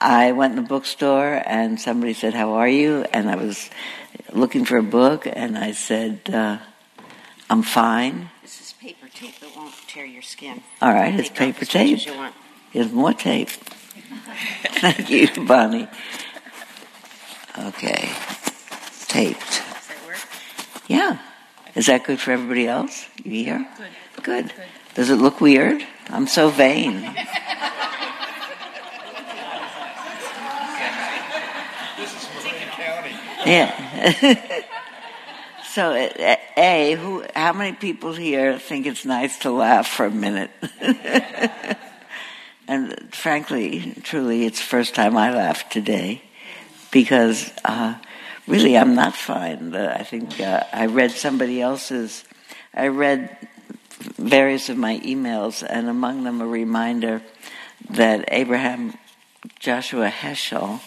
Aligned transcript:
I 0.00 0.32
went 0.32 0.56
in 0.56 0.62
the 0.62 0.68
bookstore 0.68 1.42
and 1.44 1.80
somebody 1.80 2.12
said, 2.12 2.34
How 2.34 2.52
are 2.52 2.68
you? 2.68 3.04
And 3.12 3.28
I 3.28 3.36
was 3.36 3.68
looking 4.32 4.64
for 4.64 4.76
a 4.76 4.82
book 4.82 5.26
and 5.26 5.58
I 5.58 5.72
said, 5.72 6.30
uh, 6.32 6.58
I'm 7.50 7.62
fine. 7.62 8.30
This 8.42 8.60
is 8.60 8.72
paper 8.74 9.08
tape 9.12 9.38
that 9.40 9.56
won't 9.56 9.74
tear 9.88 10.04
your 10.04 10.22
skin. 10.22 10.62
All 10.80 10.92
right, 10.92 11.18
it's 11.18 11.30
paper 11.30 11.64
tape. 11.64 12.06
you 12.06 12.14
want. 12.14 12.34
Here's 12.70 12.92
more 12.92 13.12
tape. 13.12 13.48
Thank 13.48 15.10
you, 15.10 15.28
Bonnie. 15.46 15.88
Okay, 17.58 18.10
taped. 19.08 19.40
Does 19.40 19.88
that 19.88 20.06
work? 20.06 20.18
Yeah. 20.86 21.18
Is 21.74 21.86
that 21.86 22.04
good 22.04 22.20
for 22.20 22.32
everybody 22.32 22.68
else? 22.68 23.06
You 23.24 23.44
hear? 23.44 23.68
Good. 24.16 24.22
Good. 24.22 24.52
Does 24.94 25.10
it 25.10 25.16
look 25.16 25.40
weird? 25.40 25.84
I'm 26.08 26.26
so 26.26 26.50
vain. 26.50 27.14
Yeah. 33.46 34.42
so, 35.70 35.92
uh, 35.92 36.36
A, 36.56 36.92
who, 36.94 37.24
how 37.34 37.52
many 37.52 37.76
people 37.76 38.12
here 38.12 38.58
think 38.58 38.86
it's 38.86 39.04
nice 39.04 39.38
to 39.40 39.50
laugh 39.50 39.86
for 39.86 40.06
a 40.06 40.10
minute? 40.10 40.50
and 42.68 43.14
frankly, 43.14 43.94
truly, 44.02 44.44
it's 44.44 44.58
the 44.58 44.66
first 44.66 44.94
time 44.94 45.16
I 45.16 45.32
laughed 45.32 45.72
today 45.72 46.22
because 46.90 47.50
uh, 47.64 47.94
really 48.46 48.76
I'm 48.76 48.94
not 48.94 49.14
fine. 49.14 49.74
I 49.74 50.02
think 50.02 50.40
uh, 50.40 50.64
I 50.72 50.86
read 50.86 51.12
somebody 51.12 51.60
else's, 51.60 52.24
I 52.74 52.88
read 52.88 53.36
various 54.16 54.68
of 54.68 54.76
my 54.76 54.98
emails, 55.00 55.64
and 55.68 55.88
among 55.88 56.24
them 56.24 56.40
a 56.40 56.46
reminder 56.46 57.22
that 57.90 58.24
Abraham 58.28 58.94
Joshua 59.58 60.08
Heschel 60.08 60.80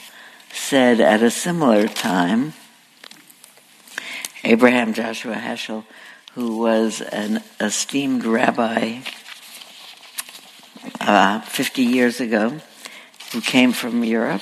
said 0.54 1.00
at 1.00 1.22
a 1.22 1.32
similar 1.32 1.88
time, 1.88 2.54
Abraham 4.44 4.94
Joshua 4.94 5.36
Heschel, 5.36 5.86
who 6.34 6.58
was 6.58 7.02
an 7.02 7.44
esteemed 7.60 8.26
rabbi 8.26 9.00
uh, 11.00 11.42
50 11.42 11.84
years 11.84 12.20
ago, 12.20 12.60
who 13.32 13.42
came 13.42 13.72
from 13.72 14.04
Europe 14.04 14.42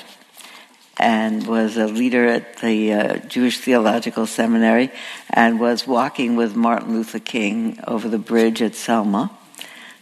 and 0.98 1.48
was 1.48 1.78
a 1.78 1.88
leader 1.88 2.26
at 2.26 2.58
the 2.58 2.94
uh, 2.94 3.18
Jewish 3.20 3.60
Theological 3.60 4.26
Seminary 4.26 4.92
and 5.30 5.60
was 5.60 5.88
walking 5.88 6.36
with 6.36 6.56
Martin 6.56 6.94
Luther 6.94 7.20
King 7.20 7.80
over 7.88 8.10
the 8.10 8.18
bridge 8.18 8.62
at 8.62 8.76
Selma, 8.76 9.32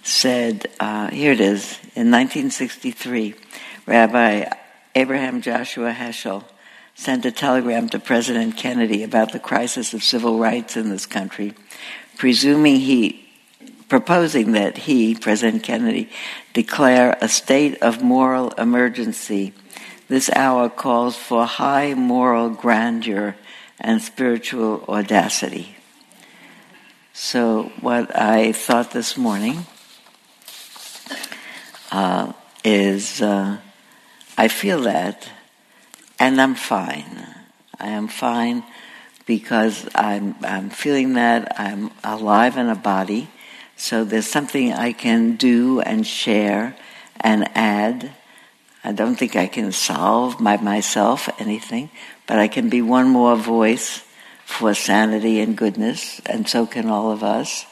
said, 0.04 0.68
uh, 0.80 1.10
here 1.10 1.32
it 1.32 1.42
is, 1.42 1.80
in 1.96 2.12
1963, 2.12 3.36
Rabbi 3.86 4.50
Abraham 4.96 5.42
Joshua 5.42 5.94
Heschel 5.94 6.44
sent 6.96 7.26
a 7.26 7.32
telegram 7.32 7.88
to 7.90 8.00
President 8.00 8.58
Kennedy 8.58 9.04
about 9.04 9.32
the 9.32 9.40
crisis 9.40 9.94
of 9.94 10.04
civil 10.04 10.40
rights 10.40 10.76
in 10.76 10.90
this 10.90 11.06
country, 11.06 11.54
presuming 12.18 12.78
he, 12.78 13.30
proposing 13.88 14.54
that 14.54 14.78
he, 14.80 15.14
President 15.14 15.62
Kennedy, 15.62 16.10
declare 16.54 17.16
a 17.22 17.30
state 17.30 17.78
of 17.84 18.02
moral 18.02 18.50
emergency. 18.52 19.54
This 20.08 20.30
hour 20.36 20.70
calls 20.70 21.16
for 21.16 21.46
high 21.46 21.94
moral 21.94 22.50
grandeur 22.50 23.36
and 23.80 24.02
spiritual 24.02 24.84
audacity. 24.90 25.76
So, 27.14 27.72
what 27.82 28.16
I 28.16 28.52
thought 28.52 28.92
this 28.92 29.18
morning 29.18 29.66
uh, 31.92 32.34
is 32.64 33.22
uh, 33.22 33.58
I 34.38 34.48
feel 34.50 34.82
that, 34.82 35.30
and 36.20 36.40
I'm 36.40 36.54
fine. 36.54 37.26
I 37.80 37.90
am 37.90 38.08
fine 38.08 38.64
because 39.26 39.88
I'm 39.96 40.36
I'm 40.44 40.70
feeling 40.70 41.14
that 41.14 41.60
I'm 41.60 41.92
alive 42.04 42.58
in 42.58 42.70
a 42.70 42.76
body. 42.76 43.30
So 43.76 44.04
there's 44.04 44.28
something 44.28 44.74
I 44.74 44.94
can 44.94 45.36
do 45.36 45.82
and 45.82 46.06
share 46.06 46.76
and 47.20 47.50
add. 47.56 48.12
I 48.84 48.92
don't 48.92 49.16
think 49.16 49.36
I 49.36 49.48
can 49.48 49.72
solve 49.72 50.38
by 50.40 50.58
myself 50.58 51.30
anything, 51.40 51.90
but 52.26 52.40
I 52.40 52.48
can 52.48 52.70
be 52.70 52.82
one 52.82 53.10
more 53.10 53.36
voice 53.36 54.04
for 54.46 54.74
sanity 54.74 55.42
and 55.42 55.58
goodness, 55.58 56.22
and 56.26 56.48
so 56.48 56.66
can 56.66 56.88
all 56.88 57.12
of 57.12 57.22
us. 57.22 57.66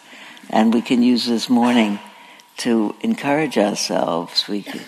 And 0.49 0.73
we 0.73 0.81
can 0.81 1.01
use 1.01 1.25
this 1.25 1.49
morning 1.49 1.99
to 2.57 2.95
encourage 3.01 3.57
ourselves. 3.57 4.47
We 4.47 4.63
can, 4.63 4.81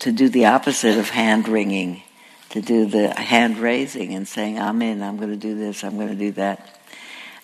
to 0.00 0.12
do 0.12 0.28
the 0.28 0.46
opposite 0.46 0.96
of 0.98 1.10
hand 1.10 1.48
wringing, 1.48 2.02
to 2.50 2.60
do 2.60 2.86
the 2.86 3.12
hand 3.14 3.58
raising 3.58 4.14
and 4.14 4.26
saying, 4.26 4.58
I'm 4.58 4.80
in, 4.82 5.02
I'm 5.02 5.16
going 5.16 5.30
to 5.30 5.36
do 5.36 5.56
this, 5.56 5.84
I'm 5.84 5.96
going 5.96 6.08
to 6.08 6.14
do 6.14 6.32
that. 6.32 6.80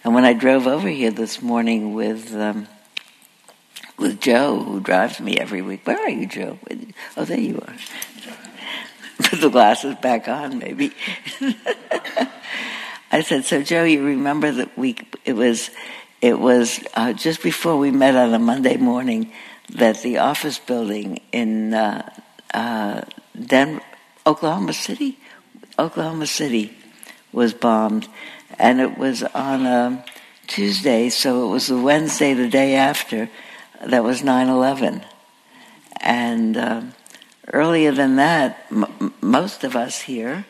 And 0.05 0.15
when 0.15 0.25
I 0.25 0.35
drove 0.35 0.67
over 0.67 0.89
here 0.89 1.11
this 1.11 1.41
morning 1.43 1.95
with 1.95 2.35
um, 2.35 2.69
with 3.99 4.21
Joe, 4.21 4.61
who 4.61 4.81
drives 4.81 5.21
me 5.21 5.39
every 5.39 5.63
week, 5.63 5.87
where 5.87 5.99
are 5.99 6.11
you, 6.11 6.27
Joe? 6.27 6.59
Oh, 7.17 7.25
there 7.25 7.39
you 7.39 7.59
are. 7.59 7.75
Put 9.31 9.41
the 9.41 9.49
glasses 9.49 9.95
back 10.03 10.27
on, 10.27 10.59
maybe. 10.59 10.93
I 13.13 13.23
said, 13.23 13.45
so 13.45 13.63
Joe, 13.63 13.85
you 13.85 14.05
remember 14.05 14.51
that 14.51 14.77
we 14.77 14.97
It 15.25 15.35
was, 15.35 15.71
it 16.21 16.39
was 16.41 16.81
uh, 16.95 17.13
just 17.13 17.43
before 17.43 17.79
we 17.79 17.93
met 17.93 18.17
on 18.17 18.35
a 18.35 18.39
Monday 18.41 18.77
morning 18.77 19.31
that 19.71 20.03
the 20.03 20.19
office 20.19 20.59
building 20.59 21.21
in 21.31 21.73
uh, 21.75 22.11
uh, 22.55 23.03
Den- 23.39 23.81
Oklahoma 24.27 24.73
City, 24.73 25.19
Oklahoma 25.79 26.27
City, 26.27 26.75
was 27.33 27.53
bombed, 27.53 28.09
and 28.59 28.81
it 28.81 28.97
was 28.97 29.23
on 29.23 29.67
a 29.67 30.05
Tuesday, 30.47 31.11
so 31.11 31.47
it 31.47 31.51
was 31.51 31.67
the 31.67 31.79
Wednesday, 31.79 32.33
the 32.33 32.49
day 32.49 32.77
after, 32.77 33.29
that 33.85 34.05
was 34.05 34.23
9/11, 34.23 35.05
and 36.01 36.57
um, 36.57 36.95
earlier 37.53 37.93
than 37.93 38.17
that, 38.17 38.65
m- 38.71 39.13
most 39.21 39.65
of 39.65 39.75
us 39.77 40.03
here 40.03 40.47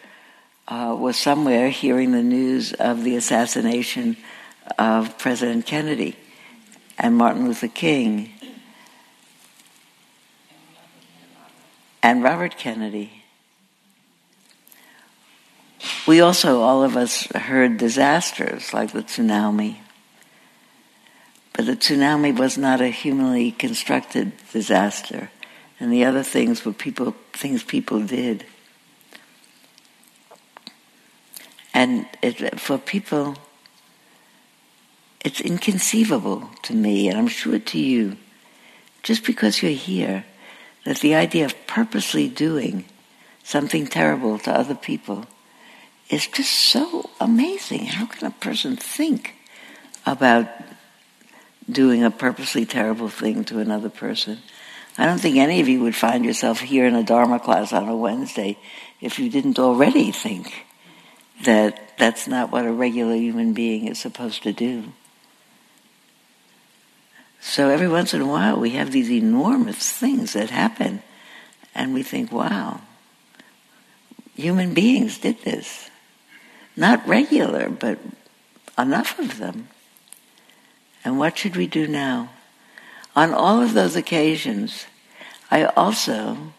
uh, 0.68 0.94
was 0.98 1.16
somewhere 1.16 1.70
hearing 1.70 2.12
the 2.12 2.22
news 2.22 2.72
of 2.74 3.02
the 3.02 3.16
assassination 3.16 4.16
of 4.78 5.18
President 5.18 5.66
Kennedy 5.66 6.16
and 6.98 7.16
Martin 7.16 7.46
Luther 7.46 7.68
King 7.68 8.33
and 12.04 12.22
Robert 12.22 12.58
Kennedy. 12.58 13.22
We 16.06 16.20
also, 16.20 16.60
all 16.60 16.84
of 16.84 16.98
us, 16.98 17.24
heard 17.34 17.78
disasters 17.78 18.74
like 18.74 18.92
the 18.92 19.02
tsunami. 19.02 19.78
But 21.54 21.64
the 21.64 21.76
tsunami 21.76 22.38
was 22.38 22.58
not 22.58 22.82
a 22.82 22.88
humanly 22.88 23.52
constructed 23.52 24.32
disaster, 24.52 25.30
and 25.80 25.90
the 25.90 26.04
other 26.04 26.22
things 26.22 26.62
were 26.62 26.74
people 26.74 27.16
things 27.32 27.64
people 27.64 28.04
did. 28.04 28.44
And 31.72 32.06
it, 32.20 32.60
for 32.60 32.76
people, 32.76 33.34
it's 35.24 35.40
inconceivable 35.40 36.50
to 36.64 36.74
me, 36.74 37.08
and 37.08 37.16
I'm 37.16 37.28
sure 37.28 37.58
to 37.58 37.78
you, 37.78 38.18
just 39.02 39.24
because 39.24 39.62
you're 39.62 39.72
here, 39.72 40.26
that 40.84 40.98
the 40.98 41.14
idea 41.14 41.44
of 41.44 41.66
purposely 41.66 42.28
doing 42.28 42.84
something 43.42 43.86
terrible 43.86 44.38
to 44.38 44.52
other 44.52 44.74
people 44.74 45.26
is 46.10 46.26
just 46.26 46.52
so 46.52 47.10
amazing. 47.20 47.86
How 47.86 48.06
can 48.06 48.26
a 48.28 48.30
person 48.30 48.76
think 48.76 49.34
about 50.06 50.48
doing 51.70 52.04
a 52.04 52.10
purposely 52.10 52.66
terrible 52.66 53.08
thing 53.08 53.44
to 53.44 53.58
another 53.58 53.88
person? 53.88 54.38
I 54.96 55.06
don't 55.06 55.18
think 55.20 55.36
any 55.36 55.60
of 55.60 55.68
you 55.68 55.80
would 55.80 55.96
find 55.96 56.24
yourself 56.24 56.60
here 56.60 56.86
in 56.86 56.94
a 56.94 57.02
Dharma 57.02 57.40
class 57.40 57.72
on 57.72 57.88
a 57.88 57.96
Wednesday 57.96 58.58
if 59.00 59.18
you 59.18 59.28
didn't 59.28 59.58
already 59.58 60.12
think 60.12 60.66
that 61.44 61.98
that's 61.98 62.28
not 62.28 62.52
what 62.52 62.64
a 62.64 62.72
regular 62.72 63.16
human 63.16 63.54
being 63.54 63.88
is 63.88 63.98
supposed 63.98 64.42
to 64.44 64.52
do. 64.52 64.92
So 67.46 67.68
every 67.68 67.88
once 67.88 68.14
in 68.14 68.22
a 68.22 68.26
while 68.26 68.58
we 68.58 68.70
have 68.70 68.90
these 68.90 69.10
enormous 69.10 69.92
things 69.92 70.32
that 70.32 70.48
happen 70.48 71.02
and 71.74 71.92
we 71.92 72.02
think, 72.02 72.32
wow, 72.32 72.80
human 74.34 74.72
beings 74.72 75.18
did 75.18 75.42
this. 75.42 75.90
Not 76.74 77.06
regular, 77.06 77.68
but 77.68 77.98
enough 78.78 79.18
of 79.18 79.36
them. 79.38 79.68
And 81.04 81.18
what 81.18 81.36
should 81.36 81.54
we 81.54 81.66
do 81.66 81.86
now? 81.86 82.30
On 83.14 83.34
all 83.34 83.62
of 83.62 83.74
those 83.74 83.94
occasions, 83.94 84.86
I 85.50 85.66
also 85.66 86.54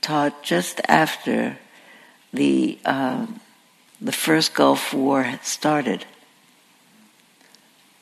taught 0.00 0.44
just 0.44 0.80
after 0.88 1.58
the 2.32 2.78
uh, 2.84 3.26
the 4.00 4.12
first 4.12 4.54
Gulf 4.54 4.94
War 4.94 5.24
had 5.24 5.44
started, 5.44 6.06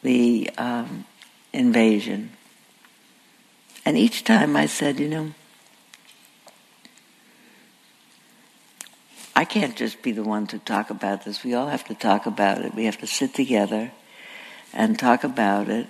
the 0.02 0.50
um, 0.58 1.06
invasion. 1.58 2.30
And 3.84 3.98
each 3.98 4.24
time 4.24 4.56
I 4.56 4.66
said, 4.66 5.00
you 5.00 5.08
know, 5.08 5.34
I 9.34 9.44
can't 9.44 9.76
just 9.76 10.02
be 10.02 10.12
the 10.12 10.22
one 10.22 10.46
to 10.48 10.58
talk 10.58 10.90
about 10.90 11.24
this. 11.24 11.44
We 11.44 11.54
all 11.54 11.68
have 11.68 11.84
to 11.84 11.94
talk 11.94 12.26
about 12.26 12.64
it. 12.64 12.74
We 12.74 12.84
have 12.86 12.98
to 12.98 13.06
sit 13.06 13.34
together 13.34 13.92
and 14.72 14.98
talk 14.98 15.24
about 15.24 15.68
it 15.68 15.86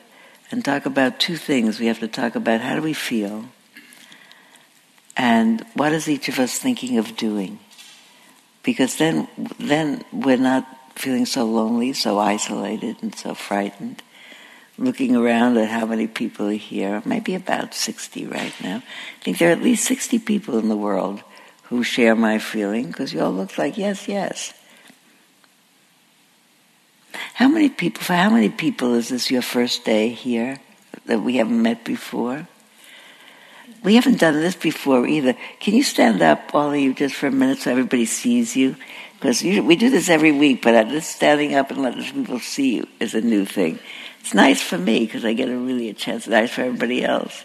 and 0.51 0.65
talk 0.65 0.87
about 0.87 1.19
two 1.21 1.37
things. 1.37 1.79
We 1.79 1.87
have 1.87 2.01
to 2.01 2.09
talk 2.09 2.35
about 2.35 2.61
how 2.61 2.77
do 2.77 2.83
we 2.83 2.93
feel 2.93 3.47
and 5.17 5.67
what 5.75 5.93
is 5.93 6.09
each 6.09 6.29
of 6.29 6.39
us 6.39 6.59
thinking 6.59 6.97
of 6.97 7.17
doing? 7.17 7.59
Because 8.63 8.97
then, 8.97 9.27
then 9.59 10.05
we're 10.13 10.37
not 10.37 10.65
feeling 10.95 11.27
so 11.27 11.45
lonely, 11.45 11.93
so 11.93 12.19
isolated, 12.19 13.03
and 13.03 13.15
so 13.15 13.35
frightened. 13.35 14.03
Looking 14.79 15.17
around 15.17 15.59
at 15.59 15.69
how 15.69 15.87
many 15.87 16.07
people 16.07 16.49
are 16.49 16.53
here, 16.53 17.03
maybe 17.05 17.35
about 17.35 17.75
60 17.75 18.27
right 18.27 18.55
now. 18.63 18.77
I 18.77 19.25
think 19.25 19.39
there 19.39 19.49
are 19.49 19.53
at 19.53 19.63
least 19.63 19.85
60 19.87 20.21
people 20.21 20.57
in 20.57 20.69
the 20.69 20.77
world 20.77 21.23
who 21.65 21.83
share 21.83 22.15
my 22.15 22.39
feeling 22.39 22.87
because 22.87 23.13
you 23.13 23.21
all 23.21 23.33
look 23.33 23.59
like 23.59 23.77
yes, 23.77 24.07
yes. 24.07 24.55
How 27.35 27.49
many 27.49 27.69
people, 27.69 28.03
for 28.03 28.15
how 28.15 28.31
many 28.31 28.51
people 28.51 28.95
is 28.95 29.09
this 29.09 29.31
your 29.31 29.43
first 29.43 29.85
day 29.85 30.11
here 30.11 30.61
that 31.07 31.21
we 31.21 31.37
haven't 31.37 31.61
met 31.61 31.85
before? 31.85 32.47
We 33.83 33.97
haven't 33.97 34.19
done 34.21 34.35
this 34.35 34.57
before 34.57 35.07
either. 35.07 35.37
Can 35.61 35.75
you 35.75 35.83
stand 35.83 36.23
up, 36.23 36.55
all 36.55 36.71
of 36.71 36.79
you, 36.79 36.95
just 36.95 37.15
for 37.15 37.27
a 37.27 37.33
minute 37.33 37.59
so 37.59 37.71
everybody 37.71 38.07
sees 38.07 38.57
you? 38.57 38.77
Because 39.15 39.43
we 39.43 39.77
do 39.77 39.91
this 39.91 40.09
every 40.09 40.33
week, 40.33 40.63
but 40.63 40.89
just 40.89 41.15
standing 41.15 41.55
up 41.55 41.71
and 41.71 41.83
letting 41.83 42.05
people 42.05 42.39
see 42.39 42.77
you 42.77 42.89
is 43.01 43.15
a 43.15 43.21
new 43.21 43.45
thing. 43.45 43.79
It's 44.21 44.35
nice 44.35 44.61
for 44.61 44.79
me 44.79 45.01
because 45.01 45.25
I 45.25 45.33
get 45.33 45.49
a 45.49 45.57
really 45.57 45.89
a 45.89 45.95
chance. 45.95 46.23
It's 46.23 46.29
nice 46.29 46.51
for 46.51 46.63
everybody 46.63 47.05
else. 47.05 47.45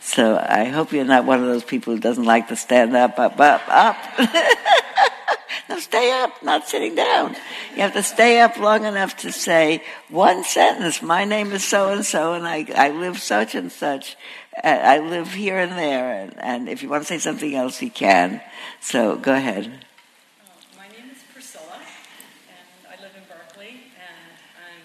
So 0.00 0.36
I 0.36 0.64
hope 0.64 0.92
you're 0.92 1.04
not 1.04 1.24
one 1.24 1.40
of 1.40 1.46
those 1.46 1.64
people 1.64 1.94
who 1.94 2.00
doesn't 2.00 2.24
like 2.24 2.48
to 2.48 2.56
stand 2.56 2.96
up, 2.96 3.18
up, 3.18 3.38
up, 3.38 3.62
up. 3.68 3.96
no, 5.68 5.78
stay 5.78 6.10
up, 6.22 6.42
not 6.42 6.68
sitting 6.68 6.96
down. 6.96 7.36
You 7.76 7.82
have 7.82 7.92
to 7.92 8.02
stay 8.02 8.40
up 8.40 8.58
long 8.58 8.84
enough 8.84 9.16
to 9.18 9.30
say 9.30 9.82
one 10.08 10.42
sentence. 10.42 11.02
My 11.02 11.24
name 11.24 11.52
is 11.52 11.62
so 11.62 11.92
and 11.92 12.04
so, 12.04 12.34
and 12.34 12.46
I, 12.46 12.66
I 12.74 12.90
live 12.90 13.20
such 13.20 13.54
and 13.54 13.70
such. 13.70 14.16
I 14.62 14.98
live 14.98 15.32
here 15.32 15.56
and 15.56 15.72
there, 15.72 16.12
and, 16.12 16.38
and 16.38 16.68
if 16.68 16.82
you 16.82 16.90
want 16.90 17.02
to 17.02 17.06
say 17.06 17.18
something 17.18 17.54
else, 17.54 17.80
you 17.80 17.90
can. 17.90 18.42
So 18.80 19.16
go 19.16 19.32
ahead. 19.32 19.64
Uh, 19.64 20.52
my 20.76 20.88
name 20.92 21.08
is 21.10 21.24
Priscilla, 21.32 21.80
and 21.80 22.68
I 22.84 23.00
live 23.00 23.16
in 23.16 23.24
Berkeley, 23.32 23.88
and 23.96 24.36
I'm, 24.60 24.84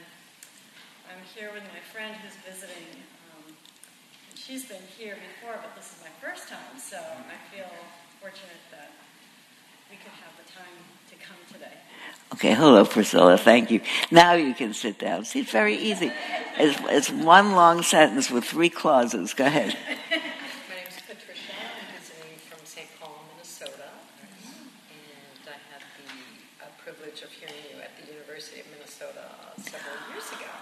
I'm 1.11 1.21
here 1.35 1.51
with 1.51 1.63
my 1.67 1.83
friend 1.91 2.15
who's 2.23 2.39
visiting. 2.47 2.87
Um, 3.35 3.51
and 3.51 4.39
she's 4.39 4.63
been 4.63 4.87
here 4.97 5.17
before, 5.19 5.59
but 5.59 5.75
this 5.75 5.91
is 5.91 5.99
my 5.99 6.15
first 6.23 6.47
time, 6.47 6.79
so 6.79 6.97
I 7.03 7.35
feel 7.51 7.67
fortunate 8.21 8.63
that 8.71 8.95
we 9.91 9.97
could 9.97 10.15
have 10.23 10.31
the 10.39 10.47
time 10.47 10.79
to 11.11 11.15
come 11.19 11.43
today. 11.51 11.75
Okay, 12.37 12.53
hello, 12.53 12.85
Priscilla. 12.85 13.35
Thank 13.35 13.71
you. 13.71 13.81
Now 14.11 14.33
you 14.33 14.53
can 14.53 14.71
sit 14.71 14.99
down. 14.99 15.25
See, 15.25 15.39
it's 15.39 15.49
very 15.49 15.75
easy. 15.75 16.11
It's, 16.59 16.79
it's 16.83 17.09
one 17.09 17.53
long 17.53 17.81
sentence 17.81 18.29
with 18.29 18.43
three 18.43 18.69
clauses. 18.69 19.33
Go 19.33 19.47
ahead. 19.47 19.75
My 19.89 20.75
name 20.75 20.85
is 20.87 21.01
Patricia. 21.01 21.57
I'm 21.57 21.97
visiting 21.97 22.37
from 22.47 22.59
St. 22.63 22.87
Paul, 23.01 23.25
Minnesota. 23.33 23.89
And 25.41 25.49
I 25.49 25.57
had 25.73 25.81
the 25.97 26.63
uh, 26.63 26.67
privilege 26.77 27.23
of 27.23 27.31
hearing 27.31 27.55
you 27.73 27.81
at 27.81 27.97
the 27.99 28.13
University 28.13 28.59
of 28.59 28.67
Minnesota 28.69 29.33
several 29.57 29.97
years 30.13 30.29
ago. 30.29 30.53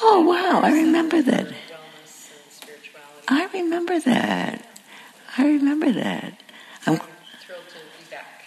Oh, 0.00 0.22
wow. 0.22 0.62
I 0.62 0.72
remember 0.72 1.20
that. 1.20 1.44
Wellness 1.44 2.32
and 2.32 2.52
spirituality. 2.52 3.28
I 3.28 3.50
remember 3.52 4.00
that. 4.00 4.64
I 5.36 5.46
remember 5.46 5.92
that. 5.92 6.40
I'm, 6.86 6.94
I'm 6.94 7.00
thrilled 7.44 7.68
to 7.68 7.74
be 8.02 8.10
back. 8.10 8.44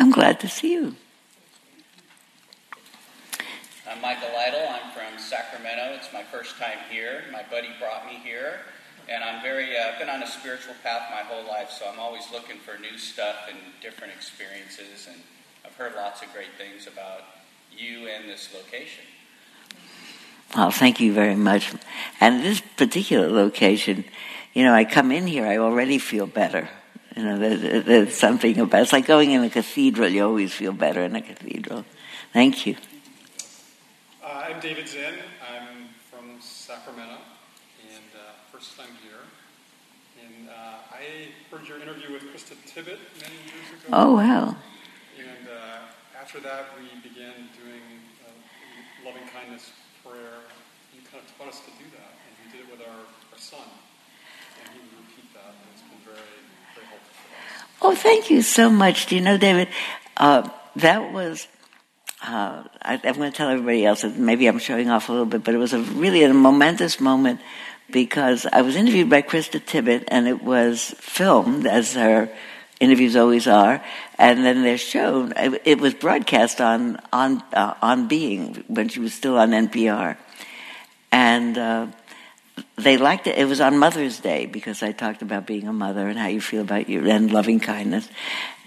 I'm 0.00 0.10
glad 0.10 0.40
to 0.40 0.48
see 0.48 0.72
you. 0.72 0.96
I'm 3.91 3.91
Michael 4.02 4.30
Lytle. 4.34 4.66
I'm 4.68 4.90
from 4.90 5.16
Sacramento. 5.16 5.94
It's 5.94 6.12
my 6.12 6.24
first 6.24 6.58
time 6.58 6.78
here. 6.90 7.22
My 7.30 7.44
buddy 7.48 7.68
brought 7.78 8.04
me 8.04 8.14
here, 8.14 8.62
and 9.08 9.22
I'm 9.22 9.40
very 9.42 9.76
uh, 9.78 9.96
been 9.96 10.10
on 10.10 10.24
a 10.24 10.26
spiritual 10.26 10.74
path 10.82 11.02
my 11.08 11.22
whole 11.22 11.46
life, 11.46 11.70
so 11.70 11.88
I'm 11.88 12.00
always 12.00 12.24
looking 12.32 12.56
for 12.58 12.76
new 12.80 12.98
stuff 12.98 13.46
and 13.48 13.56
different 13.80 14.12
experiences. 14.12 15.06
And 15.08 15.18
I've 15.64 15.76
heard 15.76 15.94
lots 15.94 16.20
of 16.20 16.32
great 16.32 16.48
things 16.58 16.88
about 16.88 17.20
you 17.70 18.08
and 18.08 18.28
this 18.28 18.52
location. 18.52 19.04
Well, 20.56 20.72
thank 20.72 20.98
you 20.98 21.12
very 21.12 21.36
much. 21.36 21.72
And 22.20 22.42
this 22.42 22.60
particular 22.60 23.30
location, 23.30 24.04
you 24.52 24.64
know, 24.64 24.74
I 24.74 24.84
come 24.84 25.12
in 25.12 25.28
here, 25.28 25.46
I 25.46 25.58
already 25.58 25.98
feel 25.98 26.26
better. 26.26 26.68
You 27.16 27.22
know, 27.22 27.38
there's, 27.38 27.84
there's 27.84 28.16
something 28.16 28.58
about 28.58 28.82
it's 28.82 28.92
like 28.92 29.06
going 29.06 29.30
in 29.30 29.44
a 29.44 29.50
cathedral. 29.50 30.08
You 30.08 30.24
always 30.24 30.52
feel 30.52 30.72
better 30.72 31.02
in 31.02 31.14
a 31.14 31.22
cathedral. 31.22 31.84
Thank 32.32 32.66
you. 32.66 32.74
Uh, 34.42 34.46
I'm 34.46 34.60
David 34.60 34.88
Zinn. 34.88 35.14
I'm 35.40 35.88
from 36.10 36.40
Sacramento, 36.40 37.18
and 37.94 38.04
uh, 38.14 38.32
first 38.50 38.76
time 38.76 38.88
here. 39.02 39.22
And 40.22 40.48
uh, 40.48 40.52
I 40.90 41.28
heard 41.50 41.66
your 41.66 41.80
interview 41.80 42.12
with 42.12 42.22
Krista 42.22 42.54
Tippett 42.66 42.98
many 43.20 43.34
years 43.34 43.68
ago. 43.70 43.88
Oh, 43.92 44.16
wow. 44.16 44.56
And 45.18 45.48
uh, 45.48 46.20
after 46.20 46.40
that, 46.40 46.66
we 46.78 46.86
began 47.08 47.34
doing 47.58 47.82
uh, 48.26 49.06
loving 49.06 49.28
kindness 49.32 49.72
prayer. 50.04 50.42
You 50.94 51.00
kind 51.10 51.22
of 51.24 51.38
taught 51.38 51.48
us 51.48 51.60
to 51.60 51.70
do 51.78 51.88
that, 51.92 52.12
and 52.22 52.32
we 52.44 52.58
did 52.58 52.66
it 52.66 52.70
with 52.70 52.86
our, 52.86 52.98
our 52.98 53.38
son. 53.38 53.60
And 54.64 54.74
he 54.74 54.80
would 54.80 55.06
repeat 55.06 55.32
that, 55.34 55.54
and 55.54 55.66
it's 55.72 55.82
been 55.82 56.02
very, 56.04 56.38
very 56.74 56.86
helpful 56.86 57.14
for 57.14 57.86
us. 57.86 57.92
Oh, 57.92 57.94
thank 57.94 58.30
you 58.30 58.42
so 58.42 58.70
much. 58.70 59.06
Do 59.06 59.14
you 59.14 59.20
know, 59.20 59.36
David, 59.36 59.68
uh, 60.16 60.48
that 60.76 61.12
was 61.12 61.46
uh, 62.22 62.62
I, 62.80 62.94
am 62.94 63.16
going 63.16 63.30
to 63.30 63.36
tell 63.36 63.50
everybody 63.50 63.84
else 63.84 64.02
that 64.02 64.16
maybe 64.16 64.46
I'm 64.46 64.58
showing 64.58 64.90
off 64.90 65.08
a 65.08 65.12
little 65.12 65.26
bit, 65.26 65.42
but 65.42 65.54
it 65.54 65.58
was 65.58 65.72
a 65.72 65.80
really 65.80 66.22
a 66.22 66.32
momentous 66.32 67.00
moment 67.00 67.40
because 67.90 68.46
I 68.46 68.62
was 68.62 68.76
interviewed 68.76 69.10
by 69.10 69.22
Krista 69.22 69.60
Tippett, 69.60 70.04
and 70.08 70.28
it 70.28 70.42
was 70.42 70.94
filmed 70.98 71.66
as 71.66 71.94
her 71.94 72.30
interviews 72.78 73.16
always 73.16 73.48
are, 73.48 73.84
and 74.18 74.44
then 74.44 74.62
they're 74.62 74.78
shown. 74.78 75.32
It 75.36 75.80
was 75.80 75.94
broadcast 75.94 76.60
on 76.60 77.00
on 77.12 77.42
uh, 77.52 77.74
on 77.82 78.06
Being 78.06 78.64
when 78.68 78.88
she 78.88 79.00
was 79.00 79.14
still 79.14 79.38
on 79.38 79.50
NPR, 79.50 80.16
and. 81.10 81.58
Uh, 81.58 81.86
they 82.76 82.98
liked 82.98 83.26
it. 83.26 83.38
It 83.38 83.46
was 83.46 83.62
on 83.62 83.78
Mother's 83.78 84.20
Day 84.20 84.44
because 84.44 84.82
I 84.82 84.92
talked 84.92 85.22
about 85.22 85.46
being 85.46 85.68
a 85.68 85.72
mother 85.72 86.06
and 86.06 86.18
how 86.18 86.26
you 86.26 86.40
feel 86.40 86.60
about 86.60 86.86
you 86.86 87.08
and 87.08 87.32
loving 87.32 87.60
kindness. 87.60 88.06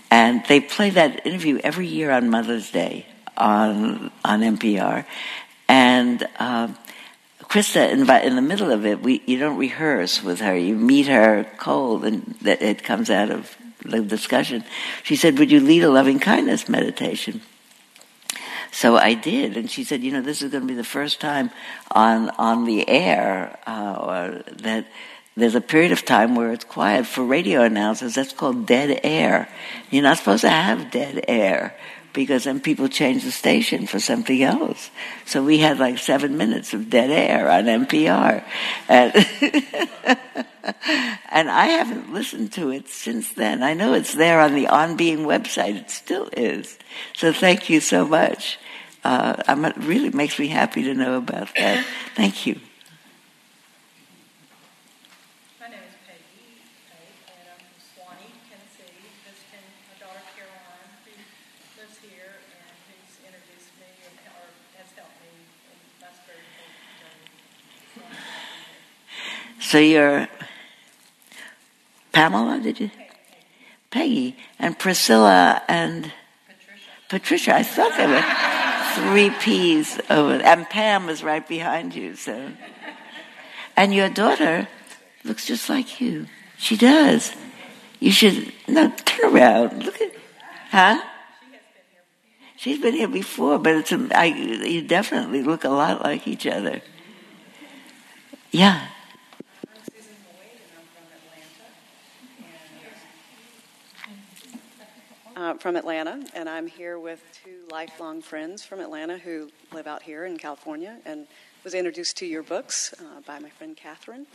And 0.10 0.44
they 0.48 0.60
play 0.60 0.90
that 0.92 1.26
interview 1.28 1.60
every 1.64 1.86
year 1.86 2.10
on 2.10 2.32
Mother's 2.32 2.72
Day 2.72 3.06
on 3.38 4.12
on 4.24 4.42
NPR, 4.42 5.06
and 5.68 6.28
uh, 6.40 6.70
Krista, 7.44 7.90
in, 7.90 8.10
in 8.28 8.36
the 8.36 8.42
middle 8.42 8.72
of 8.72 8.86
it, 8.86 9.02
we 9.02 9.22
you 9.26 9.40
don't 9.40 9.58
rehearse 9.58 10.24
with 10.24 10.42
her. 10.42 10.58
You 10.58 10.76
meet 10.76 11.08
her 11.08 11.46
cold, 11.58 12.06
and 12.06 12.36
it 12.44 12.84
comes 12.84 13.10
out 13.10 13.32
of 13.32 13.56
the 13.84 14.02
discussion. 14.02 14.64
She 15.04 15.16
said, 15.16 15.40
"Would 15.40 15.52
you 15.52 15.60
lead 15.60 15.84
a 15.84 15.90
loving 15.90 16.20
kindness 16.20 16.68
meditation?" 16.68 17.42
So 18.72 18.98
I 18.98 19.14
did, 19.14 19.56
and 19.58 19.70
she 19.70 19.84
said, 19.84 20.04
"You 20.04 20.12
know, 20.12 20.22
this 20.22 20.42
is 20.42 20.52
going 20.52 20.64
to 20.64 20.68
be 20.68 20.74
the 20.74 20.84
first 20.84 21.22
time 21.22 21.52
on 21.92 22.30
on 22.32 22.66
the 22.66 22.88
air 22.88 23.58
uh, 23.66 24.42
that." 24.58 24.88
There's 25.38 25.56
a 25.56 25.60
period 25.60 25.92
of 25.92 26.06
time 26.06 26.36
where 26.36 26.54
it's 26.54 26.64
quiet 26.64 27.06
for 27.06 27.22
radio 27.22 27.62
announcers. 27.62 28.16
That's 28.16 28.32
called 28.32 28.66
dead 28.66 29.02
air. 29.04 29.50
You're 29.92 30.04
not 30.04 30.18
supposed 30.18 30.44
to 30.44 30.50
have 30.50 30.92
dead 30.92 31.26
air 31.28 31.76
because 32.16 32.46
then 32.46 32.60
people 32.60 32.88
change 32.88 33.24
the 33.24 33.32
station 33.32 33.86
for 33.86 34.00
something 34.00 34.42
else. 34.42 34.90
So 35.26 35.44
we 35.44 35.60
had 35.60 35.78
like 35.78 36.00
seven 36.00 36.38
minutes 36.38 36.74
of 36.74 36.90
dead 36.90 37.12
air 37.12 37.52
on 37.52 37.66
NPR. 37.66 38.44
And, 38.90 39.14
and 41.30 41.50
I 41.52 41.66
haven't 41.66 42.12
listened 42.12 42.54
to 42.54 42.72
it 42.72 42.88
since 42.90 43.32
then. 43.34 43.62
I 43.62 43.74
know 43.76 43.94
it's 43.94 44.16
there 44.16 44.40
on 44.40 44.56
the 44.56 44.68
On 44.68 44.96
Being 44.96 45.20
website. 45.20 45.76
It 45.76 45.92
still 45.92 46.30
is. 46.36 46.80
So 47.14 47.32
thank 47.32 47.70
you 47.70 47.80
so 47.82 48.08
much. 48.08 48.58
Uh, 49.04 49.36
it 49.48 49.78
really 49.78 50.10
makes 50.10 50.40
me 50.40 50.48
happy 50.48 50.82
to 50.84 50.94
know 50.96 51.18
about 51.18 51.54
that. 51.56 51.86
Thank 52.16 52.48
you. 52.48 52.60
My 55.62 55.68
name 55.70 55.86
is 55.86 55.94
Peggy, 56.10 56.58
and 57.30 57.46
I'm 57.46 57.62
from 57.62 57.78
Sewanee, 57.86 58.34
Tennessee, 58.50 58.98
visiting 59.22 59.62
my 59.86 59.96
daughter 60.02 60.26
Caroline, 60.34 60.90
who 61.06 61.14
lives 61.78 62.02
here 62.02 62.42
and 62.50 62.74
who's 62.90 63.14
introduced 63.30 63.78
me 63.78 63.94
and 64.10 64.18
or 64.34 64.50
has 64.82 64.90
helped 64.98 65.22
me 65.22 65.38
in 65.70 65.78
my 66.02 66.10
spiritual 66.10 66.66
journey. 66.98 67.30
So 67.94 68.02
I'm 68.02 68.10
happy 68.10 68.58
to- 68.74 69.55
So 69.66 69.80
you're 69.80 70.28
Pamela, 72.12 72.60
did 72.62 72.80
you? 72.80 72.92
Peggy 73.90 74.38
and 74.60 74.78
Priscilla 74.78 75.62
and 75.68 76.12
Patricia. 77.10 77.56
I 77.56 77.64
thought 77.64 77.98
they 77.98 78.06
were 78.06 78.22
three 79.10 79.32
P's 79.42 80.00
over, 80.10 80.36
and 80.36 80.70
Pam 80.70 81.10
is 81.10 81.24
right 81.24 81.46
behind 81.48 81.96
you. 81.96 82.16
So, 82.16 82.52
and 83.76 83.92
your 83.92 84.08
daughter 84.08 84.68
looks 85.24 85.48
just 85.48 85.68
like 85.68 86.00
you. 86.00 86.28
She 86.58 86.78
does. 86.78 87.34
You 88.00 88.12
should 88.12 88.54
no 88.68 88.94
turn 89.04 89.36
around. 89.36 89.84
Look 89.84 90.00
at 90.00 90.12
Huh? 90.70 91.02
She's 92.56 92.80
been 92.80 92.94
here 92.94 93.08
before, 93.08 93.58
but 93.58 93.76
it's 93.76 93.92
I, 93.92 94.26
you 94.26 94.84
definitely 94.84 95.42
look 95.42 95.64
a 95.64 95.70
lot 95.70 96.04
like 96.04 96.28
each 96.28 96.46
other. 96.46 96.82
Yeah. 98.52 98.88
I'm 99.68 99.82
Susan 99.92 100.16
Boyd, 100.24 100.60
and 100.60 100.72
I'm 100.78 100.86
from 100.92 101.08
Atlanta. 101.16 101.66
Uh, 105.36 105.54
from 105.56 105.76
Atlanta, 105.76 106.24
and 106.34 106.48
I'm 106.48 106.68
here 106.68 106.98
with 106.98 107.22
two 107.44 107.68
lifelong 107.70 108.22
friends 108.22 108.64
from 108.64 108.80
Atlanta 108.80 109.18
who 109.18 109.50
live 109.74 109.88
out 109.88 110.02
here 110.02 110.26
in 110.26 110.38
California, 110.38 110.98
and 111.06 111.28
was 111.64 111.74
introduced 111.74 112.18
to 112.18 112.26
your 112.26 112.44
books 112.44 112.94
uh, 113.00 113.22
by 113.26 113.40
my 113.40 113.50
friend 113.50 113.76
Catherine, 113.76 114.26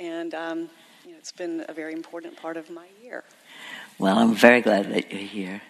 and 0.00 0.34
um, 0.34 0.58
you 1.04 1.12
know, 1.12 1.18
it's 1.18 1.32
been 1.32 1.64
a 1.68 1.72
very 1.72 1.92
important 1.92 2.36
part 2.36 2.56
of 2.56 2.70
my 2.70 2.86
year. 3.02 3.24
Well, 3.98 4.18
I'm 4.18 4.34
very 4.34 4.60
glad 4.60 4.90
that 4.92 5.12
you're 5.12 5.20
here. 5.20 5.60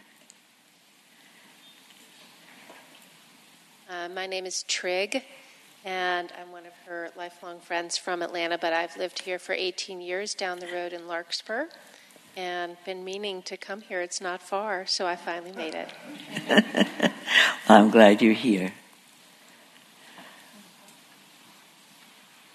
Uh, 3.91 4.09
my 4.11 4.27
name 4.27 4.47
is 4.47 4.63
Trig, 4.65 5.25
and 5.85 6.31
I'm 6.41 6.53
one 6.53 6.67
of 6.67 6.73
her 6.87 7.11
lifelong 7.17 7.59
friends 7.59 7.97
from 7.97 8.23
Atlanta, 8.23 8.59
but 8.59 8.73
I've 8.73 8.97
lived 8.97 9.21
here 9.21 9.39
for 9.39 9.55
18 9.55 10.01
years 10.01 10.35
down 10.35 10.61
the 10.61 10.67
road 10.67 10.93
in 10.93 11.09
Larkspur 11.09 11.67
and 12.37 12.77
been 12.85 13.05
meaning 13.05 13.43
to 13.43 13.57
come 13.57 13.81
here. 13.81 14.01
It's 14.01 14.21
not 14.21 14.43
far, 14.43 14.87
so 14.87 15.07
I 15.07 15.17
finally 15.17 15.53
made 15.53 15.75
it. 15.75 15.89
well, 16.49 17.13
I'm 17.69 17.91
glad 17.91 18.23
you're 18.23 18.33
here. 18.33 18.73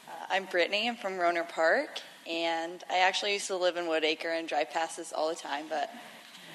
Uh, 0.07 0.25
I'm 0.29 0.45
Brittany. 0.45 0.87
I'm 0.87 0.95
from 0.95 1.13
Rohnert 1.13 1.49
Park, 1.49 2.01
and 2.27 2.83
I 2.89 2.99
actually 2.99 3.33
used 3.33 3.47
to 3.47 3.57
live 3.57 3.77
in 3.77 3.85
Woodacre 3.85 4.37
and 4.37 4.47
drive 4.47 4.71
past 4.71 4.97
this 4.97 5.11
all 5.11 5.29
the 5.29 5.35
time, 5.35 5.65
but 5.69 5.89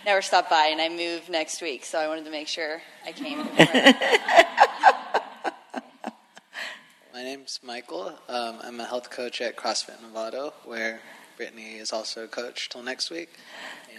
never 0.05 0.23
stopped 0.23 0.51
by. 0.51 0.69
And 0.73 0.81
I 0.81 0.89
moved 0.89 1.29
next 1.29 1.61
week, 1.61 1.85
so 1.85 1.99
I 1.99 2.09
wanted 2.09 2.25
to 2.25 2.31
make 2.31 2.49
sure 2.49 2.81
I 3.07 3.13
came. 3.13 3.39
My 7.13 7.25
name's 7.25 7.59
Michael. 7.65 8.13
Um, 8.29 8.59
I'm 8.63 8.79
a 8.79 8.85
health 8.85 9.11
coach 9.11 9.41
at 9.41 9.57
CrossFit 9.57 9.97
Novato, 10.01 10.53
where 10.65 11.01
Brittany 11.38 11.76
is 11.76 11.92
also 11.92 12.25
a 12.25 12.26
coach 12.26 12.68
till 12.68 12.83
next 12.83 13.11
week. 13.11 13.30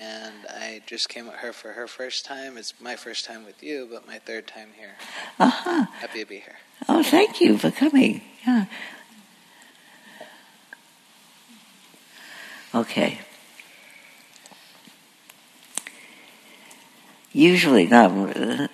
And 0.01 0.45
I 0.49 0.81
just 0.85 1.07
came 1.07 1.25
with 1.25 1.35
her 1.35 1.53
for 1.53 1.71
her 1.71 1.87
first 1.87 2.25
time. 2.25 2.57
It's 2.57 2.73
my 2.81 2.97
first 2.97 3.23
time 3.23 3.45
with 3.45 3.63
you, 3.63 3.87
but 3.89 4.05
my 4.05 4.19
third 4.19 4.45
time 4.45 4.71
here. 4.77 4.95
Uh-huh. 5.39 5.85
Happy 5.85 6.19
to 6.19 6.25
be 6.25 6.39
here. 6.39 6.57
Oh, 6.89 7.01
thank 7.01 7.39
you 7.39 7.57
for 7.57 7.71
coming. 7.71 8.21
Yeah. 8.45 8.65
Okay. 12.75 13.19
Usually, 17.31 17.87
not. 17.87 18.11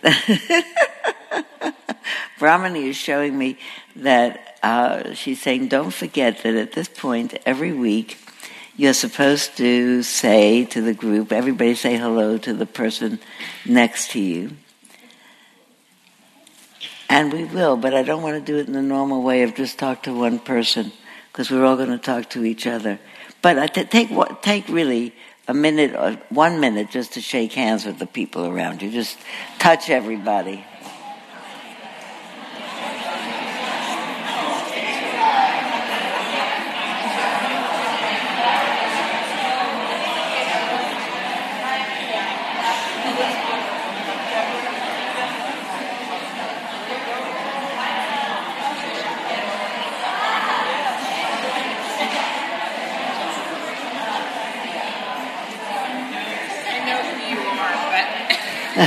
Brahmani 2.39 2.87
is 2.87 2.97
showing 2.97 3.37
me 3.37 3.59
that 3.95 4.57
uh, 4.63 5.13
she's 5.13 5.39
saying, 5.39 5.67
don't 5.67 5.93
forget 5.93 6.41
that 6.41 6.55
at 6.55 6.71
this 6.71 6.87
point, 6.87 7.37
every 7.45 7.71
week, 7.71 8.17
you're 8.77 8.93
supposed 8.93 9.57
to 9.57 10.03
say 10.03 10.65
to 10.65 10.81
the 10.81 10.93
group, 10.93 11.31
everybody 11.31 11.75
say 11.75 11.97
hello 11.97 12.37
to 12.37 12.53
the 12.53 12.65
person 12.65 13.19
next 13.65 14.11
to 14.11 14.19
you. 14.19 14.51
And 17.09 17.31
we 17.31 17.45
will, 17.45 17.77
but 17.77 17.93
I 17.93 18.03
don't 18.03 18.23
want 18.23 18.43
to 18.43 18.51
do 18.51 18.57
it 18.57 18.67
in 18.67 18.73
the 18.73 18.81
normal 18.81 19.21
way 19.21 19.43
of 19.43 19.55
just 19.55 19.77
talk 19.77 20.03
to 20.03 20.13
one 20.13 20.39
person, 20.39 20.91
because 21.31 21.49
we're 21.49 21.63
all 21.63 21.77
going 21.77 21.89
to 21.89 21.97
talk 21.97 22.29
to 22.31 22.43
each 22.43 22.67
other. 22.67 22.99
But 23.41 23.73
take 23.73 24.09
take 24.41 24.67
really 24.67 25.13
a 25.47 25.53
minute 25.53 25.93
or 25.95 26.13
one 26.29 26.59
minute 26.59 26.89
just 26.89 27.13
to 27.13 27.21
shake 27.21 27.53
hands 27.53 27.85
with 27.85 27.99
the 27.99 28.07
people 28.07 28.47
around 28.47 28.81
you. 28.81 28.89
Just 28.89 29.19
touch 29.59 29.89
everybody. 29.89 30.65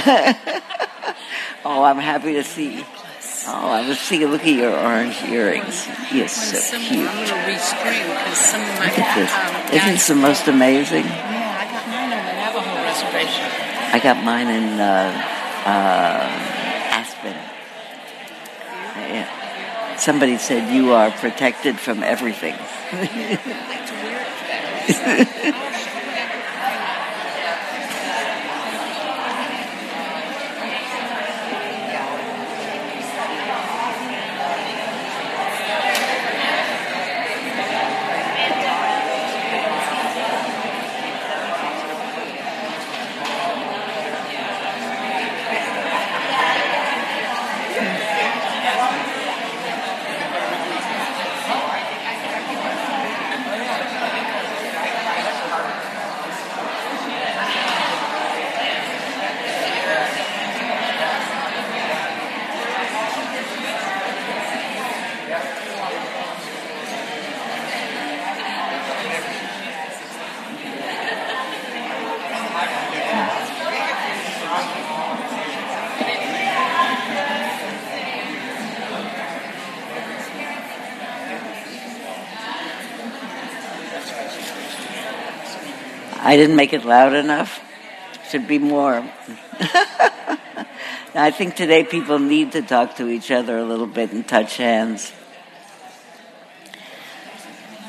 oh, 1.65 1.83
I'm 1.85 1.99
happy 1.99 2.33
to 2.35 2.45
see. 2.45 2.85
Oh, 3.47 3.71
I 3.71 3.87
was 3.88 3.99
seeing. 3.99 4.31
Look 4.31 4.43
at 4.43 4.47
your 4.49 4.75
orange 4.77 5.17
earrings. 5.25 5.87
You're 6.12 6.29
so 6.29 6.77
cute. 6.79 7.09
I'm 7.09 7.17
going 7.17 7.29
to 7.29 7.35
restring 7.49 8.07
because 8.09 8.38
some 8.38 8.61
of 8.62 8.69
my 8.79 8.85
Look 8.87 8.99
at 8.99 9.15
this. 9.17 9.33
um, 9.33 9.75
Isn't 9.77 9.93
this 9.93 10.07
the 10.09 10.15
most 10.15 10.49
amazing? 10.49 11.05
Yeah, 11.05 11.57
I 11.61 11.65
got 11.73 11.87
mine 11.88 12.12
on 12.12 12.25
the 12.25 12.33
Navajo 12.41 12.75
reservation. 12.85 13.47
I 13.93 13.99
got 14.03 14.17
mine 14.25 14.49
in 14.49 14.81
uh, 14.81 15.12
uh, 15.67 16.29
Aspen. 17.00 17.37
Yeah. 19.12 19.29
Somebody 19.97 20.37
said 20.38 20.71
you 20.75 20.93
are 20.93 21.11
protected 21.11 21.79
from 21.79 22.03
everything. 22.03 22.55
I 86.28 86.37
didn't 86.37 86.56
make 86.56 86.75
it 86.75 86.85
loud 86.85 87.14
enough. 87.14 87.58
Should 88.28 88.47
be 88.47 88.58
more. 88.58 88.97
I 91.14 91.30
think 91.30 91.56
today 91.56 91.85
people 91.85 92.18
need 92.18 92.52
to 92.52 92.61
talk 92.61 92.97
to 92.97 93.08
each 93.08 93.30
other 93.30 93.56
a 93.56 93.64
little 93.64 93.87
bit 93.87 94.12
and 94.12 94.28
touch 94.28 94.58
hands. 94.58 95.11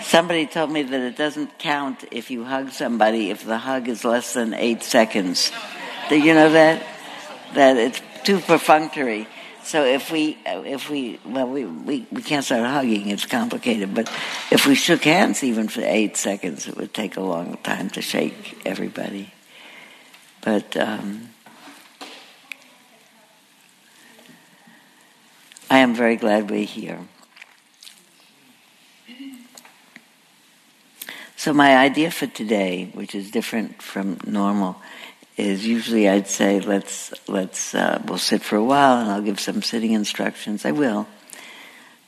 Somebody 0.03 0.45
told 0.45 0.71
me 0.71 0.83
that 0.83 1.01
it 1.01 1.17
doesn't 1.17 1.59
count 1.59 2.05
if 2.11 2.31
you 2.31 2.45
hug 2.45 2.69
somebody 2.69 3.29
if 3.29 3.43
the 3.43 3.57
hug 3.57 3.89
is 3.89 4.05
less 4.05 4.31
than 4.31 4.53
eight 4.53 4.83
seconds. 4.83 5.51
Do 6.07 6.17
you 6.17 6.33
know 6.33 6.49
that? 6.49 6.81
That 7.55 7.75
it's 7.75 8.01
too 8.23 8.39
perfunctory. 8.39 9.27
So 9.63 9.83
if 9.83 10.11
we, 10.11 10.37
if 10.45 10.89
we, 10.89 11.19
well, 11.25 11.47
we, 11.47 11.65
we, 11.65 12.07
we 12.11 12.21
can't 12.21 12.43
start 12.43 12.65
hugging, 12.65 13.09
it's 13.09 13.25
complicated, 13.25 13.93
but 13.93 14.09
if 14.51 14.65
we 14.65 14.73
shook 14.73 15.03
hands 15.03 15.43
even 15.43 15.67
for 15.67 15.81
eight 15.81 16.17
seconds, 16.17 16.67
it 16.67 16.75
would 16.75 16.93
take 16.93 17.17
a 17.17 17.21
long 17.21 17.57
time 17.57 17.89
to 17.91 18.01
shake 18.01 18.61
everybody. 18.65 19.31
But, 20.41 20.75
um, 20.75 21.29
I 25.69 25.79
am 25.79 25.93
very 25.93 26.15
glad 26.15 26.49
we're 26.49 26.65
here. 26.65 26.99
So 31.35 31.53
my 31.53 31.77
idea 31.77 32.09
for 32.11 32.25
today, 32.27 32.89
which 32.93 33.13
is 33.13 33.29
different 33.29 33.81
from 33.81 34.17
normal, 34.25 34.81
is 35.39 35.65
usually 35.65 36.09
I'd 36.09 36.27
say 36.27 36.59
let's 36.59 37.13
let's 37.27 37.73
uh, 37.73 38.01
we'll 38.05 38.17
sit 38.17 38.41
for 38.41 38.55
a 38.55 38.63
while 38.63 38.99
and 38.99 39.09
I'll 39.09 39.21
give 39.21 39.39
some 39.39 39.61
sitting 39.61 39.93
instructions. 39.93 40.65
I 40.65 40.71
will, 40.71 41.07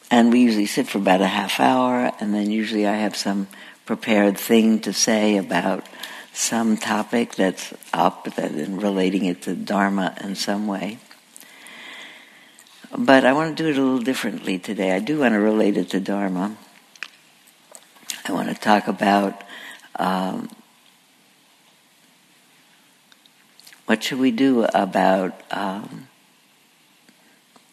and 0.10 0.32
we 0.32 0.42
usually 0.42 0.66
sit 0.66 0.88
for 0.88 0.98
about 0.98 1.22
a 1.22 1.28
half 1.28 1.60
hour, 1.60 2.12
and 2.20 2.34
then 2.34 2.52
usually 2.52 2.88
I 2.88 2.96
have 2.96 3.16
some 3.16 3.48
prepared 3.86 4.38
thing 4.38 4.80
to 4.82 4.94
say 4.94 5.38
about 5.38 5.86
some 6.34 6.78
topic 6.78 7.36
that's 7.36 7.74
up 7.94 8.26
that 8.36 8.52
and 8.52 8.82
relating 8.82 9.26
it 9.26 9.42
to 9.44 9.56
Dharma 9.56 10.16
in 10.22 10.36
some 10.36 10.68
way. 10.68 10.98
But 12.98 13.26
I 13.26 13.34
want 13.34 13.56
to 13.56 13.64
do 13.64 13.70
it 13.70 13.78
a 13.78 13.82
little 13.82 14.00
differently 14.00 14.60
today. 14.60 14.92
I 14.92 15.00
do 15.00 15.20
want 15.20 15.34
to 15.34 15.40
relate 15.40 15.78
it 15.78 15.90
to 15.92 16.00
Dharma. 16.00 16.58
I 18.28 18.34
want 18.34 18.50
to 18.50 18.56
talk 18.56 18.88
about 18.88 19.44
um, 19.96 20.50
what 23.92 24.06
should 24.06 24.20
we 24.20 24.32
do 24.32 24.64
about 24.74 25.34
um, 25.52 26.08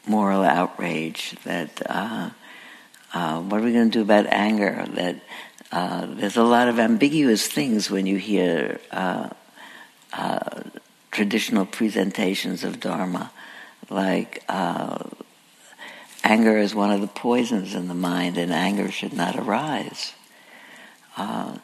moral 0.05 0.43
outrage? 0.43 1.37
That 1.45 1.81
uh, 1.89 2.31
uh, 3.15 3.41
what 3.43 3.61
are 3.61 3.65
we 3.65 3.73
going 3.73 3.93
to 3.93 3.99
do 3.99 4.03
about 4.03 4.27
anger? 4.27 4.85
That 4.95 5.21
uh, 5.71 6.07
there's 6.07 6.37
a 6.37 6.43
lot 6.43 6.67
of 6.67 6.81
ambiguous 6.81 7.47
things 7.47 7.89
when 7.89 8.07
you 8.07 8.17
hear 8.17 8.81
uh, 8.91 9.29
uh, 10.13 10.63
traditional 11.13 11.65
presentations 11.65 12.65
of 12.65 12.81
Dharma, 12.81 13.31
like 13.89 14.43
uh, 14.49 14.99
anger 16.25 16.59
is 16.59 16.75
one 16.75 16.91
of 16.91 17.01
the 17.01 17.07
poisons 17.07 17.77
in 17.77 17.87
the 17.87 17.95
mind, 17.95 18.39
and 18.39 18.53
anger 18.53 18.91
should 18.91 19.13
not 19.13 19.37
arise. 19.37 20.15
Uh, 21.17 21.59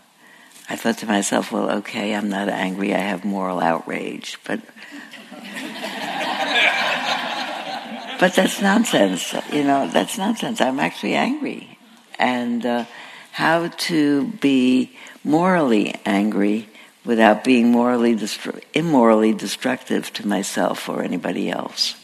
I 0.69 0.77
thought 0.77 0.99
to 0.99 1.07
myself, 1.07 1.53
well, 1.53 1.71
okay, 1.79 2.15
I'm 2.15 2.29
not 2.29 2.49
angry, 2.49 2.95
I 2.95 2.99
have 2.99 3.25
moral 3.25 3.61
outrage, 3.61 4.39
but. 4.45 4.61
but 8.21 8.35
that's 8.35 8.63
nonsense, 8.63 9.35
you 9.53 9.65
know, 9.65 9.89
that's 9.89 10.17
nonsense. 10.17 10.61
I'm 10.61 10.81
actually 10.81 11.15
angry. 11.15 11.79
And 12.19 12.65
uh, 12.65 12.85
how 13.33 13.69
to 13.69 14.27
be 14.27 14.97
morally 15.23 15.97
angry 16.07 16.69
without 17.05 17.45
being 17.45 17.71
morally 17.71 18.15
destru- 18.15 18.63
immorally 18.73 19.33
destructive 19.33 20.13
to 20.15 20.27
myself 20.27 20.89
or 20.89 21.03
anybody 21.03 21.51
else. 21.51 21.97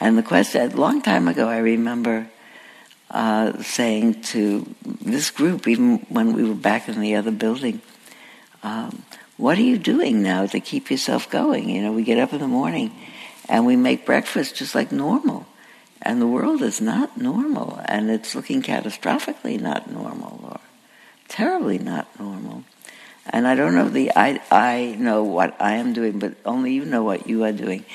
And 0.00 0.18
the 0.18 0.22
question, 0.22 0.70
a 0.70 0.76
long 0.76 1.02
time 1.02 1.28
ago, 1.28 1.48
I 1.48 1.58
remember 1.58 2.28
uh, 3.14 3.62
saying 3.62 4.20
to 4.22 4.66
this 4.82 5.30
group, 5.30 5.68
even 5.68 5.98
when 6.08 6.32
we 6.32 6.42
were 6.42 6.54
back 6.54 6.88
in 6.88 7.00
the 7.00 7.14
other 7.14 7.30
building, 7.30 7.80
um, 8.64 9.04
what 9.36 9.56
are 9.56 9.62
you 9.62 9.78
doing 9.78 10.20
now 10.20 10.46
to 10.46 10.58
keep 10.58 10.90
yourself 10.90 11.30
going? 11.30 11.70
You 11.70 11.82
know, 11.82 11.92
we 11.92 12.02
get 12.02 12.18
up 12.18 12.32
in 12.32 12.40
the 12.40 12.48
morning 12.48 12.90
and 13.48 13.64
we 13.66 13.76
make 13.76 14.04
breakfast 14.04 14.56
just 14.56 14.74
like 14.74 14.90
normal. 14.90 15.46
And 16.02 16.20
the 16.20 16.26
world 16.26 16.60
is 16.60 16.82
not 16.82 17.16
normal, 17.16 17.80
and 17.86 18.10
it's 18.10 18.34
looking 18.34 18.60
catastrophically 18.60 19.58
not 19.58 19.90
normal 19.90 20.38
or 20.42 20.60
terribly 21.28 21.78
not 21.78 22.06
normal. 22.20 22.64
And 23.30 23.46
I 23.46 23.54
don't 23.54 23.74
know 23.74 23.88
the 23.88 24.12
I 24.14 24.40
I 24.50 24.96
know 24.98 25.22
what 25.22 25.56
I 25.60 25.76
am 25.76 25.94
doing, 25.94 26.18
but 26.18 26.34
only 26.44 26.74
you 26.74 26.84
know 26.84 27.02
what 27.02 27.26
you 27.26 27.44
are 27.44 27.52
doing. 27.52 27.86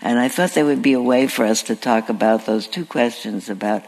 And 0.00 0.18
I 0.20 0.28
thought 0.28 0.52
there 0.52 0.66
would 0.66 0.82
be 0.82 0.92
a 0.92 1.02
way 1.02 1.26
for 1.26 1.44
us 1.44 1.62
to 1.64 1.74
talk 1.74 2.08
about 2.08 2.46
those 2.46 2.68
two 2.68 2.84
questions 2.84 3.48
about 3.48 3.82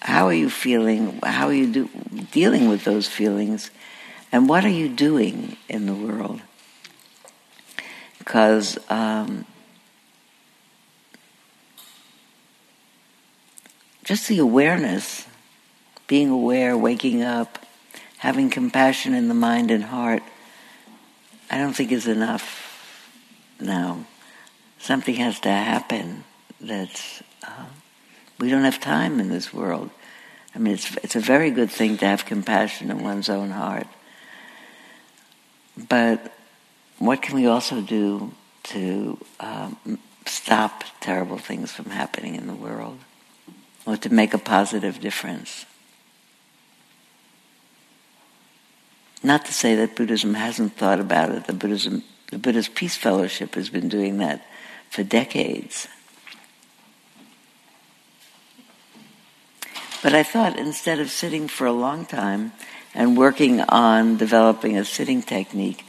how 0.00 0.26
are 0.26 0.34
you 0.34 0.50
feeling, 0.50 1.18
how 1.22 1.48
are 1.48 1.54
you 1.54 1.72
do, 1.72 1.90
dealing 2.32 2.68
with 2.68 2.84
those 2.84 3.08
feelings, 3.08 3.70
and 4.32 4.48
what 4.48 4.64
are 4.64 4.68
you 4.68 4.88
doing 4.88 5.56
in 5.68 5.86
the 5.86 5.94
world? 5.94 6.40
Because 8.18 8.78
um, 8.90 9.44
just 14.02 14.28
the 14.28 14.38
awareness, 14.38 15.26
being 16.06 16.30
aware, 16.30 16.76
waking 16.76 17.22
up, 17.22 17.64
having 18.18 18.50
compassion 18.50 19.14
in 19.14 19.28
the 19.28 19.34
mind 19.34 19.70
and 19.70 19.84
heart, 19.84 20.22
I 21.50 21.58
don't 21.58 21.74
think 21.74 21.92
is 21.92 22.06
enough 22.06 22.64
now. 23.60 24.06
Something 24.78 25.16
has 25.16 25.40
to 25.40 25.50
happen 25.50 26.24
that's, 26.60 27.22
uh, 27.42 27.66
we 28.38 28.50
don't 28.50 28.64
have 28.64 28.80
time 28.80 29.20
in 29.20 29.28
this 29.28 29.52
world. 29.52 29.90
I 30.54 30.58
mean, 30.58 30.74
it's, 30.74 30.96
it's 30.98 31.16
a 31.16 31.20
very 31.20 31.50
good 31.50 31.70
thing 31.70 31.98
to 31.98 32.06
have 32.06 32.24
compassion 32.24 32.90
in 32.90 33.02
one's 33.02 33.28
own 33.28 33.50
heart. 33.50 33.86
But 35.88 36.32
what 36.98 37.22
can 37.22 37.34
we 37.34 37.46
also 37.46 37.80
do 37.80 38.32
to 38.64 39.18
um, 39.40 39.98
stop 40.26 40.84
terrible 41.00 41.38
things 41.38 41.72
from 41.72 41.86
happening 41.86 42.36
in 42.36 42.46
the 42.46 42.54
world? 42.54 42.98
or 43.86 43.96
to 43.96 44.12
make 44.12 44.34
a 44.34 44.38
positive 44.38 45.00
difference. 45.00 45.66
Not 49.22 49.46
to 49.46 49.54
say 49.54 49.74
that 49.76 49.96
Buddhism 49.96 50.34
hasn't 50.34 50.76
thought 50.76 51.00
about 51.00 51.30
it. 51.30 51.46
The 51.46 51.52
Buddhism, 51.52 52.02
the 52.30 52.38
Buddhist 52.38 52.74
Peace 52.74 52.96
Fellowship 52.96 53.54
has 53.54 53.70
been 53.70 53.88
doing 53.88 54.18
that 54.18 54.46
for 54.90 55.02
decades. 55.02 55.88
But 60.04 60.12
I 60.12 60.22
thought 60.22 60.58
instead 60.58 61.00
of 61.00 61.08
sitting 61.08 61.48
for 61.48 61.66
a 61.66 61.72
long 61.72 62.04
time 62.04 62.52
and 62.92 63.16
working 63.16 63.62
on 63.62 64.18
developing 64.18 64.76
a 64.76 64.84
sitting 64.84 65.22
technique, 65.22 65.82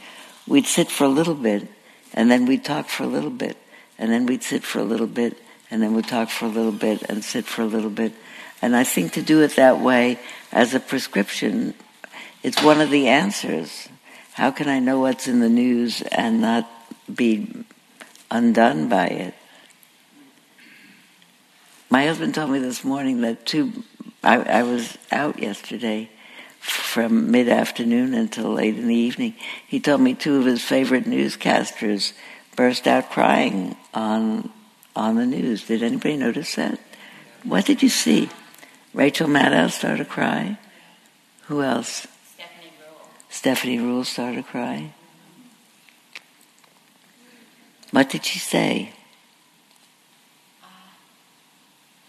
we'd 0.46 0.64
sit 0.64 0.90
for 0.90 1.04
a 1.04 1.08
little 1.08 1.34
bit 1.34 1.68
and 2.14 2.30
then 2.30 2.46
we'd 2.46 2.64
talk 2.64 2.88
for 2.88 3.02
a 3.02 3.06
little 3.06 3.28
bit 3.28 3.58
and 3.98 4.10
then 4.10 4.24
we'd 4.24 4.42
sit 4.42 4.64
for 4.64 4.78
a 4.78 4.84
little 4.84 5.06
bit 5.06 5.36
and 5.70 5.82
then 5.82 5.92
we'd 5.94 6.08
talk 6.08 6.30
for 6.30 6.46
a 6.46 6.48
little 6.48 6.72
bit 6.72 7.02
and 7.10 7.22
sit 7.22 7.44
for 7.44 7.60
a 7.60 7.66
little 7.66 7.90
bit. 7.90 8.14
And 8.62 8.74
I 8.74 8.84
think 8.84 9.12
to 9.12 9.22
do 9.22 9.42
it 9.42 9.56
that 9.56 9.80
way 9.80 10.18
as 10.50 10.72
a 10.72 10.80
prescription, 10.80 11.74
it's 12.42 12.62
one 12.62 12.80
of 12.80 12.88
the 12.88 13.08
answers. 13.08 13.86
How 14.32 14.50
can 14.50 14.66
I 14.66 14.78
know 14.78 15.00
what's 15.00 15.28
in 15.28 15.40
the 15.40 15.50
news 15.50 16.00
and 16.00 16.40
not 16.40 16.66
be 17.14 17.66
undone 18.30 18.88
by 18.88 19.08
it? 19.08 19.34
My 21.90 22.06
husband 22.06 22.34
told 22.34 22.50
me 22.50 22.60
this 22.60 22.82
morning 22.82 23.20
that 23.20 23.44
two, 23.44 23.84
I, 24.26 24.60
I 24.60 24.62
was 24.64 24.98
out 25.12 25.38
yesterday 25.38 26.10
from 26.58 27.30
mid 27.30 27.48
afternoon 27.48 28.12
until 28.12 28.52
late 28.52 28.76
in 28.76 28.88
the 28.88 28.94
evening. 28.94 29.34
He 29.66 29.78
told 29.78 30.00
me 30.00 30.14
two 30.14 30.36
of 30.38 30.44
his 30.44 30.62
favorite 30.62 31.04
newscasters 31.04 32.12
burst 32.56 32.88
out 32.88 33.10
crying 33.10 33.76
on 33.94 34.50
on 34.96 35.14
the 35.16 35.26
news. 35.26 35.66
Did 35.66 35.82
anybody 35.82 36.16
notice 36.16 36.56
that? 36.56 36.80
What 37.44 37.66
did 37.66 37.82
you 37.82 37.88
see? 37.88 38.28
Rachel 38.92 39.28
Maddow 39.28 39.70
started 39.70 40.04
to 40.04 40.10
cry. 40.10 40.58
Who 41.46 41.62
else? 41.62 42.08
Stephanie 42.34 42.72
Ruhle. 42.80 43.08
Stephanie 43.28 43.78
Ruhle 43.78 44.04
started 44.06 44.36
to 44.36 44.42
cry. 44.42 44.92
What 47.92 48.10
did 48.10 48.24
she 48.24 48.40
say? 48.40 48.92
Uh, 50.62 50.66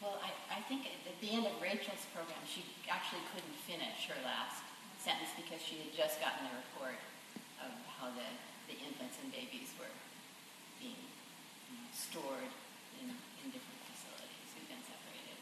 well, 0.01 0.17
I, 0.23 0.57
I 0.57 0.61
think 0.61 0.87
at 1.17 1.21
the 1.21 1.35
end 1.35 1.45
of 1.45 1.61
Rachel's 1.61 2.07
program, 2.15 2.39
she 2.47 2.63
actually 2.87 3.25
couldn't 3.33 3.57
finish 3.67 4.05
her 4.07 4.21
last 4.23 4.63
sentence 5.01 5.33
because 5.35 5.59
she 5.59 5.81
had 5.81 5.91
just 5.91 6.21
gotten 6.21 6.45
the 6.45 6.55
report 6.61 6.97
of 7.59 7.73
how 7.99 8.13
the, 8.13 8.29
the 8.71 8.77
infants 8.79 9.17
and 9.19 9.33
babies 9.33 9.73
were 9.81 9.91
being 10.77 10.95
you 11.67 11.73
know, 11.73 11.89
stored 11.89 12.53
in, 13.01 13.09
in 13.09 13.45
different 13.49 13.81
facilities 13.89 14.49
who've 14.53 14.69
been 14.69 14.85
separated. 14.85 15.37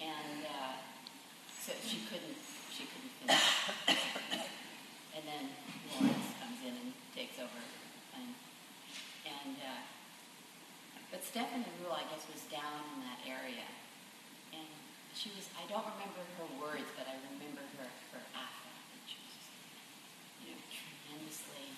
And 0.00 0.46
uh, 0.46 0.78
so 1.58 1.74
she 1.82 2.06
couldn't 2.06 2.38
she 2.70 2.86
couldn't 2.86 3.10
finish. 3.26 3.98
and 5.18 5.22
then 5.26 5.50
Lawrence 5.90 6.30
comes 6.38 6.62
in 6.62 6.78
and 6.78 6.90
takes 7.10 7.42
over 7.42 7.58
and 8.14 8.38
and 9.26 9.58
uh, 9.58 9.82
but 11.10 11.25
Stephanie 11.36 11.68
Ruhle, 11.84 11.92
I 11.92 12.08
guess, 12.08 12.24
was 12.32 12.48
down 12.48 12.80
in 12.96 13.04
that 13.04 13.20
area. 13.28 13.68
And 14.56 14.64
she 15.12 15.28
was 15.36 15.52
I 15.52 15.68
don't 15.68 15.84
remember 15.84 16.24
her 16.40 16.48
words, 16.56 16.88
but 16.96 17.04
I 17.04 17.12
remember 17.28 17.60
her 17.76 17.84
her 18.16 18.24
affect. 18.32 18.72
And 18.96 19.04
she 19.04 19.20
was 19.20 19.36
just, 19.36 19.52
you 20.40 20.56
know, 20.56 20.64
tremendously 20.72 21.76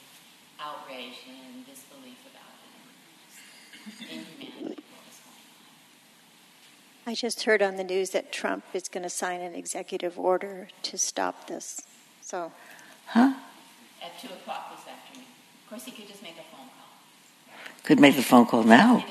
outraged 0.63 1.27
and 1.27 1.59
in 1.59 1.67
disbelief 1.67 2.23
about 2.31 2.55
it. 2.55 2.79
Inhumanity. 4.15 4.79
I 7.09 7.15
just 7.17 7.43
heard 7.43 7.61
on 7.61 7.75
the 7.75 7.83
news 7.83 8.11
that 8.11 8.31
Trump 8.31 8.63
is 8.73 8.87
going 8.87 9.03
to 9.03 9.11
sign 9.11 9.41
an 9.41 9.57
executive 9.57 10.21
order 10.21 10.69
to 10.83 10.97
stop 10.97 11.49
this. 11.49 11.83
So, 12.21 12.53
huh? 13.07 13.35
At 14.01 14.21
2 14.21 14.29
o'clock 14.29 14.71
this 14.71 14.87
afternoon. 14.87 15.27
Of 15.65 15.71
course, 15.71 15.85
he 15.85 15.91
could 15.91 16.07
just 16.07 16.23
make 16.23 16.39
a 16.39 16.47
phone 16.55 16.71
call. 16.79 17.75
Could 17.83 17.99
make 17.99 18.15
the 18.15 18.23
phone 18.23 18.47
call 18.47 18.63
now. 18.63 19.05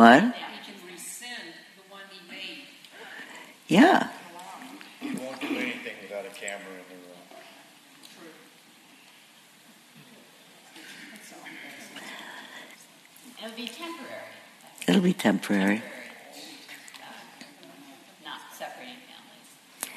What? 0.00 0.34
Yeah. 3.68 4.08
You 5.02 5.14
won't 5.18 5.40
do 5.40 5.46
anything 5.46 5.94
without 6.02 6.24
a 6.24 6.30
camera 6.30 6.72
in 6.72 6.84
the 6.88 6.94
room. 6.94 7.20
It'll 13.44 13.56
be 13.56 13.68
temporary. 13.68 14.14
It'll 14.88 15.02
be 15.02 15.12
temporary. 15.12 15.82
Not 18.24 18.40
separating 18.58 18.96
families. 19.06 19.92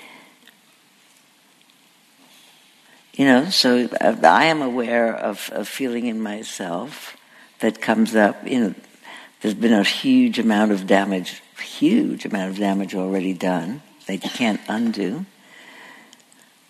You 3.13 3.25
know, 3.25 3.49
so 3.49 3.89
I 4.01 4.45
am 4.45 4.61
aware 4.61 5.15
of, 5.15 5.49
of 5.53 5.67
feeling 5.67 6.07
in 6.07 6.21
myself 6.21 7.15
that 7.63 7.79
comes 7.79 8.13
up. 8.13 8.45
You 8.45 8.59
know, 8.59 8.75
there's 9.41 9.53
been 9.53 9.71
a 9.71 9.83
huge 9.83 10.37
amount 10.37 10.73
of 10.73 10.85
damage, 10.85 11.41
huge 11.57 12.25
amount 12.25 12.51
of 12.51 12.57
damage 12.57 12.93
already 12.93 13.33
done 13.33 13.81
that 14.05 14.21
you 14.21 14.29
can't 14.29 14.59
undo. 14.67 15.25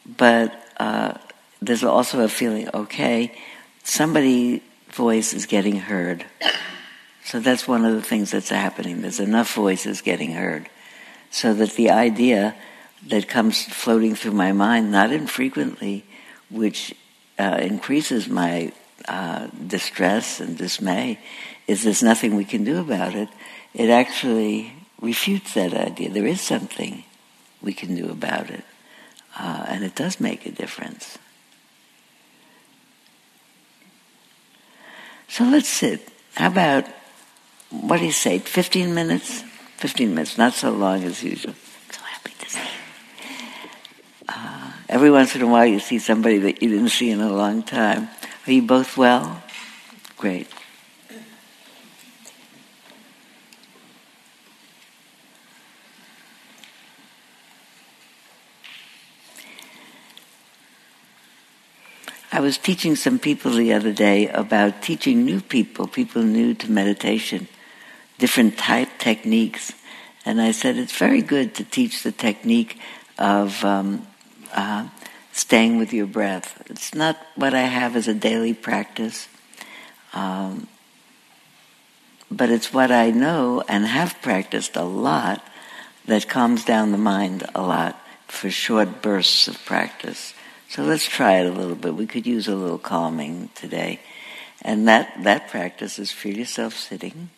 But 0.06 0.54
uh, 0.78 1.16
there's 1.64 1.84
also 1.84 2.22
a 2.22 2.30
feeling, 2.30 2.70
okay, 2.76 3.36
somebody's 3.84 4.62
voice 4.90 5.34
is 5.34 5.48
getting 5.48 5.78
heard. 5.78 6.26
So 7.26 7.40
that's 7.40 7.68
one 7.68 7.86
of 7.86 7.96
the 7.96 8.04
things 8.04 8.30
that's 8.30 8.50
happening. 8.50 9.02
There's 9.02 9.20
enough 9.20 9.52
voices 9.56 10.02
getting 10.02 10.34
heard. 10.34 10.70
So 11.32 11.56
that 11.56 11.72
the 11.72 11.90
idea 11.90 12.56
that 13.08 13.28
comes 13.28 13.64
floating 13.66 14.14
through 14.14 14.34
my 14.34 14.52
mind, 14.52 14.92
not 14.92 15.12
infrequently, 15.12 16.06
which 16.52 16.94
uh, 17.40 17.58
increases 17.60 18.30
my 18.30 18.74
uh, 19.08 19.48
distress 19.68 20.40
and 20.40 20.58
dismay, 20.58 21.20
is 21.68 21.84
there's 21.84 22.04
nothing 22.04 22.36
we 22.36 22.46
can 22.46 22.64
do 22.64 22.80
about 22.80 23.16
it. 23.16 23.30
It 23.74 23.90
actually 23.90 24.74
refutes 25.02 25.54
that 25.56 25.74
idea. 25.74 26.10
There 26.10 26.28
is 26.28 26.42
something 26.42 27.04
we 27.62 27.74
can 27.74 27.96
do 27.96 28.10
about 28.10 28.50
it. 28.50 28.64
Uh, 29.38 29.66
and 29.68 29.84
it 29.84 29.96
does 29.96 30.20
make 30.20 30.46
a 30.46 30.52
difference. 30.52 31.18
So 35.28 35.44
let's 35.46 35.68
sit. 35.68 36.08
How 36.36 36.48
about, 36.48 36.86
what 37.72 37.98
do 37.98 38.06
you 38.06 38.12
say, 38.12 38.38
15 38.38 38.94
minutes? 38.94 39.44
15 39.78 40.14
minutes, 40.14 40.38
not 40.38 40.54
so 40.54 40.72
long 40.72 41.04
as 41.04 41.24
usual. 41.24 41.56
So 41.92 42.02
happy 42.02 42.34
to 42.40 42.50
see 42.50 42.60
you. 42.60 44.26
Uh, 44.30 44.72
every 44.88 45.10
once 45.10 45.36
in 45.36 45.42
a 45.42 45.48
while 45.48 45.66
you 45.66 45.80
see 45.80 45.98
somebody 45.98 46.38
that 46.38 46.62
you 46.62 46.70
didn't 46.70 46.90
see 46.90 47.10
in 47.10 47.20
a 47.20 47.34
long 47.34 47.64
time. 47.64 48.10
Are 48.46 48.52
you 48.52 48.62
both 48.62 48.98
well? 48.98 49.42
Great. 50.18 50.48
I 62.34 62.40
was 62.40 62.58
teaching 62.58 62.96
some 62.98 63.20
people 63.20 63.52
the 63.52 63.72
other 63.72 63.94
day 63.94 64.28
about 64.28 64.82
teaching 64.82 65.24
new 65.24 65.40
people, 65.40 65.88
people 65.88 66.24
new 66.24 66.54
to 66.56 66.70
meditation, 66.70 67.48
different 68.18 68.58
type 68.58 68.90
techniques. 68.98 69.72
And 70.26 70.42
I 70.42 70.52
said 70.52 70.76
it's 70.78 70.98
very 70.98 71.22
good 71.22 71.54
to 71.56 71.64
teach 71.64 72.04
the 72.04 72.12
technique 72.12 72.80
of 73.18 73.64
um, 73.64 74.08
uh, 74.52 74.90
staying 75.34 75.78
with 75.78 75.92
your 75.92 76.06
breath. 76.06 76.64
It's 76.68 76.94
not 76.94 77.18
what 77.36 77.54
I 77.54 77.64
have 77.64 77.96
as 77.96 78.08
a 78.08 78.14
daily 78.14 78.54
practice, 78.54 79.28
um, 80.14 80.68
but 82.32 82.50
it's 82.50 82.72
what 82.72 82.92
I 82.92 83.10
know 83.10 83.64
and 83.68 83.86
have 83.86 84.22
practiced 84.22 84.76
a 84.76 84.84
lot 84.84 85.44
that 86.06 86.30
calms 86.30 86.64
down 86.64 86.92
the 86.92 86.98
mind 86.98 87.44
a 87.56 87.62
lot 87.62 88.00
for 88.28 88.50
short 88.50 89.02
bursts 89.02 89.48
of 89.48 89.64
practice. 89.66 90.34
So 90.70 90.84
let's 90.84 91.08
try 91.08 91.40
it 91.40 91.48
a 91.48 91.52
little 91.52 91.76
bit. 91.76 91.96
We 91.96 92.08
could 92.08 92.26
use 92.26 92.48
a 92.48 92.56
little 92.56 92.80
calming 92.80 93.50
today. 93.56 94.00
And 94.62 94.88
that, 94.88 95.24
that 95.24 95.50
practice 95.50 96.00
is 96.00 96.12
feel 96.12 96.38
yourself 96.38 96.76
sitting. 96.76 97.30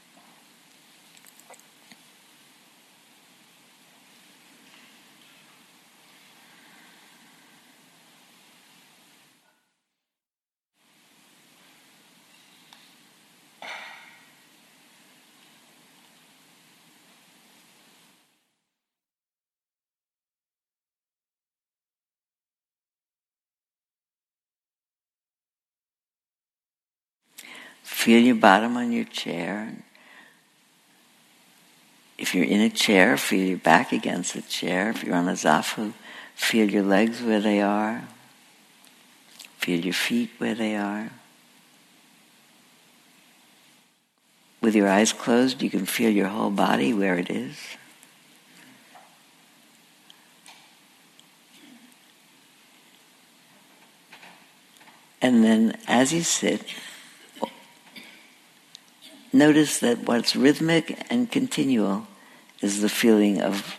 Feel 28.05 28.21
your 28.21 28.35
bottom 28.35 28.77
on 28.77 28.91
your 28.91 29.05
chair. 29.05 29.73
If 32.19 32.35
you're 32.35 32.45
in 32.45 32.61
a 32.61 32.69
chair, 32.69 33.17
feel 33.17 33.47
your 33.47 33.57
back 33.57 33.91
against 33.91 34.35
the 34.35 34.43
chair. 34.43 34.91
If 34.91 35.03
you're 35.03 35.15
on 35.15 35.27
a 35.27 35.31
zafu, 35.31 35.91
feel 36.35 36.69
your 36.69 36.83
legs 36.83 37.23
where 37.23 37.39
they 37.39 37.61
are. 37.61 38.03
Feel 39.57 39.79
your 39.79 39.95
feet 39.95 40.29
where 40.37 40.53
they 40.53 40.75
are. 40.75 41.09
With 44.61 44.75
your 44.75 44.87
eyes 44.87 45.11
closed, 45.11 45.63
you 45.63 45.71
can 45.71 45.87
feel 45.87 46.11
your 46.11 46.27
whole 46.27 46.51
body 46.51 46.93
where 46.93 47.17
it 47.17 47.31
is. 47.31 47.57
And 55.23 55.43
then 55.43 55.75
as 55.87 56.13
you 56.13 56.21
sit, 56.21 56.61
notice 59.35 59.79
that 59.79 60.07
what's 60.07 60.35
rhythmic 60.35 61.05
and 61.09 61.29
continual 61.29 62.07
is 62.61 62.81
the 62.81 62.89
feeling 62.89 63.41
of 63.41 63.77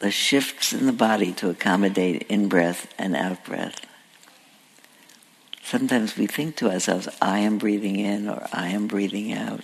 the 0.00 0.10
shifts 0.10 0.72
in 0.72 0.86
the 0.86 0.92
body 0.92 1.32
to 1.32 1.50
accommodate 1.50 2.22
in 2.28 2.48
breath 2.48 2.92
and 2.98 3.16
out 3.16 3.42
breath. 3.44 3.86
Sometimes 5.62 6.16
we 6.16 6.26
think 6.26 6.56
to 6.56 6.70
ourselves, 6.70 7.08
I 7.22 7.40
am 7.40 7.58
breathing 7.58 7.96
in 7.96 8.28
or 8.28 8.46
I 8.52 8.68
am 8.68 8.86
breathing 8.86 9.32
out. 9.32 9.62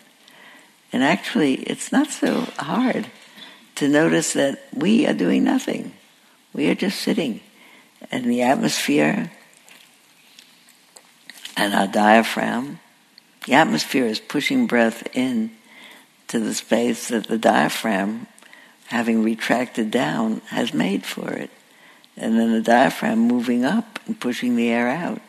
And 0.93 1.03
actually, 1.03 1.55
it's 1.55 1.93
not 1.93 2.09
so 2.11 2.43
hard 2.59 3.07
to 3.75 3.89
notice 3.89 4.33
that 4.33 4.63
we 4.75 5.07
are 5.07 5.13
doing 5.13 5.45
nothing. 5.45 5.93
We 6.53 6.71
are 6.71 6.75
just 6.75 7.01
sitting. 7.01 7.41
And 8.11 8.25
the 8.31 8.43
atmosphere 8.43 9.33
and 11.57 11.75
our 11.75 11.87
diaphragm 11.87 12.79
the 13.47 13.55
atmosphere 13.55 14.07
is 14.07 14.21
pushing 14.21 14.67
breath 14.67 15.09
in 15.17 15.53
to 16.29 16.41
the 16.41 16.53
space 16.53 17.09
that 17.09 17.29
the 17.29 17.39
diaphragm, 17.39 18.27
having 18.89 19.23
retracted 19.23 19.91
down, 19.91 20.41
has 20.49 20.75
made 20.75 21.05
for 21.05 21.33
it. 21.33 21.51
And 22.17 22.39
then 22.39 22.53
the 22.53 22.61
diaphragm 22.61 23.21
moving 23.21 23.65
up 23.65 24.01
and 24.07 24.19
pushing 24.19 24.57
the 24.57 24.69
air 24.69 24.89
out. 24.89 25.21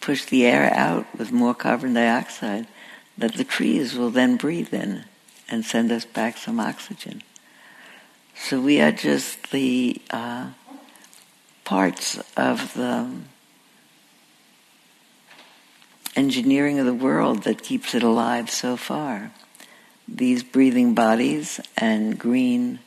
Push 0.00 0.24
the 0.26 0.46
air 0.46 0.72
out 0.74 1.06
with 1.18 1.30
more 1.30 1.54
carbon 1.54 1.92
dioxide 1.92 2.66
that 3.18 3.34
the 3.34 3.44
trees 3.44 3.94
will 3.94 4.10
then 4.10 4.36
breathe 4.36 4.72
in 4.72 5.04
and 5.50 5.64
send 5.64 5.92
us 5.92 6.06
back 6.06 6.38
some 6.38 6.58
oxygen. 6.58 7.22
So 8.34 8.58
we 8.58 8.80
are 8.80 8.92
just 8.92 9.50
the 9.50 10.00
uh, 10.10 10.50
parts 11.64 12.18
of 12.38 12.72
the 12.72 13.10
engineering 16.16 16.78
of 16.78 16.86
the 16.86 16.94
world 16.94 17.44
that 17.44 17.62
keeps 17.62 17.94
it 17.94 18.02
alive 18.02 18.50
so 18.50 18.76
far. 18.76 19.32
These 20.08 20.42
breathing 20.42 20.94
bodies 20.94 21.60
and 21.76 22.18
green 22.18 22.80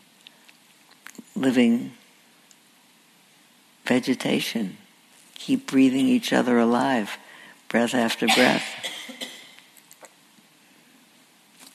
living 1.35 1.93
vegetation 3.85 4.77
keep 5.35 5.67
breathing 5.67 6.07
each 6.07 6.31
other 6.31 6.57
alive, 6.57 7.17
breath 7.69 7.93
after 7.93 8.27
breath. 8.27 8.63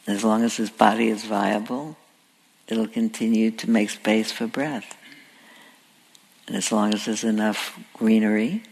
As 0.07 0.25
long 0.25 0.43
as 0.43 0.57
this 0.57 0.71
body 0.71 1.09
is 1.09 1.25
viable, 1.25 1.97
it'll 2.67 2.89
continue 2.89 3.51
to 3.51 3.69
make 3.69 3.91
space 3.91 4.33
for 4.33 4.47
breath. 4.47 4.97
And 6.47 6.57
as 6.57 6.73
long 6.73 6.95
as 6.95 7.05
there's 7.05 7.25
enough 7.25 7.79
greenery, 7.93 8.63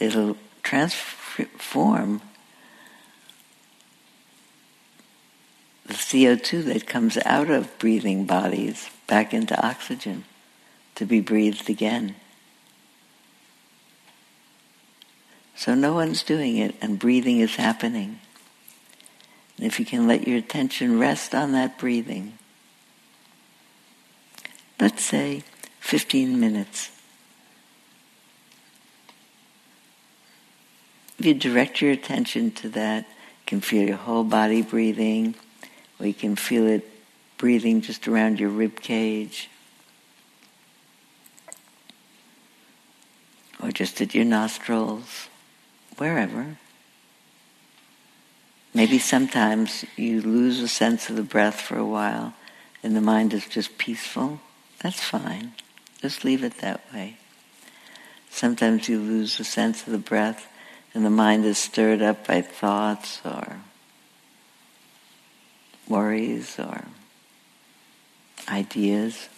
it'll 0.00 0.36
transfer 0.64 1.17
form 1.44 2.20
the 5.86 5.94
CO2 5.94 6.64
that 6.66 6.86
comes 6.86 7.16
out 7.24 7.50
of 7.50 7.78
breathing 7.78 8.24
bodies 8.24 8.90
back 9.06 9.32
into 9.32 9.58
oxygen 9.66 10.24
to 10.94 11.06
be 11.06 11.20
breathed 11.20 11.70
again. 11.70 12.14
So 15.56 15.74
no 15.74 15.94
one's 15.94 16.22
doing 16.22 16.58
it 16.58 16.74
and 16.80 16.98
breathing 16.98 17.40
is 17.40 17.56
happening. 17.56 18.20
And 19.56 19.66
if 19.66 19.80
you 19.80 19.86
can 19.86 20.06
let 20.06 20.28
your 20.28 20.38
attention 20.38 20.98
rest 20.98 21.34
on 21.34 21.52
that 21.52 21.78
breathing, 21.78 22.38
let's 24.78 25.02
say 25.02 25.42
15 25.80 26.38
minutes. 26.38 26.97
If 31.18 31.26
you 31.26 31.34
direct 31.34 31.80
your 31.82 31.92
attention 31.92 32.50
to 32.52 32.68
that, 32.70 33.04
you 33.06 33.44
can 33.46 33.60
feel 33.60 33.86
your 33.86 33.96
whole 33.96 34.24
body 34.24 34.62
breathing, 34.62 35.34
or 35.98 36.06
you 36.06 36.14
can 36.14 36.36
feel 36.36 36.66
it 36.66 36.88
breathing 37.36 37.80
just 37.80 38.06
around 38.06 38.40
your 38.40 38.50
rib 38.50 38.80
cage. 38.80 39.48
or 43.62 43.72
just 43.72 44.00
at 44.00 44.14
your 44.14 44.24
nostrils, 44.24 45.28
wherever. 45.96 46.56
Maybe 48.74 48.98
sometimes 48.98 49.84
you 49.96 50.20
lose 50.22 50.60
a 50.60 50.68
sense 50.68 51.10
of 51.10 51.16
the 51.16 51.22
breath 51.22 51.60
for 51.60 51.76
a 51.76 51.84
while 51.84 52.34
and 52.82 52.94
the 52.94 53.00
mind 53.00 53.34
is 53.34 53.46
just 53.48 53.78
peaceful. 53.78 54.40
That's 54.80 55.00
fine. 55.00 55.52
Just 56.00 56.24
leave 56.24 56.44
it 56.44 56.58
that 56.58 56.80
way. 56.92 57.16
Sometimes 58.30 58.88
you 58.88 59.00
lose 59.00 59.40
a 59.40 59.44
sense 59.44 59.84
of 59.86 59.92
the 59.92 59.98
breath 59.98 60.46
and 60.98 61.06
the 61.06 61.10
mind 61.10 61.44
is 61.44 61.58
stirred 61.58 62.02
up 62.02 62.26
by 62.26 62.42
thoughts 62.42 63.20
or 63.24 63.58
worries 65.86 66.58
or 66.58 66.86
ideas. 68.48 69.28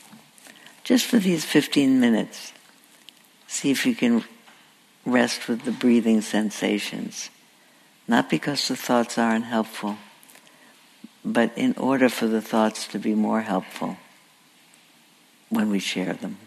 Just 0.84 1.04
for 1.04 1.18
these 1.18 1.44
15 1.44 2.00
minutes, 2.00 2.54
see 3.46 3.70
if 3.70 3.84
you 3.84 3.94
can 3.94 4.24
rest 5.04 5.48
with 5.48 5.64
the 5.64 5.70
breathing 5.70 6.22
sensations. 6.22 7.28
Not 8.08 8.30
because 8.30 8.66
the 8.66 8.74
thoughts 8.74 9.18
aren't 9.18 9.44
helpful, 9.44 9.98
but 11.22 11.52
in 11.58 11.74
order 11.76 12.08
for 12.08 12.26
the 12.26 12.40
thoughts 12.40 12.86
to 12.86 12.98
be 12.98 13.14
more 13.14 13.42
helpful 13.42 13.98
when 15.50 15.68
we 15.68 15.78
share 15.78 16.14
them. 16.14 16.38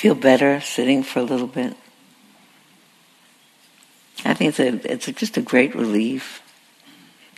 Feel 0.00 0.14
better 0.14 0.62
sitting 0.62 1.02
for 1.02 1.18
a 1.18 1.22
little 1.22 1.46
bit? 1.46 1.76
I 4.24 4.32
think 4.32 4.48
it's, 4.48 4.60
a, 4.60 4.92
it's 4.92 5.08
a, 5.08 5.12
just 5.12 5.36
a 5.36 5.42
great 5.42 5.74
relief. 5.74 6.40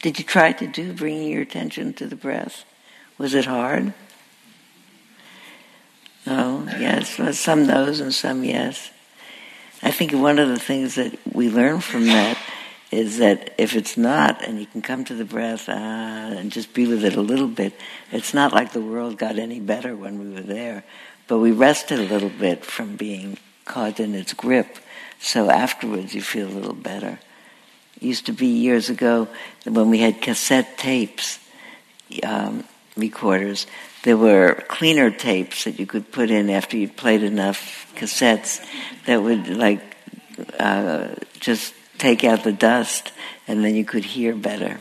Did 0.00 0.20
you 0.20 0.24
try 0.24 0.52
to 0.52 0.68
do 0.68 0.92
bringing 0.92 1.28
your 1.28 1.42
attention 1.42 1.92
to 1.94 2.06
the 2.06 2.14
breath? 2.14 2.64
Was 3.18 3.34
it 3.34 3.46
hard? 3.46 3.94
No, 6.24 6.64
yes. 6.78 7.20
Some 7.36 7.66
no's 7.66 7.98
and 7.98 8.14
some 8.14 8.44
yes. 8.44 8.92
I 9.82 9.90
think 9.90 10.12
one 10.12 10.38
of 10.38 10.48
the 10.48 10.60
things 10.60 10.94
that 10.94 11.18
we 11.34 11.50
learn 11.50 11.80
from 11.80 12.06
that 12.06 12.38
is 12.92 13.18
that 13.18 13.54
if 13.58 13.74
it's 13.74 13.96
not, 13.96 14.44
and 14.44 14.60
you 14.60 14.66
can 14.66 14.82
come 14.82 15.04
to 15.06 15.14
the 15.14 15.24
breath 15.24 15.68
uh, 15.68 15.72
and 15.72 16.52
just 16.52 16.74
be 16.74 16.86
with 16.86 17.04
it 17.04 17.16
a 17.16 17.20
little 17.22 17.48
bit, 17.48 17.72
it's 18.12 18.34
not 18.34 18.52
like 18.52 18.72
the 18.72 18.80
world 18.80 19.18
got 19.18 19.36
any 19.36 19.58
better 19.58 19.96
when 19.96 20.20
we 20.20 20.32
were 20.32 20.46
there, 20.46 20.84
but 21.28 21.38
we 21.38 21.52
rested 21.52 21.98
a 21.98 22.04
little 22.04 22.28
bit 22.28 22.64
from 22.64 22.96
being 22.96 23.38
caught 23.64 24.00
in 24.00 24.14
its 24.14 24.32
grip. 24.32 24.78
So 25.20 25.50
afterwards, 25.50 26.14
you 26.14 26.22
feel 26.22 26.46
a 26.46 26.50
little 26.50 26.74
better. 26.74 27.18
It 27.96 28.02
used 28.02 28.26
to 28.26 28.32
be 28.32 28.46
years 28.46 28.90
ago 28.90 29.28
when 29.64 29.90
we 29.90 29.98
had 29.98 30.20
cassette 30.20 30.76
tapes, 30.78 31.38
um, 32.22 32.64
recorders, 32.96 33.66
there 34.02 34.16
were 34.16 34.64
cleaner 34.68 35.10
tapes 35.10 35.64
that 35.64 35.78
you 35.78 35.86
could 35.86 36.10
put 36.10 36.30
in 36.30 36.50
after 36.50 36.76
you'd 36.76 36.96
played 36.96 37.22
enough 37.22 37.86
cassettes 37.94 38.64
that 39.06 39.22
would 39.22 39.48
like 39.48 39.80
uh, 40.58 41.08
just 41.38 41.72
take 41.98 42.24
out 42.24 42.42
the 42.42 42.52
dust 42.52 43.12
and 43.46 43.64
then 43.64 43.74
you 43.76 43.84
could 43.84 44.04
hear 44.04 44.34
better. 44.34 44.80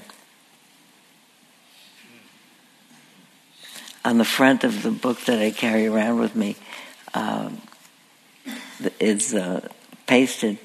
On 4.04 4.18
the 4.18 4.26
front 4.26 4.64
of 4.64 4.84
the 4.84 4.92
book 4.92 5.20
that 5.26 5.40
I 5.40 5.52
carry 5.52 5.88
around 5.88 6.20
with 6.20 6.36
me 6.36 6.56
um, 7.14 7.62
is 9.00 9.34
uh, 9.34 9.68
pasted. 10.08 10.58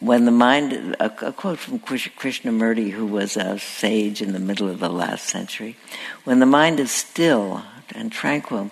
When 0.00 0.26
the 0.26 0.30
mind, 0.30 0.96
a, 1.00 1.06
a, 1.26 1.32
quote 1.32 1.58
from 1.58 1.78
Krishnamurti, 1.78 2.90
who 2.90 3.06
was 3.06 3.38
a 3.38 3.58
sage 3.58 4.20
in 4.20 4.32
the 4.32 4.38
middle 4.38 4.68
of 4.68 4.80
the 4.80 4.90
last 4.90 5.24
century, 5.26 5.76
when 6.24 6.40
the 6.40 6.46
mind 6.46 6.78
is 6.78 6.90
still 6.90 7.62
and 7.94 8.12
tranquil, 8.12 8.70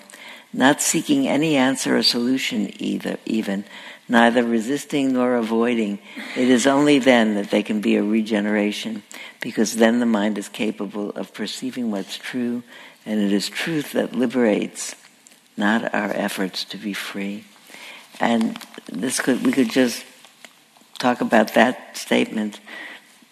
not 0.53 0.83
seeking 0.83 1.27
any 1.27 1.57
answer 1.57 1.97
or 1.97 2.03
solution 2.03 2.71
either, 2.83 3.17
even, 3.25 3.65
neither 4.09 4.45
resisting 4.45 5.15
nor 5.15 5.37
avoiding, 5.37 5.99
it 6.37 6.49
is 6.49 6.67
only 6.67 6.99
then 6.99 7.35
that 7.35 7.51
there 7.51 7.63
can 7.63 7.81
be 7.81 7.97
a 7.97 8.03
regeneration, 8.03 9.03
because 9.41 9.77
then 9.77 10.01
the 10.01 10.07
mind 10.07 10.37
is 10.37 10.49
capable 10.49 11.11
of 11.11 11.33
perceiving 11.33 11.91
what's 11.91 12.17
true, 12.17 12.63
and 13.05 13.21
it 13.21 13.33
is 13.33 13.49
truth 13.49 13.93
that 13.93 14.15
liberates, 14.15 14.95
not 15.57 15.93
our 15.95 16.11
efforts 16.13 16.65
to 16.67 16.77
be 16.77 16.93
free. 16.93 17.45
And 18.21 18.57
this 18.87 19.21
could 19.21 19.45
we 19.45 19.53
could 19.53 19.71
just 19.71 20.05
talk 20.99 21.21
about 21.21 21.55
that 21.55 21.97
statement 21.97 22.61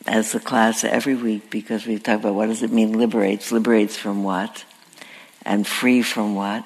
as 0.07 0.33
the 0.33 0.41
class 0.41 0.83
every 0.83 1.15
week 1.15 1.51
because 1.51 1.87
we 1.87 1.99
talk 1.99 2.21
about 2.21 2.35
what 2.35 2.47
does 2.47 2.63
it 2.63 2.73
mean 2.73 2.99
liberates 2.99 3.53
liberates 3.53 3.97
from 3.97 4.25
what 4.25 4.65
and 5.43 5.67
free 5.67 6.03
from 6.03 6.35
what 6.35 6.65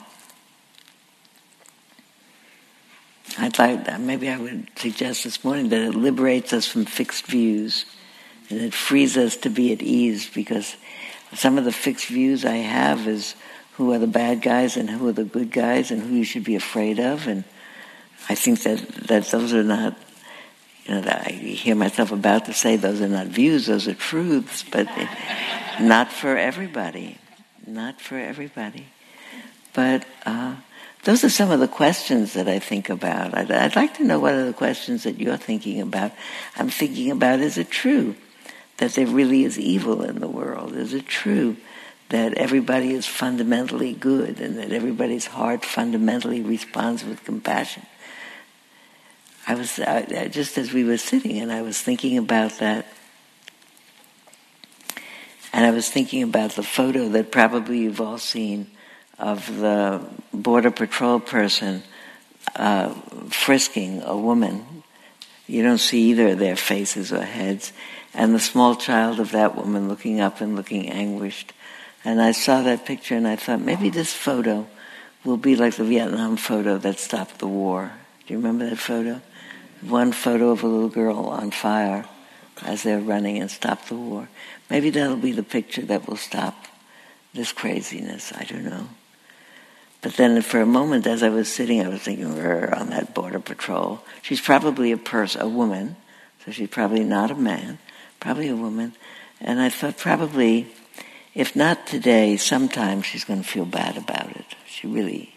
I'd 3.36 3.58
like 3.58 4.00
maybe 4.00 4.30
I 4.30 4.38
would 4.38 4.68
suggest 4.76 5.24
this 5.24 5.44
morning 5.44 5.68
that 5.70 5.82
it 5.82 5.94
liberates 5.94 6.52
us 6.52 6.66
from 6.66 6.84
fixed 6.84 7.26
views 7.26 7.84
and 8.48 8.60
it 8.60 8.72
frees 8.72 9.16
us 9.16 9.36
to 9.38 9.50
be 9.50 9.72
at 9.72 9.82
ease 9.82 10.30
because 10.30 10.76
some 11.34 11.58
of 11.58 11.64
the 11.64 11.72
fixed 11.72 12.06
views 12.06 12.44
I 12.44 12.56
have 12.56 13.06
is 13.06 13.34
who 13.72 13.92
are 13.92 13.98
the 13.98 14.06
bad 14.06 14.42
guys 14.42 14.76
and 14.76 14.88
who 14.88 15.08
are 15.08 15.12
the 15.12 15.24
good 15.24 15.50
guys 15.50 15.90
and 15.90 16.02
who 16.02 16.14
you 16.14 16.24
should 16.24 16.44
be 16.44 16.56
afraid 16.56 16.98
of 16.98 17.26
and 17.26 17.44
I 18.28 18.34
think 18.34 18.62
that, 18.62 18.78
that 19.08 19.26
those 19.26 19.52
are 19.52 19.64
not 19.64 19.96
you 20.86 20.94
know, 20.94 21.02
I 21.06 21.30
hear 21.30 21.74
myself 21.74 22.12
about 22.12 22.44
to 22.46 22.52
say 22.52 22.76
those 22.76 23.00
are 23.00 23.08
not 23.08 23.28
views, 23.28 23.66
those 23.66 23.88
are 23.88 23.94
truths, 23.94 24.64
but 24.70 24.86
not 25.80 26.12
for 26.12 26.36
everybody. 26.36 27.18
Not 27.66 28.00
for 28.00 28.18
everybody. 28.18 28.86
But 29.72 30.04
uh, 30.26 30.56
those 31.04 31.24
are 31.24 31.30
some 31.30 31.50
of 31.50 31.60
the 31.60 31.68
questions 31.68 32.34
that 32.34 32.48
I 32.48 32.58
think 32.58 32.90
about. 32.90 33.34
I'd, 33.34 33.50
I'd, 33.50 33.76
like 33.76 33.94
to 33.94 34.04
know 34.04 34.20
what 34.20 34.34
are 34.34 34.44
the 34.44 34.52
questions 34.52 35.04
that 35.04 35.18
you're 35.18 35.38
thinking 35.38 35.80
about. 35.80 36.12
I'm 36.56 36.68
thinking 36.68 37.10
about 37.10 37.40
is 37.40 37.56
it 37.56 37.70
true 37.70 38.14
that 38.78 38.94
there 38.94 39.06
really 39.06 39.44
is 39.44 39.58
evil 39.58 40.02
in 40.02 40.20
the 40.20 40.28
world? 40.28 40.74
Is 40.74 40.94
it 40.94 41.06
true 41.06 41.56
that 42.08 42.34
everybody 42.34 42.92
is 42.92 43.06
fundamentally 43.06 43.92
good 43.92 44.40
and 44.40 44.58
that 44.58 44.72
everybody's 44.72 45.26
heart 45.26 45.64
fundamentally 45.64 46.42
responds 46.42 47.04
with 47.04 47.24
compassion? 47.24 47.86
I 49.46 49.54
was 49.54 49.76
just 49.76 50.56
as 50.56 50.72
we 50.72 50.84
were 50.84 50.96
sitting, 50.96 51.38
and 51.38 51.52
I 51.52 51.62
was 51.62 51.80
thinking 51.80 52.16
about 52.16 52.58
that. 52.58 52.86
And 55.52 55.64
I 55.64 55.70
was 55.70 55.88
thinking 55.88 56.22
about 56.22 56.52
the 56.52 56.62
photo 56.62 57.08
that 57.10 57.30
probably 57.30 57.80
you've 57.80 58.00
all 58.00 58.18
seen 58.18 58.68
of 59.18 59.46
the 59.58 60.00
border 60.32 60.70
patrol 60.70 61.20
person 61.20 61.82
uh, 62.56 62.92
frisking 63.28 64.02
a 64.02 64.16
woman. 64.16 64.82
You 65.46 65.62
don't 65.62 65.78
see 65.78 66.10
either 66.10 66.34
their 66.34 66.56
faces 66.56 67.12
or 67.12 67.22
heads. 67.22 67.72
And 68.14 68.34
the 68.34 68.40
small 68.40 68.76
child 68.76 69.18
of 69.18 69.32
that 69.32 69.56
woman 69.56 69.88
looking 69.88 70.20
up 70.20 70.40
and 70.40 70.54
looking 70.54 70.88
anguished. 70.88 71.52
And 72.04 72.20
I 72.20 72.32
saw 72.32 72.62
that 72.62 72.86
picture 72.86 73.16
and 73.16 73.26
I 73.26 73.36
thought 73.36 73.60
maybe 73.60 73.88
this 73.88 74.12
photo 74.12 74.66
will 75.24 75.36
be 75.36 75.56
like 75.56 75.74
the 75.74 75.84
Vietnam 75.84 76.36
photo 76.36 76.78
that 76.78 76.98
stopped 76.98 77.38
the 77.38 77.48
war. 77.48 77.92
Do 78.26 78.34
you 78.34 78.38
remember 78.38 78.68
that 78.68 78.78
photo? 78.78 79.20
One 79.80 80.12
photo 80.12 80.50
of 80.50 80.62
a 80.62 80.66
little 80.66 80.88
girl 80.88 81.26
on 81.26 81.50
fire 81.50 82.04
as 82.62 82.82
they're 82.82 83.00
running 83.00 83.38
and 83.38 83.50
stop 83.50 83.86
the 83.86 83.96
war. 83.96 84.28
Maybe 84.70 84.90
that'll 84.90 85.16
be 85.16 85.32
the 85.32 85.42
picture 85.42 85.82
that 85.82 86.08
will 86.08 86.16
stop 86.16 86.66
this 87.32 87.52
craziness. 87.52 88.32
I 88.32 88.44
don't 88.44 88.64
know. 88.64 88.88
But 90.02 90.16
then 90.16 90.40
for 90.42 90.60
a 90.60 90.66
moment, 90.66 91.06
as 91.06 91.22
I 91.22 91.30
was 91.30 91.50
sitting, 91.50 91.84
I 91.84 91.88
was 91.88 92.02
thinking 92.02 92.26
on 92.26 92.90
that 92.90 93.14
border 93.14 93.40
patrol. 93.40 94.00
She's 94.22 94.40
probably 94.40 94.92
a 94.92 94.98
person, 94.98 95.40
a 95.40 95.48
woman, 95.48 95.96
so 96.44 96.52
she's 96.52 96.68
probably 96.68 97.04
not 97.04 97.30
a 97.30 97.34
man, 97.34 97.78
probably 98.24 98.48
a 98.48 98.56
woman. 98.56 98.94
And 99.38 99.60
I 99.60 99.68
thought 99.68 99.98
probably, 99.98 100.66
if 101.34 101.54
not 101.54 101.86
today, 101.86 102.38
sometime 102.38 103.02
she's 103.02 103.22
going 103.22 103.42
to 103.42 103.46
feel 103.46 103.66
bad 103.66 103.98
about 103.98 104.30
it. 104.30 104.46
She 104.66 104.86
really, 104.86 105.34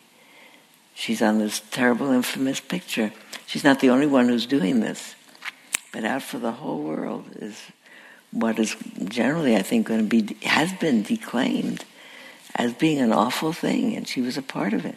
she's 0.96 1.22
on 1.22 1.38
this 1.38 1.60
terrible, 1.70 2.12
infamous 2.12 2.62
picture. 2.62 3.12
She's 3.46 3.66
not 3.66 3.82
the 3.82 3.90
only 3.90 4.08
one 4.08 4.30
who's 4.30 4.46
doing 4.46 4.80
this. 4.80 5.16
But 5.92 6.06
out 6.06 6.24
for 6.24 6.40
the 6.40 6.54
whole 6.54 6.82
world 6.82 7.26
is 7.36 7.62
what 8.32 8.58
is 8.58 8.78
generally, 9.04 9.58
I 9.58 9.64
think, 9.64 9.88
going 9.88 10.08
to 10.08 10.22
be, 10.22 10.38
has 10.48 10.72
been 10.74 11.04
declaimed 11.04 11.84
as 12.56 12.72
being 12.74 13.00
an 13.00 13.12
awful 13.12 13.52
thing, 13.52 13.98
and 13.98 14.08
she 14.08 14.22
was 14.22 14.38
a 14.38 14.42
part 14.42 14.72
of 14.72 14.86
it. 14.86 14.96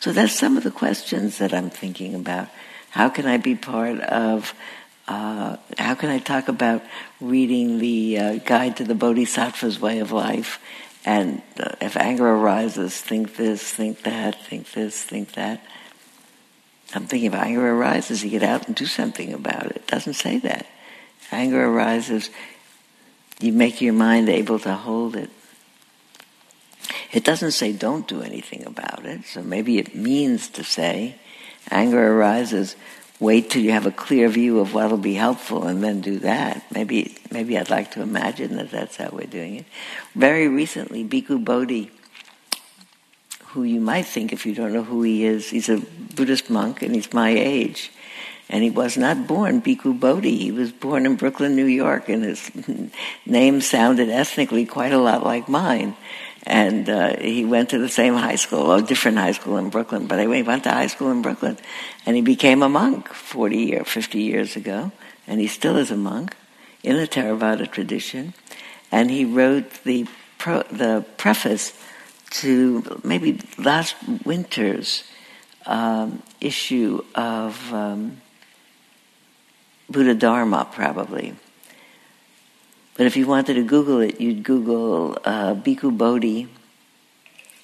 So 0.00 0.12
that's 0.12 0.32
some 0.32 0.56
of 0.56 0.64
the 0.64 0.72
questions 0.72 1.38
that 1.38 1.54
I'm 1.54 1.70
thinking 1.70 2.16
about. 2.16 2.48
How 2.90 3.08
can 3.08 3.26
I 3.26 3.36
be 3.36 3.54
part 3.54 4.00
of? 4.00 4.52
Uh, 5.06 5.56
how 5.78 5.94
can 5.94 6.08
I 6.08 6.18
talk 6.18 6.48
about 6.48 6.82
reading 7.20 7.78
the 7.78 8.18
uh, 8.18 8.36
Guide 8.36 8.76
to 8.78 8.84
the 8.84 8.94
Bodhisattva's 8.94 9.78
Way 9.78 9.98
of 9.98 10.12
Life? 10.12 10.58
And 11.04 11.42
uh, 11.60 11.72
if 11.80 11.96
anger 11.96 12.26
arises, 12.26 12.98
think 13.00 13.36
this, 13.36 13.62
think 13.62 14.02
that, 14.04 14.42
think 14.42 14.72
this, 14.72 15.02
think 15.02 15.32
that. 15.32 15.62
I'm 16.94 17.06
thinking 17.06 17.26
if 17.26 17.34
anger 17.34 17.74
arises, 17.74 18.24
you 18.24 18.30
get 18.30 18.42
out 18.42 18.66
and 18.66 18.74
do 18.74 18.86
something 18.86 19.32
about 19.32 19.66
it. 19.66 19.76
It 19.76 19.86
doesn't 19.86 20.14
say 20.14 20.38
that. 20.38 20.66
Anger 21.30 21.66
arises, 21.66 22.30
you 23.40 23.52
make 23.52 23.80
your 23.80 23.92
mind 23.92 24.28
able 24.28 24.58
to 24.60 24.74
hold 24.74 25.16
it. 25.16 25.30
It 27.12 27.24
doesn't 27.24 27.52
say 27.52 27.72
don't 27.72 28.08
do 28.08 28.22
anything 28.22 28.64
about 28.64 29.04
it, 29.04 29.24
so 29.24 29.42
maybe 29.42 29.78
it 29.78 29.94
means 29.94 30.48
to 30.50 30.64
say 30.64 31.16
anger 31.70 32.16
arises, 32.16 32.76
wait 33.24 33.48
till 33.50 33.62
you 33.62 33.72
have 33.72 33.86
a 33.86 33.90
clear 33.90 34.28
view 34.28 34.60
of 34.60 34.74
what'll 34.74 34.98
be 34.98 35.14
helpful 35.14 35.66
and 35.66 35.82
then 35.82 36.02
do 36.02 36.18
that. 36.18 36.62
Maybe, 36.70 37.16
maybe 37.30 37.58
I'd 37.58 37.70
like 37.70 37.90
to 37.92 38.02
imagine 38.02 38.56
that 38.56 38.70
that's 38.70 38.96
how 38.96 39.08
we're 39.10 39.26
doing 39.26 39.56
it. 39.56 39.66
Very 40.14 40.46
recently, 40.46 41.02
Bhikkhu 41.02 41.42
Bodhi, 41.42 41.90
who 43.46 43.62
you 43.62 43.80
might 43.80 44.04
think 44.04 44.32
if 44.32 44.44
you 44.44 44.54
don't 44.54 44.74
know 44.74 44.84
who 44.84 45.02
he 45.02 45.24
is, 45.24 45.48
he's 45.48 45.70
a 45.70 45.78
Buddhist 46.14 46.50
monk 46.50 46.82
and 46.82 46.94
he's 46.94 47.12
my 47.14 47.30
age. 47.30 47.90
And 48.50 48.62
he 48.62 48.68
was 48.68 48.98
not 48.98 49.26
born 49.26 49.62
Bhikkhu 49.62 49.98
Bodhi. 49.98 50.36
He 50.36 50.52
was 50.52 50.70
born 50.70 51.06
in 51.06 51.16
Brooklyn, 51.16 51.56
New 51.56 51.64
York, 51.64 52.10
and 52.10 52.22
his 52.22 52.50
name 53.26 53.62
sounded 53.62 54.10
ethnically 54.10 54.66
quite 54.66 54.92
a 54.92 54.98
lot 54.98 55.24
like 55.24 55.48
mine. 55.48 55.96
And 56.46 56.88
uh, 56.88 57.16
he 57.20 57.44
went 57.44 57.70
to 57.70 57.78
the 57.78 57.88
same 57.88 58.14
high 58.14 58.34
school, 58.36 58.70
a 58.72 58.82
different 58.82 59.16
high 59.16 59.32
school 59.32 59.56
in 59.56 59.70
Brooklyn, 59.70 60.06
but 60.06 60.20
he 60.20 60.42
went 60.42 60.64
to 60.64 60.70
high 60.70 60.88
school 60.88 61.10
in 61.10 61.22
Brooklyn. 61.22 61.56
And 62.04 62.16
he 62.16 62.22
became 62.22 62.62
a 62.62 62.68
monk 62.68 63.08
40 63.08 63.78
or 63.78 63.84
50 63.84 64.18
years 64.20 64.54
ago, 64.54 64.92
and 65.26 65.40
he 65.40 65.46
still 65.46 65.76
is 65.76 65.90
a 65.90 65.96
monk 65.96 66.36
in 66.82 66.96
the 66.96 67.08
Theravada 67.08 67.70
tradition. 67.70 68.34
And 68.92 69.10
he 69.10 69.24
wrote 69.24 69.84
the, 69.84 70.06
pro, 70.38 70.62
the 70.64 71.04
preface 71.16 71.72
to 72.30 73.00
maybe 73.02 73.40
last 73.56 73.96
winter's 74.24 75.04
um, 75.66 76.22
issue 76.40 77.02
of 77.14 77.72
um, 77.72 78.20
Buddha 79.88 80.14
Dharma, 80.14 80.68
probably. 80.70 81.34
But 82.96 83.06
if 83.06 83.16
you 83.16 83.26
wanted 83.26 83.54
to 83.54 83.64
Google 83.64 84.00
it, 84.00 84.20
you'd 84.20 84.44
Google 84.44 85.18
uh, 85.24 85.54
Bhikkhu 85.54 85.98
Bodhi 85.98 86.48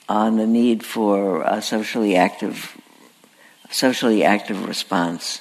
on 0.09 0.37
the 0.37 0.47
need 0.47 0.85
for 0.85 1.43
a 1.43 1.62
socially 1.62 2.16
active, 2.16 2.76
socially 3.70 4.24
active 4.24 4.66
response, 4.66 5.41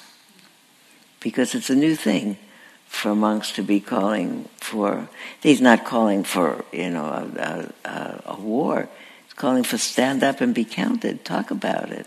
because 1.18 1.56
it's 1.56 1.70
a 1.70 1.74
new 1.74 1.96
thing 1.96 2.38
for 2.86 3.16
monks 3.16 3.50
to 3.52 3.62
be 3.62 3.80
calling 3.80 4.48
for. 4.58 5.08
He's 5.42 5.60
not 5.60 5.84
calling 5.84 6.22
for 6.22 6.64
you 6.72 6.90
know 6.90 7.06
a, 7.06 7.72
a, 7.84 8.22
a 8.26 8.40
war. 8.40 8.88
He's 9.24 9.34
calling 9.34 9.64
for 9.64 9.76
stand 9.76 10.22
up 10.22 10.40
and 10.40 10.54
be 10.54 10.64
counted. 10.64 11.24
Talk 11.24 11.50
about 11.50 11.90
it. 11.90 12.06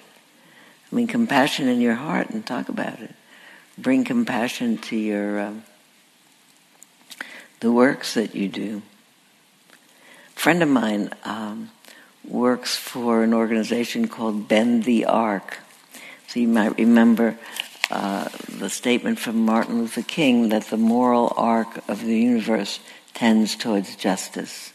I 0.90 0.96
mean, 0.96 1.08
compassion 1.08 1.68
in 1.68 1.82
your 1.82 1.96
heart 1.96 2.30
and 2.30 2.46
talk 2.46 2.70
about 2.70 3.00
it. 3.02 3.14
Bring 3.78 4.06
compassion 4.06 4.78
to 4.78 4.96
your 4.96 5.40
um, 5.40 5.64
the 7.64 7.72
works 7.72 8.16
that 8.16 8.36
you 8.36 8.49
do. 8.49 8.82
A 10.36 10.39
friend 10.39 10.61
of 10.61 10.68
mine 10.68 11.11
um, 11.24 11.72
works 12.28 12.76
for 12.76 13.24
an 13.24 13.34
organization 13.34 14.09
called 14.09 14.49
Bend 14.49 14.84
the 14.84 15.05
Arc. 15.05 15.59
So 16.28 16.41
you 16.41 16.49
might 16.49 16.78
remember 16.78 17.38
uh, 17.89 18.28
the 18.49 18.70
statement 18.70 19.18
from 19.18 19.45
Martin 19.45 19.78
Luther 19.80 20.01
King 20.01 20.49
that 20.49 20.66
the 20.66 20.78
moral 20.78 21.32
arc 21.38 21.88
of 21.88 22.03
the 22.03 22.20
universe 22.20 22.82
tends 23.14 23.55
towards 23.55 23.95
justice. 23.95 24.73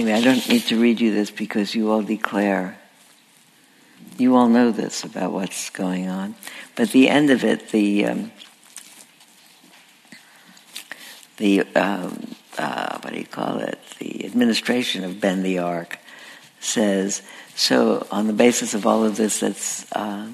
Anyway, 0.00 0.16
I 0.16 0.22
don't 0.22 0.48
need 0.48 0.62
to 0.68 0.80
read 0.80 0.98
you 0.98 1.12
this 1.12 1.30
because 1.30 1.74
you 1.74 1.90
all 1.90 2.00
declare. 2.00 2.78
You 4.16 4.34
all 4.34 4.48
know 4.48 4.70
this 4.70 5.04
about 5.04 5.30
what's 5.30 5.68
going 5.68 6.08
on. 6.08 6.36
But 6.74 6.92
the 6.92 7.10
end 7.10 7.28
of 7.28 7.44
it, 7.44 7.68
the 7.68 8.06
um, 8.06 8.32
the 11.36 11.66
um, 11.76 12.34
uh, 12.56 12.98
what 13.00 13.12
do 13.12 13.18
you 13.18 13.26
call 13.26 13.58
it? 13.58 13.78
The 13.98 14.24
administration 14.24 15.04
of 15.04 15.20
Bend 15.20 15.44
the 15.44 15.58
Arc 15.58 15.98
says 16.60 17.20
so. 17.54 18.06
On 18.10 18.26
the 18.26 18.32
basis 18.32 18.72
of 18.72 18.86
all 18.86 19.04
of 19.04 19.18
this, 19.18 19.40
that's 19.40 19.92
uh, 19.92 20.28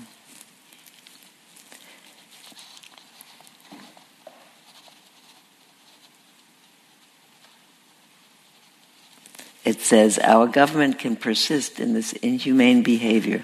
it 9.66 9.80
says 9.80 10.18
our 10.20 10.46
government 10.46 10.96
can 10.96 11.16
persist 11.16 11.80
in 11.80 11.92
this 11.92 12.12
inhumane 12.12 12.84
behavior 12.84 13.42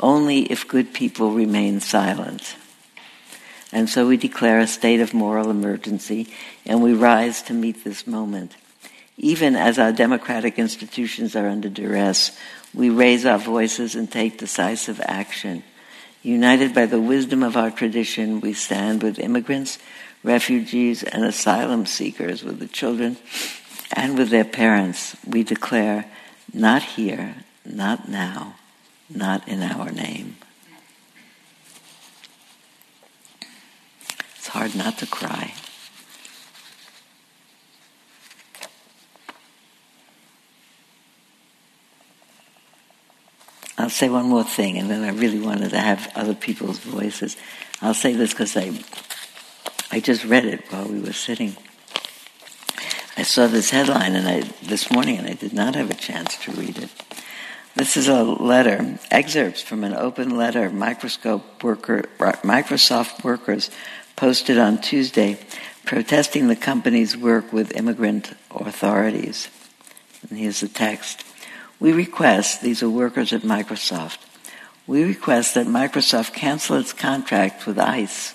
only 0.00 0.42
if 0.50 0.66
good 0.66 0.92
people 0.92 1.30
remain 1.30 1.78
silent. 1.78 2.56
And 3.70 3.88
so 3.88 4.08
we 4.08 4.16
declare 4.16 4.58
a 4.58 4.66
state 4.66 5.00
of 5.00 5.14
moral 5.14 5.48
emergency 5.48 6.26
and 6.66 6.82
we 6.82 6.92
rise 6.92 7.42
to 7.42 7.54
meet 7.54 7.84
this 7.84 8.04
moment. 8.04 8.56
Even 9.16 9.54
as 9.54 9.78
our 9.78 9.92
democratic 9.92 10.58
institutions 10.58 11.36
are 11.36 11.46
under 11.46 11.68
duress, 11.68 12.36
we 12.74 12.90
raise 12.90 13.24
our 13.24 13.38
voices 13.38 13.94
and 13.94 14.10
take 14.10 14.38
decisive 14.38 15.00
action. 15.04 15.62
United 16.22 16.74
by 16.74 16.86
the 16.86 17.00
wisdom 17.00 17.44
of 17.44 17.56
our 17.56 17.70
tradition, 17.70 18.40
we 18.40 18.54
stand 18.54 19.04
with 19.04 19.20
immigrants, 19.20 19.78
refugees, 20.24 21.02
and 21.02 21.24
asylum 21.24 21.86
seekers, 21.86 22.42
with 22.42 22.58
the 22.58 22.66
children 22.66 23.16
and 23.92 24.16
with 24.16 24.30
their 24.30 24.44
parents, 24.44 25.16
we 25.26 25.42
declare, 25.42 26.06
not 26.52 26.82
here, 26.82 27.36
not 27.64 28.08
now, 28.08 28.54
not 29.08 29.46
in 29.48 29.62
our 29.62 29.90
name. 29.90 30.36
It's 34.36 34.48
hard 34.48 34.74
not 34.74 34.98
to 34.98 35.06
cry. 35.06 35.54
I'll 43.76 43.88
say 43.88 44.10
one 44.10 44.26
more 44.26 44.44
thing, 44.44 44.76
and 44.76 44.90
then 44.90 45.02
I 45.04 45.10
really 45.10 45.40
wanted 45.40 45.70
to 45.70 45.78
have 45.78 46.12
other 46.14 46.34
people's 46.34 46.78
voices. 46.78 47.36
I'll 47.80 47.94
say 47.94 48.12
this 48.12 48.30
because 48.30 48.54
I, 48.56 48.72
I 49.90 50.00
just 50.00 50.24
read 50.24 50.44
it 50.44 50.70
while 50.70 50.86
we 50.86 51.00
were 51.00 51.14
sitting. 51.14 51.56
I 53.20 53.22
saw 53.22 53.48
this 53.48 53.68
headline 53.68 54.16
and 54.16 54.26
I, 54.26 54.40
this 54.62 54.90
morning 54.90 55.18
and 55.18 55.26
I 55.26 55.34
did 55.34 55.52
not 55.52 55.74
have 55.74 55.90
a 55.90 55.94
chance 55.94 56.38
to 56.38 56.52
read 56.52 56.78
it. 56.78 56.88
This 57.74 57.98
is 57.98 58.08
a 58.08 58.24
letter, 58.24 58.98
excerpts 59.10 59.60
from 59.60 59.84
an 59.84 59.92
open 59.92 60.38
letter 60.38 60.70
Microscope 60.70 61.62
worker, 61.62 62.06
Microsoft 62.18 63.22
workers 63.22 63.70
posted 64.16 64.56
on 64.56 64.80
Tuesday 64.80 65.38
protesting 65.84 66.48
the 66.48 66.56
company's 66.56 67.14
work 67.14 67.52
with 67.52 67.76
immigrant 67.76 68.32
authorities. 68.52 69.50
And 70.30 70.38
here's 70.38 70.60
the 70.60 70.68
text. 70.68 71.22
We 71.78 71.92
request, 71.92 72.62
these 72.62 72.82
are 72.82 72.88
workers 72.88 73.34
at 73.34 73.42
Microsoft, 73.42 74.16
we 74.86 75.04
request 75.04 75.56
that 75.56 75.66
Microsoft 75.66 76.32
cancel 76.32 76.78
its 76.78 76.94
contract 76.94 77.66
with 77.66 77.78
ICE 77.78 78.34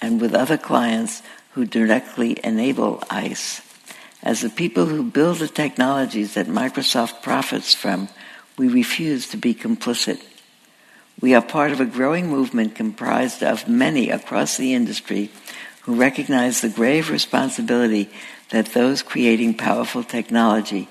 and 0.00 0.22
with 0.22 0.34
other 0.34 0.56
clients 0.56 1.20
who 1.50 1.66
directly 1.66 2.38
enable 2.42 3.02
ICE 3.10 3.60
as 4.24 4.40
the 4.40 4.48
people 4.48 4.86
who 4.86 5.04
build 5.04 5.38
the 5.38 5.48
technologies 5.48 6.34
that 6.34 6.46
Microsoft 6.46 7.22
profits 7.22 7.74
from, 7.74 8.08
we 8.56 8.68
refuse 8.68 9.28
to 9.28 9.36
be 9.36 9.54
complicit. 9.54 10.20
We 11.20 11.34
are 11.34 11.42
part 11.42 11.72
of 11.72 11.80
a 11.80 11.84
growing 11.84 12.28
movement 12.28 12.74
comprised 12.74 13.42
of 13.42 13.68
many 13.68 14.08
across 14.08 14.56
the 14.56 14.72
industry 14.72 15.30
who 15.82 15.94
recognize 15.94 16.60
the 16.60 16.70
grave 16.70 17.10
responsibility 17.10 18.10
that 18.48 18.72
those 18.72 19.02
creating 19.02 19.54
powerful 19.54 20.02
technology 20.02 20.88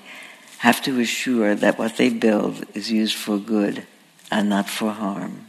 have 0.58 0.80
to 0.82 1.00
assure 1.00 1.56
that 1.56 1.78
what 1.78 1.96
they 1.96 2.10
build 2.10 2.64
is 2.74 2.90
used 2.90 3.16
for 3.16 3.36
good 3.36 3.84
and 4.30 4.48
not 4.48 4.68
for 4.68 4.92
harm. 4.92 5.43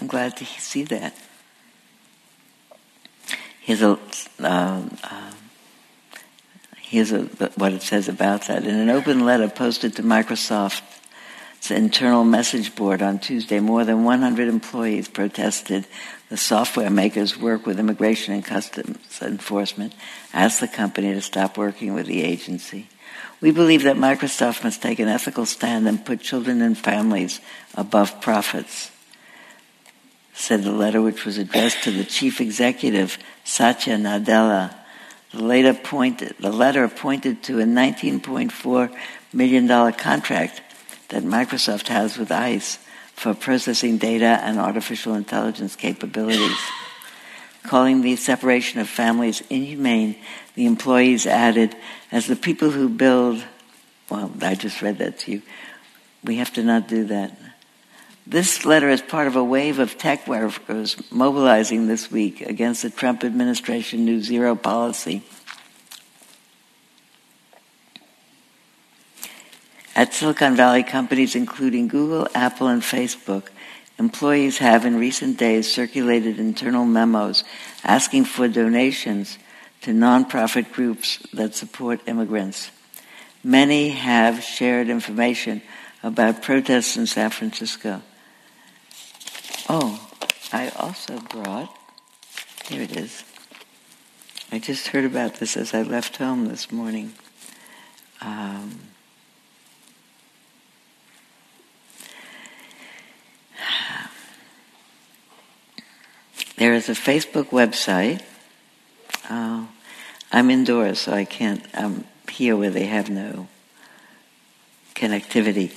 I'm 0.00 0.06
glad 0.06 0.36
to 0.38 0.44
see 0.44 0.84
that. 0.84 1.14
Here's 3.60 3.80
a, 3.80 3.98
uh, 4.40 4.82
uh, 5.04 5.32
here's 6.82 7.12
a, 7.12 7.22
what 7.56 7.72
it 7.72 7.82
says 7.82 8.08
about 8.08 8.48
that. 8.48 8.64
In 8.64 8.74
an 8.74 8.90
open 8.90 9.24
letter 9.24 9.48
posted 9.48 9.96
to 9.96 10.02
Microsoft's 10.02 11.70
internal 11.70 12.24
message 12.24 12.74
board 12.74 13.02
on 13.02 13.20
Tuesday, 13.20 13.60
more 13.60 13.84
than 13.84 14.04
100 14.04 14.48
employees 14.48 15.08
protested 15.08 15.86
the 16.28 16.36
software 16.36 16.90
maker's 16.90 17.38
work 17.38 17.64
with 17.64 17.78
immigration 17.78 18.34
and 18.34 18.44
customs 18.44 18.98
enforcement, 19.22 19.94
asked 20.34 20.60
the 20.60 20.68
company 20.68 21.14
to 21.14 21.22
stop 21.22 21.56
working 21.56 21.94
with 21.94 22.06
the 22.06 22.22
agency. 22.22 22.88
We 23.40 23.52
believe 23.52 23.84
that 23.84 23.96
Microsoft 23.96 24.64
must 24.64 24.82
take 24.82 24.98
an 24.98 25.08
ethical 25.08 25.46
stand 25.46 25.86
and 25.86 26.04
put 26.04 26.20
children 26.20 26.60
and 26.60 26.76
families 26.76 27.40
above 27.76 28.20
profits 28.20 28.90
said 30.34 30.62
the 30.62 30.72
letter, 30.72 31.00
which 31.00 31.24
was 31.24 31.38
addressed 31.38 31.84
to 31.84 31.90
the 31.90 32.04
chief 32.04 32.40
executive, 32.40 33.18
Satya 33.44 33.96
Nadella. 33.96 34.74
The, 35.32 35.80
pointed, 35.82 36.34
the 36.38 36.52
letter 36.52 36.86
pointed 36.88 37.42
to 37.44 37.60
a 37.60 37.64
$19.4 37.64 38.96
million 39.32 39.92
contract 39.94 40.60
that 41.08 41.22
Microsoft 41.22 41.88
has 41.88 42.18
with 42.18 42.30
ICE 42.30 42.78
for 43.14 43.34
processing 43.34 43.96
data 43.98 44.40
and 44.42 44.58
artificial 44.58 45.14
intelligence 45.14 45.76
capabilities. 45.76 46.58
Calling 47.62 48.02
the 48.02 48.16
separation 48.16 48.80
of 48.80 48.88
families 48.88 49.42
inhumane, 49.48 50.16
the 50.54 50.66
employees 50.66 51.26
added, 51.26 51.74
as 52.12 52.26
the 52.26 52.36
people 52.36 52.70
who 52.70 52.88
build, 52.88 53.42
well, 54.10 54.30
I 54.42 54.54
just 54.54 54.82
read 54.82 54.98
that 54.98 55.18
to 55.20 55.32
you, 55.32 55.42
we 56.22 56.36
have 56.36 56.52
to 56.54 56.62
not 56.62 56.88
do 56.88 57.04
that. 57.04 57.36
This 58.26 58.64
letter 58.64 58.88
is 58.88 59.02
part 59.02 59.26
of 59.26 59.36
a 59.36 59.44
wave 59.44 59.78
of 59.78 59.98
tech 59.98 60.26
workers 60.26 60.96
mobilizing 61.10 61.88
this 61.88 62.10
week 62.10 62.40
against 62.40 62.82
the 62.82 62.88
Trump 62.88 63.22
administration 63.22 64.06
new 64.06 64.22
zero 64.22 64.54
policy. 64.54 65.22
At 69.94 70.14
Silicon 70.14 70.56
Valley 70.56 70.82
companies 70.82 71.36
including 71.36 71.86
Google, 71.88 72.26
Apple, 72.34 72.68
and 72.68 72.80
Facebook, 72.80 73.48
employees 73.98 74.56
have 74.56 74.86
in 74.86 74.98
recent 74.98 75.38
days 75.38 75.70
circulated 75.70 76.40
internal 76.40 76.86
memos 76.86 77.44
asking 77.84 78.24
for 78.24 78.48
donations 78.48 79.38
to 79.82 79.90
nonprofit 79.90 80.72
groups 80.72 81.18
that 81.34 81.54
support 81.54 82.00
immigrants. 82.08 82.70
Many 83.44 83.90
have 83.90 84.42
shared 84.42 84.88
information 84.88 85.60
about 86.02 86.42
protests 86.42 86.96
in 86.96 87.06
San 87.06 87.28
Francisco. 87.28 88.00
Oh, 89.66 90.08
I 90.52 90.68
also 90.76 91.18
brought, 91.18 91.74
here 92.66 92.82
it 92.82 92.96
is. 92.96 93.24
I 94.52 94.58
just 94.58 94.88
heard 94.88 95.04
about 95.04 95.36
this 95.36 95.56
as 95.56 95.72
I 95.72 95.82
left 95.82 96.18
home 96.18 96.48
this 96.48 96.70
morning. 96.70 97.14
Um, 98.20 98.78
there 106.56 106.74
is 106.74 106.88
a 106.88 106.92
Facebook 106.92 107.46
website. 107.46 108.22
Uh, 109.30 109.66
I'm 110.30 110.50
indoors, 110.50 111.00
so 111.00 111.12
I 111.12 111.24
can't. 111.24 111.64
I'm 111.72 112.04
here 112.30 112.54
where 112.56 112.70
they 112.70 112.86
have 112.86 113.08
no 113.08 113.48
connectivity. 114.94 115.72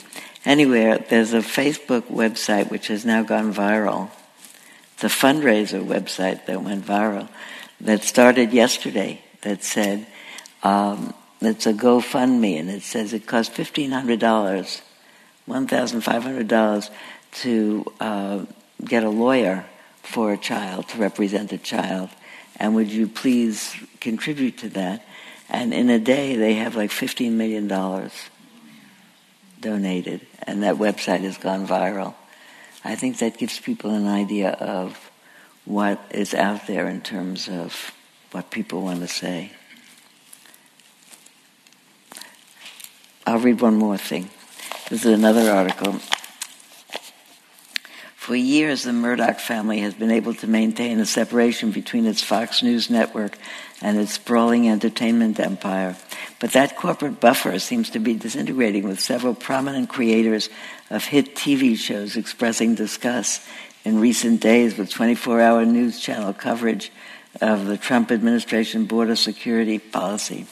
Anywhere, 0.48 0.98
there's 1.10 1.34
a 1.34 1.40
Facebook 1.40 2.04
website 2.04 2.72
which 2.72 2.88
has 2.88 3.04
now 3.04 3.22
gone 3.22 3.54
viral. 3.54 4.10
It's 4.94 5.04
a 5.04 5.08
fundraiser 5.08 5.86
website 5.86 6.46
that 6.46 6.64
went 6.64 6.86
viral 6.86 7.28
that 7.82 8.02
started 8.04 8.54
yesterday 8.54 9.22
that 9.42 9.62
said, 9.62 10.08
um, 10.64 11.14
it's 11.42 11.66
a 11.66 11.74
GoFundMe, 11.74 12.62
and 12.62 12.70
it 12.70 12.82
says 12.82 13.12
it 13.12 13.28
costs 13.28 13.58
$1,500, 13.58 14.82
$1,500 15.50 16.90
to 17.34 17.86
uh, 18.00 18.46
get 18.86 19.04
a 19.04 19.10
lawyer 19.10 19.66
for 20.02 20.32
a 20.32 20.38
child, 20.38 20.88
to 20.88 20.98
represent 20.98 21.52
a 21.52 21.58
child. 21.58 22.10
And 22.56 22.74
would 22.74 22.90
you 22.90 23.10
please 23.10 23.76
contribute 24.00 24.60
to 24.60 24.70
that? 24.70 25.06
And 25.50 25.74
in 25.74 25.90
a 25.90 26.00
day, 26.00 26.38
they 26.38 26.54
have 26.54 26.78
like 26.78 26.92
$15 26.92 27.34
million 27.34 27.68
donated, 29.62 30.26
and 30.44 30.64
that 30.64 30.76
website 30.76 31.22
has 31.22 31.38
gone 31.38 31.68
viral. 31.68 32.14
I 32.84 32.96
think 32.96 33.18
that 33.20 33.38
gives 33.38 33.60
people 33.60 33.92
an 33.92 34.08
idea 34.08 34.52
of 34.52 35.12
what 35.66 36.00
is 36.12 36.34
out 36.34 36.68
there 36.68 36.88
in 36.88 37.02
terms 37.02 37.50
of 37.50 37.92
what 38.32 38.52
people 38.52 38.82
want 38.82 39.02
to 39.02 39.08
say. 39.08 39.52
I'll 43.26 43.40
read 43.40 43.60
one 43.60 43.76
more 43.76 43.98
thing. 43.98 44.30
This 44.90 45.04
is 45.04 45.12
another 45.12 45.52
article. 45.52 46.00
For 48.16 48.36
years, 48.36 48.84
the 48.84 48.94
Murdoch 48.94 49.40
family 49.40 49.80
has 49.80 49.94
been 49.94 50.12
able 50.12 50.34
to 50.36 50.48
maintain 50.48 51.00
a 51.00 51.06
separation 51.06 51.72
between 51.72 52.06
its 52.06 52.22
Fox 52.22 52.64
News 52.64 52.90
network 52.90 53.38
and 53.82 53.98
its 53.98 54.14
sprawling 54.14 54.70
entertainment 54.70 55.40
empire. 55.40 55.98
But 56.40 56.52
that 56.52 56.78
corporate 56.78 57.20
buffer 57.20 57.58
seems 57.60 57.90
to 57.92 58.00
be 58.00 58.14
disintegrating 58.14 58.88
with 58.88 59.00
several 59.00 59.34
prominent 59.34 59.90
creators 59.90 60.50
of 60.90 61.06
hit 61.06 61.36
TV 61.36 61.76
shows 61.76 62.16
expressing 62.16 62.76
disgust 62.76 63.42
in 63.84 64.00
recent 64.00 64.42
days 64.42 64.78
with 64.78 64.92
24 64.92 65.42
hour 65.42 65.66
news 65.66 66.00
channel 66.00 66.34
coverage 66.34 66.92
of 67.42 67.66
the 67.66 67.78
Trump 67.78 68.12
administration 68.12 68.86
border 68.86 69.16
security 69.16 69.80
policy. 69.80 70.46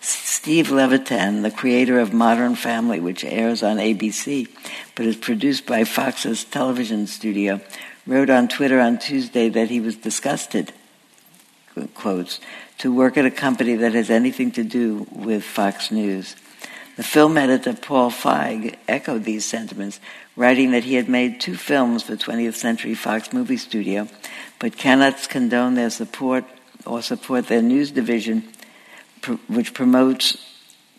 Steve 0.00 0.70
Levitan, 0.70 1.42
the 1.42 1.50
creator 1.50 2.00
of 2.00 2.12
Modern 2.12 2.56
Family, 2.56 2.98
which 2.98 3.24
airs 3.24 3.62
on 3.62 3.76
ABC 3.76 4.48
but 4.96 5.06
is 5.06 5.16
produced 5.16 5.64
by 5.64 5.84
Fox's 5.84 6.44
television 6.44 7.06
studio, 7.06 7.60
wrote 8.06 8.28
on 8.28 8.48
Twitter 8.48 8.80
on 8.80 8.98
Tuesday 8.98 9.48
that 9.48 9.70
he 9.70 9.80
was 9.80 9.94
disgusted, 9.94 10.72
quotes, 11.94 12.40
to 12.82 12.92
work 12.92 13.16
at 13.16 13.24
a 13.24 13.30
company 13.30 13.76
that 13.76 13.94
has 13.94 14.10
anything 14.10 14.50
to 14.50 14.64
do 14.64 15.06
with 15.12 15.44
Fox 15.44 15.92
News. 15.92 16.34
The 16.96 17.04
film 17.04 17.38
editor 17.38 17.74
Paul 17.74 18.10
Feig 18.10 18.74
echoed 18.88 19.22
these 19.22 19.44
sentiments, 19.44 20.00
writing 20.34 20.72
that 20.72 20.82
he 20.82 20.96
had 20.96 21.08
made 21.08 21.40
two 21.40 21.54
films 21.54 22.02
for 22.02 22.16
20th 22.16 22.56
Century 22.56 22.94
Fox 22.94 23.32
Movie 23.32 23.56
Studio, 23.56 24.08
but 24.58 24.76
cannot 24.76 25.28
condone 25.28 25.76
their 25.76 25.90
support 25.90 26.44
or 26.84 27.02
support 27.02 27.46
their 27.46 27.62
news 27.62 27.92
division, 27.92 28.48
which 29.46 29.74
promotes 29.74 30.36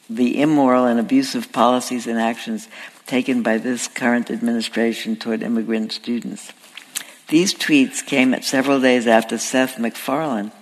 the 0.10 0.42
immoral 0.42 0.86
and 0.86 1.02
abusive 1.02 1.52
policies 1.52 2.08
and 2.08 2.18
actions 2.18 2.70
taken 3.08 3.44
by 3.44 3.58
this 3.58 3.90
current 3.90 4.32
administration 4.32 5.18
toward 5.18 5.44
immigrant 5.44 5.92
students. 5.92 6.54
These 7.28 7.54
tweets 7.54 8.06
came 8.06 8.42
several 8.42 8.80
days 8.80 9.06
after 9.06 9.38
Seth 9.38 9.78
MacFarlane 9.78 10.54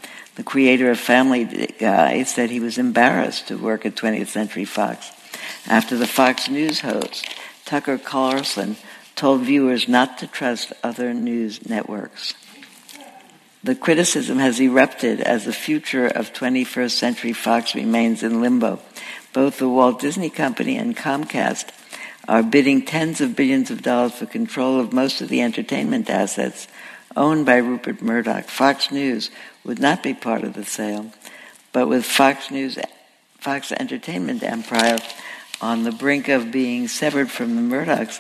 the 0.42 0.46
creator 0.46 0.90
of 0.90 1.00
Family 1.00 1.46
Guy, 1.78 2.24
said 2.24 2.50
he 2.50 2.60
was 2.60 2.80
embarrassed 2.80 3.50
to 3.50 3.60
work 3.60 3.86
at 3.86 3.94
20th 3.94 4.30
Century 4.30 4.66
Fox 4.66 5.12
after 5.68 5.96
the 5.96 6.08
Fox 6.08 6.50
News 6.50 6.80
host, 6.80 7.28
Tucker 7.64 8.00
Carlson, 8.00 8.76
told 9.16 9.42
viewers 9.42 9.88
not 9.88 10.18
to 10.18 10.26
trust 10.26 10.74
other 10.84 11.14
news 11.14 11.70
networks. 11.70 12.34
The 13.64 13.76
criticism 13.76 14.40
has 14.40 14.60
erupted 14.60 15.22
as 15.22 15.46
the 15.46 15.54
future 15.54 16.08
of 16.08 16.34
21st 16.34 16.92
Century 16.94 17.34
Fox 17.34 17.76
remains 17.76 18.24
in 18.24 18.42
limbo. 18.42 18.80
Both 19.34 19.60
the 19.60 19.70
Walt 19.70 20.00
Disney 20.00 20.32
Company 20.32 20.76
and 20.76 20.98
Comcast 20.98 21.70
are 22.28 22.42
bidding 22.42 22.84
tens 22.84 23.22
of 23.22 23.36
billions 23.36 23.70
of 23.70 23.84
dollars 23.84 24.14
for 24.14 24.26
control 24.26 24.80
of 24.80 24.92
most 24.92 25.22
of 25.22 25.30
the 25.30 25.44
entertainment 25.44 26.10
assets 26.10 26.68
owned 27.16 27.46
by 27.46 27.58
Rupert 27.58 28.02
Murdoch. 28.02 28.46
Fox 28.46 28.92
News 28.92 29.30
would 29.64 29.80
not 29.80 30.04
be 30.04 30.14
part 30.14 30.44
of 30.44 30.54
the 30.54 30.66
sale. 30.66 31.12
But 31.72 31.88
with 31.88 32.06
Fox 32.06 32.52
News, 32.52 32.78
Fox 33.40 33.72
Entertainment 33.72 34.44
Empire 34.44 35.00
on 35.62 35.84
the 35.84 35.92
brink 35.92 36.28
of 36.28 36.52
being 36.52 36.88
severed 36.88 37.30
from 37.30 37.56
the 37.56 37.62
Murdochs, 37.62 38.20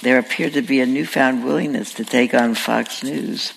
there 0.00 0.18
appeared 0.18 0.52
to 0.52 0.62
be 0.62 0.80
a 0.80 0.86
newfound 0.86 1.44
willingness 1.44 1.94
to 1.94 2.04
take 2.04 2.34
on 2.34 2.54
Fox 2.54 3.02
News. 3.02 3.54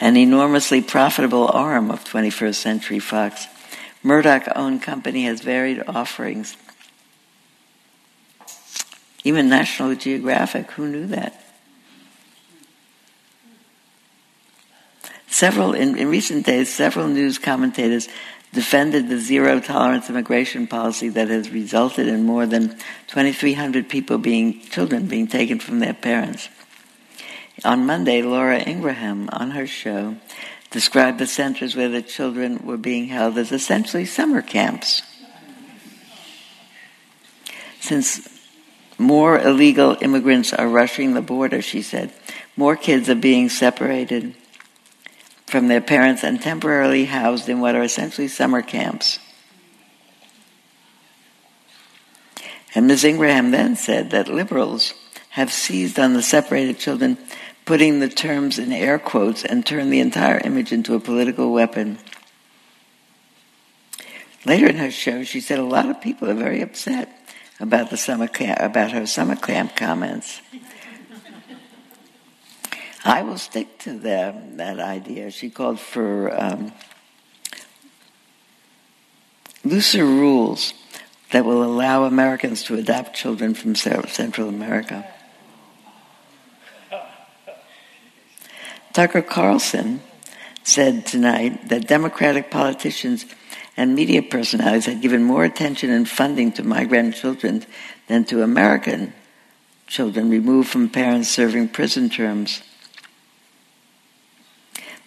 An 0.00 0.16
enormously 0.16 0.80
profitable 0.80 1.48
arm 1.48 1.90
of 1.90 2.04
21st 2.04 2.54
Century 2.54 2.98
Fox. 2.98 3.46
Murdoch 4.02 4.48
owned 4.56 4.82
company 4.82 5.24
has 5.24 5.42
varied 5.42 5.82
offerings. 5.86 6.56
Even 9.24 9.50
National 9.50 9.94
Geographic, 9.94 10.70
who 10.72 10.88
knew 10.88 11.06
that? 11.08 11.39
Several, 15.30 15.74
in, 15.74 15.96
in 15.96 16.08
recent 16.08 16.44
days, 16.44 16.74
several 16.74 17.06
news 17.06 17.38
commentators 17.38 18.08
defended 18.52 19.08
the 19.08 19.18
zero 19.18 19.60
tolerance 19.60 20.10
immigration 20.10 20.66
policy 20.66 21.08
that 21.08 21.28
has 21.28 21.50
resulted 21.50 22.08
in 22.08 22.24
more 22.24 22.46
than 22.46 22.70
2,300 23.06 23.88
people 23.88 24.18
being, 24.18 24.60
children 24.60 25.06
being 25.06 25.28
taken 25.28 25.60
from 25.60 25.78
their 25.78 25.94
parents. 25.94 26.48
On 27.64 27.86
Monday, 27.86 28.22
Laura 28.22 28.58
Ingraham, 28.58 29.30
on 29.32 29.52
her 29.52 29.68
show, 29.68 30.16
described 30.72 31.20
the 31.20 31.28
centers 31.28 31.76
where 31.76 31.88
the 31.88 32.02
children 32.02 32.58
were 32.64 32.76
being 32.76 33.06
held 33.06 33.38
as 33.38 33.52
essentially 33.52 34.04
summer 34.04 34.42
camps. 34.42 35.02
Since 37.78 38.28
more 38.98 39.38
illegal 39.38 39.96
immigrants 40.00 40.52
are 40.52 40.68
rushing 40.68 41.14
the 41.14 41.22
border, 41.22 41.62
she 41.62 41.82
said, 41.82 42.12
more 42.56 42.74
kids 42.74 43.08
are 43.08 43.14
being 43.14 43.48
separated 43.48 44.34
from 45.50 45.68
their 45.68 45.80
parents 45.80 46.22
and 46.22 46.40
temporarily 46.40 47.06
housed 47.06 47.48
in 47.48 47.60
what 47.60 47.74
are 47.74 47.82
essentially 47.82 48.28
summer 48.28 48.62
camps. 48.62 49.18
And 52.74 52.86
Ms. 52.86 53.04
Ingraham 53.04 53.50
then 53.50 53.74
said 53.74 54.10
that 54.10 54.28
liberals 54.28 54.94
have 55.30 55.52
seized 55.52 55.98
on 55.98 56.14
the 56.14 56.22
separated 56.22 56.78
children, 56.78 57.18
putting 57.64 57.98
the 57.98 58.08
terms 58.08 58.58
in 58.58 58.72
air 58.72 58.98
quotes, 58.98 59.44
and 59.44 59.66
turned 59.66 59.92
the 59.92 60.00
entire 60.00 60.38
image 60.38 60.72
into 60.72 60.94
a 60.94 61.00
political 61.00 61.52
weapon. 61.52 61.98
Later 64.46 64.68
in 64.68 64.76
her 64.76 64.90
show, 64.90 65.24
she 65.24 65.40
said 65.40 65.58
a 65.58 65.64
lot 65.64 65.90
of 65.90 66.00
people 66.00 66.30
are 66.30 66.34
very 66.34 66.62
upset 66.62 67.10
about 67.58 67.90
the 67.90 67.96
summer 67.96 68.26
camp, 68.26 68.58
about 68.60 68.92
her 68.92 69.06
summer 69.06 69.36
camp 69.36 69.76
comments. 69.76 70.40
I 73.04 73.22
will 73.22 73.38
stick 73.38 73.78
to 73.80 73.98
the, 73.98 74.34
that 74.56 74.78
idea. 74.78 75.30
She 75.30 75.48
called 75.48 75.80
for 75.80 76.34
um, 76.38 76.72
looser 79.64 80.04
rules 80.04 80.74
that 81.32 81.44
will 81.44 81.64
allow 81.64 82.04
Americans 82.04 82.62
to 82.64 82.74
adopt 82.74 83.14
children 83.14 83.54
from 83.54 83.74
Central 83.74 84.48
America. 84.48 85.06
Tucker 88.92 89.22
Carlson 89.22 90.00
said 90.64 91.06
tonight 91.06 91.68
that 91.68 91.86
Democratic 91.86 92.50
politicians 92.50 93.24
and 93.76 93.94
media 93.94 94.20
personalities 94.20 94.86
had 94.86 95.00
given 95.00 95.22
more 95.22 95.44
attention 95.44 95.90
and 95.90 96.08
funding 96.08 96.52
to 96.52 96.62
migrant 96.62 97.14
children 97.14 97.64
than 98.08 98.24
to 98.24 98.42
American 98.42 99.12
children 99.86 100.28
removed 100.28 100.68
from 100.68 100.88
parents 100.88 101.28
serving 101.28 101.68
prison 101.68 102.10
terms. 102.10 102.62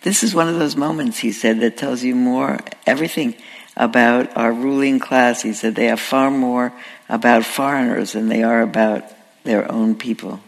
This 0.04 0.22
is 0.22 0.36
one 0.36 0.50
of 0.50 0.60
those 0.60 0.76
moments, 0.76 1.20
he 1.20 1.32
said, 1.32 1.62
that 1.62 1.78
tells 1.78 2.04
you 2.04 2.14
more, 2.14 2.60
everything 2.86 3.36
about 3.76 4.36
our 4.36 4.52
ruling 4.52 5.00
class. 5.00 5.42
He 5.42 5.54
said 5.54 5.76
they 5.76 5.90
are 5.90 5.98
far 5.98 6.30
more 6.30 6.74
about 7.08 7.46
foreigners 7.46 8.12
than 8.12 8.28
they 8.28 8.44
are 8.44 8.62
about 8.62 9.06
their 9.46 9.70
own 9.72 9.96
people. 9.96 10.42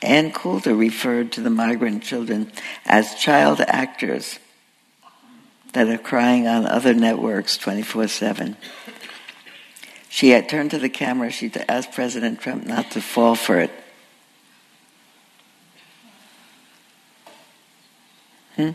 Ann 0.00 0.30
Coulter 0.30 0.74
referred 0.74 1.32
to 1.32 1.40
the 1.40 1.50
migrant 1.50 2.04
children 2.04 2.52
as 2.84 3.16
child 3.16 3.60
actors 3.60 4.38
that 5.72 5.88
are 5.88 5.98
crying 5.98 6.46
on 6.46 6.66
other 6.66 6.94
networks 6.94 7.58
24 7.58 8.08
7. 8.08 8.56
She 10.08 10.30
had 10.30 10.48
turned 10.48 10.70
to 10.70 10.78
the 10.78 10.88
camera. 10.88 11.30
She 11.30 11.52
asked 11.68 11.92
President 11.92 12.40
Trump 12.40 12.64
not 12.64 12.92
to 12.92 13.00
fall 13.00 13.34
for 13.34 13.58
it. 13.58 13.70
This 18.56 18.74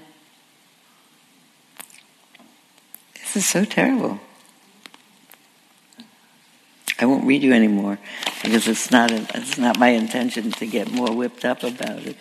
is 3.36 3.45
so 3.45 3.65
terrible. 3.65 4.19
I 6.99 7.05
won't 7.05 7.25
read 7.25 7.41
you 7.41 7.53
anymore 7.53 7.97
because 8.43 8.67
it's 8.67 8.91
not 8.91 9.11
a, 9.11 9.25
it's 9.34 9.57
not 9.57 9.79
my 9.79 9.89
intention 9.89 10.51
to 10.51 10.67
get 10.67 10.91
more 10.91 11.11
whipped 11.11 11.45
up 11.45 11.63
about 11.63 12.05
it. 12.05 12.15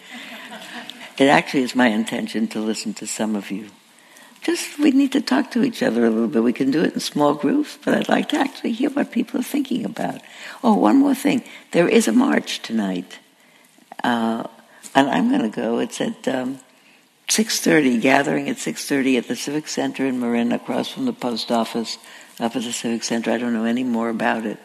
It 1.18 1.26
actually 1.26 1.64
is 1.64 1.74
my 1.74 1.88
intention 1.88 2.48
to 2.48 2.61
listen 2.61 2.94
to 2.94 3.06
some 3.06 3.36
of 3.36 3.50
you. 3.50 3.68
Just 4.40 4.78
we 4.78 4.90
need 4.90 5.12
to 5.12 5.20
talk 5.20 5.50
to 5.50 5.62
each 5.62 5.82
other 5.82 6.06
a 6.06 6.11
little 6.11 6.28
bit. 6.28 6.42
We 6.42 6.54
can 6.54 6.70
do 6.70 6.82
it 6.82 6.94
in 6.94 7.00
small 7.00 7.34
groups, 7.34 7.76
but 7.84 7.94
I'd 7.94 8.08
like 8.08 8.30
to 8.30 8.38
actually 8.38 8.72
hear 8.72 8.88
what 8.88 9.12
people 9.12 9.40
are 9.40 9.44
thinking 9.44 9.84
about. 9.84 10.22
Oh, 10.64 10.76
one 10.76 10.96
more 10.96 11.14
thing. 11.14 11.44
There 11.72 11.88
is 11.88 12.08
a 12.08 12.12
march 12.12 12.62
tonight, 12.62 13.18
uh, 14.02 14.44
and 14.94 15.11
I'm 15.11 15.28
going 15.28 15.42
to 15.42 15.54
go. 15.54 15.78
It's 15.78 16.00
at 16.00 16.26
um, 16.26 16.61
6.30, 17.30 18.00
gathering 18.00 18.48
at 18.48 18.56
6.30 18.56 19.18
at 19.18 19.28
the 19.28 19.36
Civic 19.36 19.68
Center 19.68 20.04
in 20.04 20.20
Marin, 20.20 20.52
across 20.52 20.88
from 20.90 21.06
the 21.06 21.12
post 21.12 21.50
office 21.50 21.96
up 22.38 22.54
at 22.56 22.62
the 22.62 22.72
Civic 22.72 23.04
Center. 23.04 23.30
I 23.30 23.38
don't 23.38 23.54
know 23.54 23.64
any 23.64 23.84
more 23.84 24.08
about 24.10 24.44
it. 24.44 24.58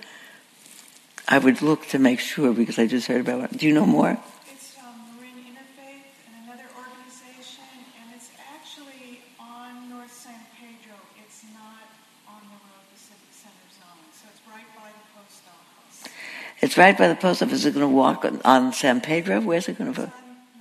I 1.28 1.40
would 1.40 1.62
look 1.62 1.88
to 1.88 2.00
make 2.00 2.20
sure 2.20 2.54
because 2.54 2.78
I 2.78 2.86
just 2.86 3.08
heard 3.08 3.22
about 3.22 3.52
it. 3.52 3.58
Do 3.58 3.66
you 3.68 3.74
know 3.74 3.86
more? 3.86 4.18
It's 4.48 4.78
um, 4.78 4.94
Marin 5.18 5.34
Interfaith 5.42 6.06
and 6.26 6.46
another 6.46 6.70
organization, 6.78 7.66
and 7.98 8.14
it's 8.14 8.30
actually 8.38 9.22
on 9.40 9.90
North 9.90 10.14
San 10.14 10.38
Pedro. 10.54 10.94
It's 11.18 11.42
not 11.54 11.86
on 12.30 12.42
the 12.50 12.58
road 12.62 12.86
the 12.94 12.98
Civic 12.98 13.34
Center 13.34 13.70
zone, 13.74 14.06
so 14.14 14.26
it's 14.30 14.42
right 14.46 14.70
by 14.78 14.90
the 14.94 15.06
post 15.18 15.42
office. 15.50 16.14
It's 16.62 16.78
right 16.78 16.98
by 16.98 17.08
the 17.08 17.16
post 17.16 17.42
office. 17.42 17.60
Is 17.60 17.66
it 17.66 17.74
going 17.74 17.90
to 17.90 17.96
walk 17.96 18.24
on, 18.26 18.42
on 18.46 18.74
San 18.74 19.02
Pedro? 19.02 19.42
Where's 19.42 19.68
it 19.68 19.78
going 19.80 19.94
to 19.94 19.98
go? 19.98 20.06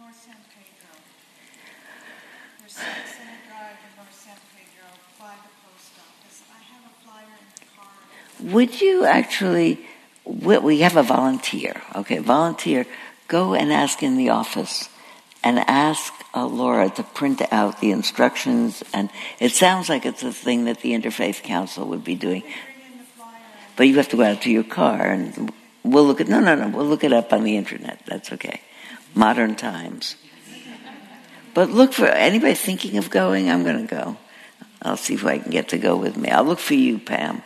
North 0.00 0.16
San 0.16 0.40
Pedro. 0.48 0.96
There's 2.64 2.72
Civic 2.72 3.04
Center 3.04 3.36
Drive 3.52 3.76
in 3.84 3.92
North 4.00 4.16
San 4.16 4.40
Pedro 4.56 4.88
by 5.20 5.36
the 5.44 5.52
post 5.60 5.92
office. 6.00 6.40
I 6.48 6.56
have 6.72 6.88
a 6.88 6.94
flyer 7.04 7.36
in 7.36 7.52
the 7.52 7.68
car. 7.76 7.92
Would 8.44 8.80
you 8.80 9.06
actually? 9.06 9.80
We 10.24 10.80
have 10.80 10.96
a 10.96 11.02
volunteer. 11.02 11.80
Okay, 11.94 12.18
volunteer. 12.18 12.86
Go 13.26 13.54
and 13.54 13.72
ask 13.72 14.02
in 14.02 14.16
the 14.16 14.30
office, 14.30 14.90
and 15.42 15.58
ask 15.58 16.12
uh, 16.34 16.46
Laura 16.46 16.90
to 16.90 17.02
print 17.02 17.40
out 17.50 17.80
the 17.80 17.90
instructions. 17.90 18.84
And 18.92 19.08
it 19.40 19.52
sounds 19.52 19.88
like 19.88 20.04
it's 20.04 20.22
a 20.22 20.32
thing 20.32 20.66
that 20.66 20.80
the 20.80 20.92
Interfaith 20.92 21.42
Council 21.42 21.86
would 21.88 22.04
be 22.04 22.16
doing. 22.16 22.42
But 23.76 23.88
you 23.88 23.96
have 23.96 24.08
to 24.10 24.16
go 24.16 24.24
out 24.24 24.42
to 24.42 24.50
your 24.50 24.64
car, 24.64 25.06
and 25.06 25.50
we'll 25.82 26.04
look 26.04 26.20
at. 26.20 26.28
No, 26.28 26.40
no, 26.40 26.54
no. 26.54 26.68
We'll 26.68 26.86
look 26.86 27.02
it 27.02 27.14
up 27.14 27.32
on 27.32 27.44
the 27.44 27.56
internet. 27.56 28.00
That's 28.06 28.30
okay. 28.32 28.60
Modern 29.14 29.54
times. 29.54 30.16
But 31.54 31.70
look 31.70 31.94
for 31.94 32.06
anybody 32.06 32.54
thinking 32.54 32.98
of 32.98 33.08
going. 33.08 33.48
I'm 33.48 33.62
going 33.62 33.86
to 33.86 33.94
go. 33.94 34.16
I'll 34.82 34.98
see 34.98 35.14
if 35.14 35.24
I 35.24 35.38
can 35.38 35.50
get 35.50 35.68
to 35.68 35.78
go 35.78 35.96
with 35.96 36.16
me. 36.16 36.28
I'll 36.28 36.44
look 36.44 36.58
for 36.58 36.74
you, 36.74 36.98
Pam. 36.98 37.42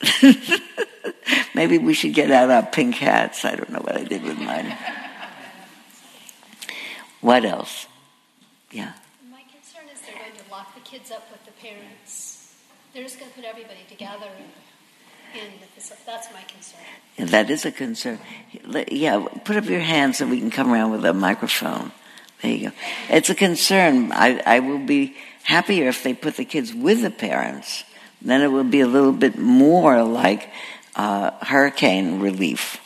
Maybe 1.54 1.78
we 1.78 1.94
should 1.94 2.14
get 2.14 2.30
out 2.30 2.50
our 2.50 2.64
pink 2.64 2.96
hats. 2.96 3.44
I 3.44 3.56
don't 3.56 3.70
know 3.70 3.80
what 3.80 3.96
I 3.96 4.04
did 4.04 4.22
with 4.22 4.38
mine. 4.38 4.76
What 7.20 7.44
else? 7.44 7.86
Yeah. 8.70 8.92
My 9.30 9.42
concern 9.52 9.88
is 9.92 10.00
they're 10.02 10.14
going 10.14 10.32
to 10.32 10.50
lock 10.50 10.74
the 10.74 10.80
kids 10.80 11.10
up 11.10 11.28
with 11.30 11.44
the 11.44 11.52
parents. 11.60 12.54
They're 12.94 13.02
just 13.02 13.18
going 13.18 13.30
to 13.30 13.36
put 13.36 13.44
everybody 13.44 13.80
together 13.88 14.28
in, 15.34 15.40
the 15.60 15.66
facility. 15.74 16.02
That's 16.06 16.32
my 16.32 16.42
concern. 16.42 16.80
Yeah, 17.16 17.24
that 17.26 17.50
is 17.50 17.64
a 17.64 17.72
concern. 17.72 18.18
Yeah, 18.90 19.26
put 19.44 19.56
up 19.56 19.66
your 19.66 19.80
hand 19.80 20.16
so 20.16 20.26
we 20.26 20.38
can 20.38 20.50
come 20.50 20.72
around 20.72 20.92
with 20.92 21.04
a 21.04 21.12
microphone. 21.12 21.92
There 22.42 22.52
you 22.52 22.70
go. 22.70 22.76
It's 23.10 23.30
a 23.30 23.34
concern. 23.34 24.12
I, 24.12 24.40
I 24.46 24.60
will 24.60 24.78
be 24.78 25.16
happier 25.42 25.88
if 25.88 26.02
they 26.02 26.14
put 26.14 26.36
the 26.36 26.44
kids 26.44 26.72
with 26.72 27.02
the 27.02 27.10
parents. 27.10 27.84
Then 28.20 28.42
it 28.42 28.48
will 28.48 28.64
be 28.64 28.80
a 28.80 28.86
little 28.86 29.12
bit 29.12 29.38
more 29.38 30.02
like 30.02 30.50
uh, 30.96 31.30
hurricane 31.44 32.20
relief, 32.20 32.80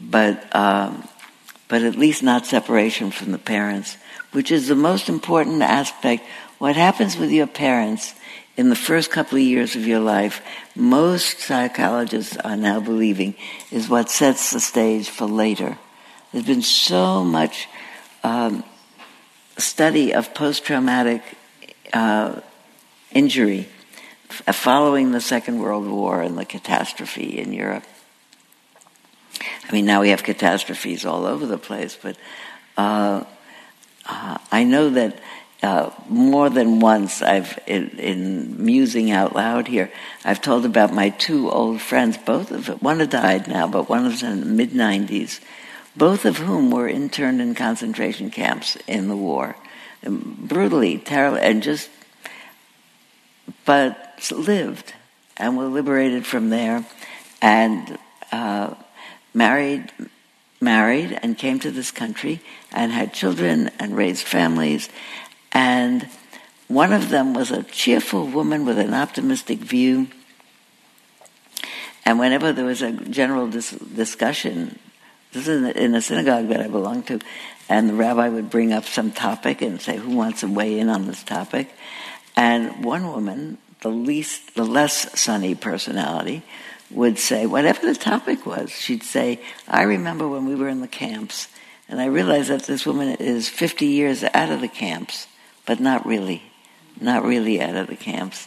but 0.00 0.54
um, 0.56 1.06
but 1.68 1.82
at 1.82 1.96
least 1.96 2.22
not 2.22 2.46
separation 2.46 3.10
from 3.10 3.32
the 3.32 3.38
parents, 3.38 3.98
which 4.32 4.50
is 4.50 4.68
the 4.68 4.74
most 4.74 5.08
important 5.08 5.60
aspect. 5.62 6.24
What 6.58 6.76
happens 6.76 7.16
with 7.16 7.30
your 7.30 7.46
parents 7.46 8.14
in 8.56 8.70
the 8.70 8.76
first 8.76 9.10
couple 9.10 9.38
of 9.38 9.44
years 9.44 9.76
of 9.76 9.86
your 9.86 10.00
life, 10.00 10.42
most 10.74 11.40
psychologists 11.40 12.36
are 12.38 12.56
now 12.56 12.80
believing, 12.80 13.36
is 13.70 13.88
what 13.88 14.10
sets 14.10 14.50
the 14.50 14.60
stage 14.60 15.08
for 15.10 15.26
later. 15.26 15.78
There's 16.32 16.46
been 16.46 16.62
so 16.62 17.22
much 17.22 17.68
um, 18.24 18.64
study 19.58 20.14
of 20.14 20.34
post-traumatic 20.34 21.22
uh, 21.92 22.40
injury 23.12 23.68
following 24.28 25.12
the 25.12 25.20
Second 25.20 25.58
World 25.58 25.86
War 25.86 26.22
and 26.22 26.36
the 26.36 26.44
catastrophe 26.44 27.38
in 27.38 27.52
Europe. 27.52 27.84
I 29.68 29.72
mean, 29.72 29.86
now 29.86 30.00
we 30.00 30.10
have 30.10 30.22
catastrophes 30.22 31.04
all 31.04 31.26
over 31.26 31.46
the 31.46 31.58
place, 31.58 31.98
but 32.00 32.16
uh, 32.76 33.24
uh, 34.06 34.38
I 34.50 34.64
know 34.64 34.90
that 34.90 35.20
uh, 35.62 35.90
more 36.08 36.48
than 36.48 36.80
once 36.80 37.20
I've, 37.20 37.58
in, 37.66 37.90
in, 37.98 38.64
musing 38.64 39.10
out 39.10 39.34
loud 39.34 39.66
here, 39.66 39.90
I've 40.24 40.40
told 40.40 40.64
about 40.64 40.94
my 40.94 41.10
two 41.10 41.50
old 41.50 41.80
friends, 41.80 42.16
both 42.16 42.52
of 42.52 42.66
them, 42.66 42.78
one 42.78 43.00
had 43.00 43.10
died 43.10 43.48
now, 43.48 43.66
but 43.66 43.88
one 43.88 44.04
was 44.04 44.22
in 44.22 44.40
the 44.40 44.46
mid 44.46 44.70
90s, 44.70 45.40
both 45.96 46.24
of 46.24 46.38
whom 46.38 46.70
were 46.70 46.88
interned 46.88 47.40
in 47.40 47.54
concentration 47.56 48.30
camps 48.30 48.76
in 48.86 49.08
the 49.08 49.16
war. 49.16 49.56
Brutally, 50.04 50.98
terrible, 50.98 51.38
and 51.38 51.60
just, 51.60 51.90
but 53.64 54.30
lived 54.32 54.94
and 55.36 55.56
were 55.56 55.66
liberated 55.66 56.26
from 56.26 56.50
there 56.50 56.84
and 57.40 57.98
uh, 58.32 58.74
married 59.34 59.90
married 60.60 61.16
and 61.22 61.38
came 61.38 61.60
to 61.60 61.70
this 61.70 61.92
country 61.92 62.40
and 62.72 62.90
had 62.90 63.14
children 63.14 63.70
and 63.78 63.96
raised 63.96 64.26
families. 64.26 64.88
And 65.52 66.08
one 66.66 66.92
of 66.92 67.10
them 67.10 67.32
was 67.32 67.52
a 67.52 67.62
cheerful 67.62 68.26
woman 68.26 68.66
with 68.66 68.78
an 68.78 68.92
optimistic 68.92 69.58
view. 69.58 70.08
And 72.04 72.18
whenever 72.18 72.52
there 72.52 72.64
was 72.64 72.82
a 72.82 72.90
general 72.90 73.48
dis- 73.48 73.70
discussion 73.70 74.78
this 75.32 75.46
is 75.46 75.76
in 75.76 75.94
a 75.94 76.00
synagogue 76.00 76.48
that 76.48 76.60
I 76.60 76.68
belonged 76.68 77.06
to 77.08 77.20
and 77.68 77.88
the 77.88 77.94
rabbi 77.94 78.28
would 78.28 78.48
bring 78.48 78.72
up 78.72 78.84
some 78.84 79.12
topic 79.12 79.60
and 79.60 79.80
say 79.80 79.96
who 79.96 80.16
wants 80.16 80.40
to 80.40 80.46
weigh 80.46 80.78
in 80.78 80.88
on 80.88 81.06
this 81.06 81.22
topic 81.22 81.68
and 82.38 82.84
one 82.84 83.08
woman 83.08 83.58
the 83.80 83.88
least, 83.88 84.54
the 84.54 84.64
less 84.64 85.20
sunny 85.20 85.56
personality 85.56 86.42
would 86.88 87.18
say, 87.18 87.46
whatever 87.46 87.84
the 87.84 87.98
topic 87.98 88.46
was, 88.46 88.70
she'd 88.70 89.02
say, 89.02 89.40
I 89.66 89.82
remember 89.82 90.28
when 90.28 90.46
we 90.46 90.54
were 90.54 90.68
in 90.68 90.80
the 90.80 90.86
camps, 90.86 91.48
and 91.88 92.00
I 92.00 92.06
realized 92.06 92.48
that 92.50 92.62
this 92.62 92.86
woman 92.86 93.16
is 93.16 93.48
50 93.48 93.86
years 93.86 94.22
out 94.22 94.52
of 94.52 94.60
the 94.60 94.68
camps, 94.68 95.26
but 95.66 95.80
not 95.80 96.06
really, 96.06 96.44
not 97.00 97.24
really 97.24 97.60
out 97.60 97.74
of 97.74 97.88
the 97.88 97.96
camps. 97.96 98.46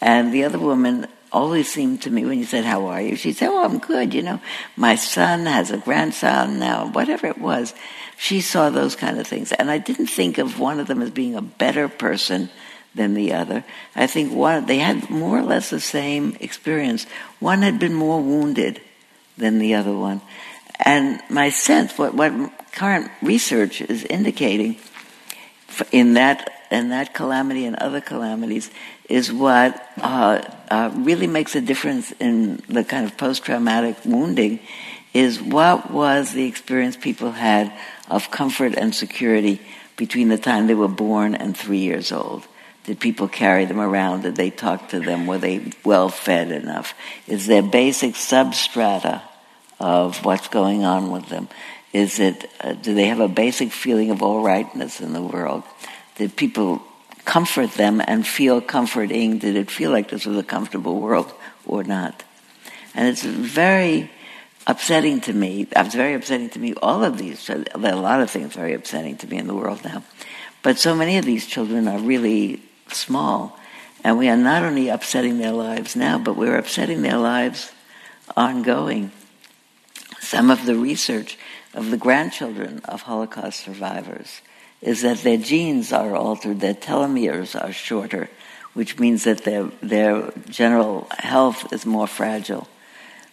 And 0.00 0.32
the 0.32 0.44
other 0.44 0.58
woman 0.58 1.06
always 1.30 1.70
seemed 1.70 2.00
to 2.02 2.10
me, 2.10 2.24
when 2.24 2.38
you 2.38 2.46
said, 2.46 2.64
How 2.64 2.86
are 2.86 3.02
you? 3.02 3.14
She'd 3.14 3.36
say, 3.36 3.46
Oh, 3.46 3.62
I'm 3.62 3.78
good, 3.78 4.14
you 4.14 4.22
know. 4.22 4.40
My 4.74 4.94
son 4.94 5.44
has 5.44 5.70
a 5.70 5.76
grandson 5.76 6.58
now, 6.58 6.86
whatever 6.86 7.26
it 7.26 7.38
was. 7.38 7.74
She 8.16 8.40
saw 8.40 8.70
those 8.70 8.96
kind 8.96 9.20
of 9.20 9.26
things. 9.26 9.52
And 9.52 9.70
I 9.70 9.76
didn't 9.76 10.06
think 10.06 10.38
of 10.38 10.58
one 10.58 10.80
of 10.80 10.86
them 10.86 11.02
as 11.02 11.10
being 11.10 11.34
a 11.34 11.42
better 11.42 11.88
person 11.88 12.48
than 12.94 13.14
the 13.14 13.32
other. 13.32 13.64
I 13.94 14.06
think 14.06 14.32
one 14.32 14.66
they 14.66 14.78
had 14.78 15.10
more 15.10 15.38
or 15.38 15.42
less 15.42 15.70
the 15.70 15.80
same 15.80 16.36
experience. 16.40 17.06
One 17.40 17.62
had 17.62 17.78
been 17.78 17.94
more 17.94 18.20
wounded 18.20 18.80
than 19.36 19.58
the 19.58 19.74
other 19.74 19.94
one. 19.94 20.20
And 20.80 21.20
my 21.28 21.50
sense, 21.50 21.98
what, 21.98 22.14
what 22.14 22.32
current 22.72 23.10
research 23.22 23.80
is 23.80 24.04
indicating 24.04 24.76
in 25.92 26.14
that 26.14 26.54
in 26.70 26.90
that 26.90 27.14
calamity 27.14 27.64
and 27.64 27.76
other 27.76 28.00
calamities 28.00 28.70
is 29.08 29.32
what 29.32 29.82
uh, 30.02 30.42
uh, 30.70 30.90
really 30.94 31.26
makes 31.26 31.56
a 31.56 31.60
difference 31.60 32.12
in 32.20 32.56
the 32.68 32.84
kind 32.84 33.06
of 33.06 33.16
post-traumatic 33.16 33.96
wounding 34.04 34.60
is 35.14 35.40
what 35.40 35.90
was 35.90 36.32
the 36.32 36.44
experience 36.44 36.96
people 36.96 37.32
had 37.32 37.72
of 38.10 38.30
comfort 38.30 38.74
and 38.74 38.94
security 38.94 39.60
between 39.96 40.28
the 40.28 40.38
time 40.38 40.66
they 40.66 40.74
were 40.74 40.88
born 40.88 41.34
and 41.34 41.56
three 41.56 41.78
years 41.78 42.12
old? 42.12 42.46
Did 42.88 43.00
people 43.00 43.28
carry 43.28 43.66
them 43.66 43.80
around? 43.80 44.22
Did 44.22 44.36
they 44.36 44.48
talk 44.48 44.88
to 44.88 44.98
them? 44.98 45.26
Were 45.26 45.36
they 45.36 45.72
well 45.84 46.08
fed 46.08 46.50
enough? 46.50 46.94
Is 47.26 47.46
there 47.46 47.60
basic 47.60 48.14
substrata 48.14 49.20
of 49.78 50.24
what's 50.24 50.48
going 50.48 50.84
on 50.84 51.10
with 51.10 51.28
them? 51.28 51.50
Is 51.92 52.18
it, 52.18 52.50
uh, 52.62 52.72
do 52.72 52.94
they 52.94 53.04
have 53.08 53.20
a 53.20 53.28
basic 53.28 53.72
feeling 53.72 54.10
of 54.10 54.22
all 54.22 54.42
rightness 54.42 55.02
in 55.02 55.12
the 55.12 55.20
world? 55.20 55.64
Did 56.16 56.34
people 56.34 56.80
comfort 57.26 57.72
them 57.72 58.00
and 58.08 58.26
feel 58.26 58.62
comforting? 58.62 59.36
Did 59.36 59.56
it 59.56 59.70
feel 59.70 59.90
like 59.90 60.08
this 60.08 60.24
was 60.24 60.38
a 60.38 60.42
comfortable 60.42 60.98
world 60.98 61.30
or 61.66 61.84
not? 61.84 62.24
And 62.94 63.06
it's 63.06 63.22
very 63.22 64.10
upsetting 64.66 65.20
to 65.20 65.34
me. 65.34 65.66
It's 65.70 65.94
very 65.94 66.14
upsetting 66.14 66.48
to 66.48 66.58
me. 66.58 66.72
All 66.80 67.04
of 67.04 67.18
these, 67.18 67.46
there 67.48 67.66
are 67.74 67.92
a 67.92 67.96
lot 67.96 68.22
of 68.22 68.30
things 68.30 68.54
very 68.54 68.72
upsetting 68.72 69.18
to 69.18 69.26
me 69.26 69.36
in 69.36 69.46
the 69.46 69.54
world 69.54 69.84
now. 69.84 70.04
But 70.62 70.78
so 70.78 70.94
many 70.94 71.18
of 71.18 71.26
these 71.26 71.46
children 71.46 71.86
are 71.86 71.98
really 71.98 72.62
small. 72.94 73.58
And 74.04 74.18
we 74.18 74.28
are 74.28 74.36
not 74.36 74.62
only 74.62 74.88
upsetting 74.88 75.38
their 75.38 75.52
lives 75.52 75.96
now, 75.96 76.18
but 76.18 76.36
we're 76.36 76.56
upsetting 76.56 77.02
their 77.02 77.18
lives 77.18 77.72
ongoing. 78.36 79.10
Some 80.20 80.50
of 80.50 80.66
the 80.66 80.76
research 80.76 81.38
of 81.74 81.90
the 81.90 81.96
grandchildren 81.96 82.80
of 82.84 83.02
Holocaust 83.02 83.60
survivors 83.60 84.40
is 84.80 85.02
that 85.02 85.18
their 85.18 85.36
genes 85.36 85.92
are 85.92 86.14
altered, 86.14 86.60
their 86.60 86.74
telomeres 86.74 87.60
are 87.60 87.72
shorter, 87.72 88.28
which 88.74 88.98
means 88.98 89.24
that 89.24 89.44
their, 89.44 89.64
their 89.82 90.32
general 90.48 91.08
health 91.18 91.72
is 91.72 91.84
more 91.84 92.06
fragile 92.06 92.68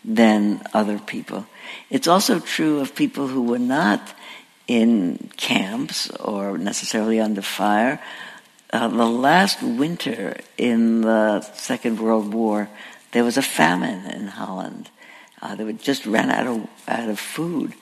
than 0.04 0.62
other 0.74 1.00
people. 1.00 1.46
It's 1.90 2.08
also 2.08 2.40
true 2.40 2.80
of 2.80 2.96
people 2.96 3.28
who 3.28 3.44
were 3.44 3.60
not 3.60 4.14
in 4.68 5.30
camps 5.38 6.10
or 6.12 6.58
necessarily 6.58 7.20
under 7.20 7.42
fire. 7.42 8.00
Uh, 8.76 8.90
the 8.90 9.06
last 9.06 9.64
winter 9.64 10.36
in 10.58 11.00
the 11.00 11.40
Second 11.54 11.98
World 11.98 12.34
War, 12.34 12.68
there 13.14 13.24
was 13.24 13.38
a 13.38 13.42
famine 13.42 14.06
in 14.12 14.28
Holland. 14.28 14.90
Uh, 15.42 15.56
they 15.56 15.72
just 15.72 16.06
ran 16.06 16.30
out 16.30 16.46
of 16.46 16.68
out 16.86 17.08
of 17.08 17.18
food, 17.18 17.74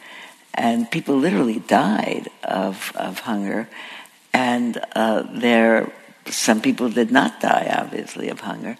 and 0.53 0.91
people 0.91 1.15
literally 1.15 1.57
died 1.57 2.29
of 2.43 2.93
of 2.95 3.21
hunger. 3.21 3.67
And 4.33 4.79
uh, 4.93 5.23
there, 5.33 5.91
some 6.27 6.61
people 6.61 6.89
did 6.89 7.09
not 7.09 7.41
die, 7.41 7.73
obviously, 7.75 8.29
of 8.29 8.41
hunger, 8.41 8.77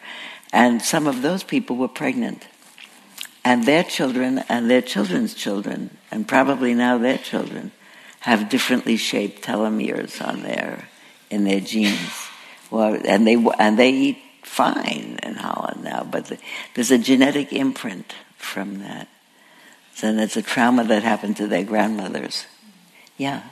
and 0.51 0.83
some 0.83 1.07
of 1.07 1.23
those 1.23 1.43
people 1.43 1.77
were 1.77 1.87
pregnant 1.87 2.45
and 3.43 3.65
their 3.65 3.83
children 3.83 4.43
and 4.49 4.69
their 4.69 4.83
children's 4.83 5.33
children, 5.33 5.89
and 6.11 6.27
probably 6.27 6.75
now 6.75 6.99
their 6.99 7.17
children, 7.17 7.71
have 8.19 8.49
differently 8.49 8.97
shaped 8.97 9.41
telomeres 9.41 10.21
on 10.21 10.43
their 10.43 10.87
in 11.33 11.43
their 11.43 11.59
genes. 11.59 12.27
Well, 12.69 12.99
and 13.05 13.27
they 13.27 13.35
and 13.59 13.77
they 13.77 13.91
eat 13.91 14.17
fine 14.43 15.19
in 15.23 15.35
Holland 15.35 15.83
now, 15.83 16.07
but 16.09 16.25
the, 16.25 16.37
there's 16.73 16.91
a 16.91 16.97
genetic 16.97 17.51
imprint 17.51 18.13
from 18.37 18.79
that. 18.79 19.07
So 19.95 20.09
it's 20.09 20.37
a 20.37 20.41
trauma 20.41 20.83
that 20.85 21.03
happened 21.03 21.37
to 21.37 21.47
their 21.47 21.63
grandmothers. 21.63 22.45
Yeah. 23.17 23.43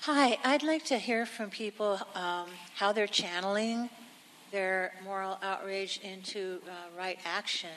Hi, 0.00 0.38
I'd 0.44 0.62
like 0.62 0.84
to 0.86 0.98
hear 0.98 1.26
from 1.26 1.50
people 1.50 2.00
um, 2.14 2.48
how 2.74 2.92
they're 2.92 3.06
channeling 3.06 3.90
their 4.50 4.92
moral 5.04 5.38
outrage 5.42 6.00
into 6.02 6.60
uh, 6.66 6.72
right 6.96 7.18
action. 7.24 7.76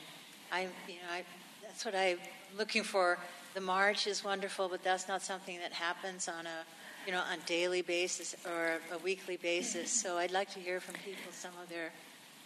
I, 0.52 0.62
you 0.88 0.96
know, 0.96 1.12
I, 1.12 1.24
that's 1.62 1.84
what 1.84 1.96
I'm 1.96 2.20
looking 2.58 2.84
for. 2.84 3.18
The 3.54 3.62
march 3.62 4.08
is 4.08 4.24
wonderful, 4.24 4.70
but 4.70 4.84
that's 4.84 5.08
not 5.08 5.22
something 5.22 5.60
that 5.60 5.74
happens 5.74 6.30
on 6.30 6.46
a, 6.46 6.64
you 7.06 7.12
know, 7.12 7.20
on 7.32 7.40
daily 7.46 7.82
basis 7.82 8.36
or 8.46 8.80
a 8.92 8.98
weekly 9.00 9.38
basis. 9.38 9.92
So 9.92 10.18
I'd 10.18 10.32
like 10.32 10.52
to 10.52 10.60
hear 10.60 10.80
from 10.80 10.96
people 10.96 11.32
some 11.32 11.52
of 11.62 11.70
their 11.70 11.92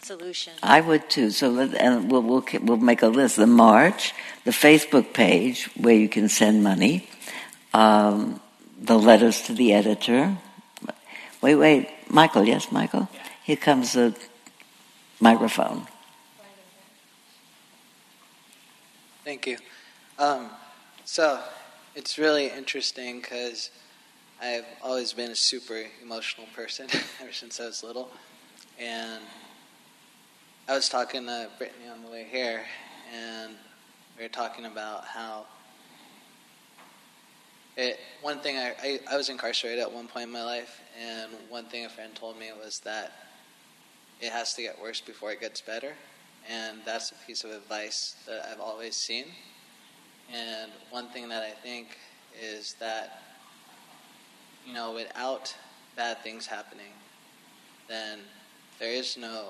solutions. 0.01 0.57
I 0.63 0.81
would 0.81 1.09
too. 1.09 1.31
So 1.31 1.49
let, 1.49 1.73
and 1.75 2.11
we'll, 2.11 2.21
we'll 2.21 2.45
we'll 2.61 2.77
make 2.77 3.01
a 3.01 3.07
list. 3.07 3.37
The 3.37 3.47
march, 3.47 4.13
the 4.43 4.51
Facebook 4.51 5.13
page 5.13 5.69
where 5.75 5.95
you 5.95 6.09
can 6.09 6.29
send 6.29 6.63
money, 6.63 7.09
um, 7.73 8.39
the 8.79 8.97
letters 8.97 9.41
to 9.43 9.53
the 9.53 9.73
editor. 9.73 10.37
Wait, 11.41 11.55
wait, 11.55 11.89
Michael. 12.09 12.45
Yes, 12.45 12.71
Michael. 12.71 13.09
Here 13.43 13.57
comes 13.57 13.93
the 13.93 14.15
microphone. 15.19 15.87
Thank 19.23 19.47
you. 19.47 19.57
Um, 20.19 20.49
so 21.03 21.41
it's 21.95 22.17
really 22.17 22.47
interesting 22.47 23.21
because 23.21 23.71
I've 24.41 24.65
always 24.83 25.13
been 25.13 25.31
a 25.31 25.35
super 25.35 25.83
emotional 26.01 26.47
person 26.55 26.87
ever 27.21 27.31
since 27.31 27.59
I 27.59 27.65
was 27.65 27.83
little, 27.83 28.09
and 28.79 29.21
I 30.67 30.73
was 30.73 30.89
talking 30.89 31.25
to 31.25 31.49
Brittany 31.57 31.87
on 31.87 32.03
the 32.03 32.09
way 32.09 32.27
here, 32.29 32.61
and 33.13 33.53
we 34.17 34.23
were 34.23 34.29
talking 34.29 34.65
about 34.65 35.05
how 35.05 35.45
it. 37.77 37.99
One 38.21 38.39
thing 38.39 38.57
I, 38.57 38.73
I 38.81 38.99
I 39.11 39.17
was 39.17 39.29
incarcerated 39.29 39.79
at 39.79 39.91
one 39.91 40.07
point 40.07 40.25
in 40.27 40.31
my 40.31 40.43
life, 40.43 40.81
and 41.01 41.31
one 41.49 41.65
thing 41.65 41.85
a 41.85 41.89
friend 41.89 42.13
told 42.15 42.37
me 42.37 42.49
was 42.61 42.79
that 42.81 43.13
it 44.21 44.31
has 44.31 44.53
to 44.55 44.61
get 44.61 44.81
worse 44.81 45.01
before 45.01 45.31
it 45.31 45.41
gets 45.41 45.61
better 45.61 45.93
and 46.49 46.79
that's 46.85 47.11
a 47.11 47.15
piece 47.27 47.43
of 47.43 47.51
advice 47.51 48.15
that 48.27 48.47
I've 48.51 48.59
always 48.59 48.95
seen. 48.95 49.25
And 50.33 50.71
one 50.89 51.09
thing 51.09 51.29
that 51.29 51.43
I 51.43 51.51
think 51.51 51.97
is 52.41 52.75
that, 52.79 53.21
you 54.65 54.73
know, 54.73 54.93
without 54.93 55.55
bad 55.95 56.19
things 56.19 56.45
happening, 56.45 56.93
then 57.87 58.19
there 58.79 58.91
is 58.91 59.17
no 59.17 59.49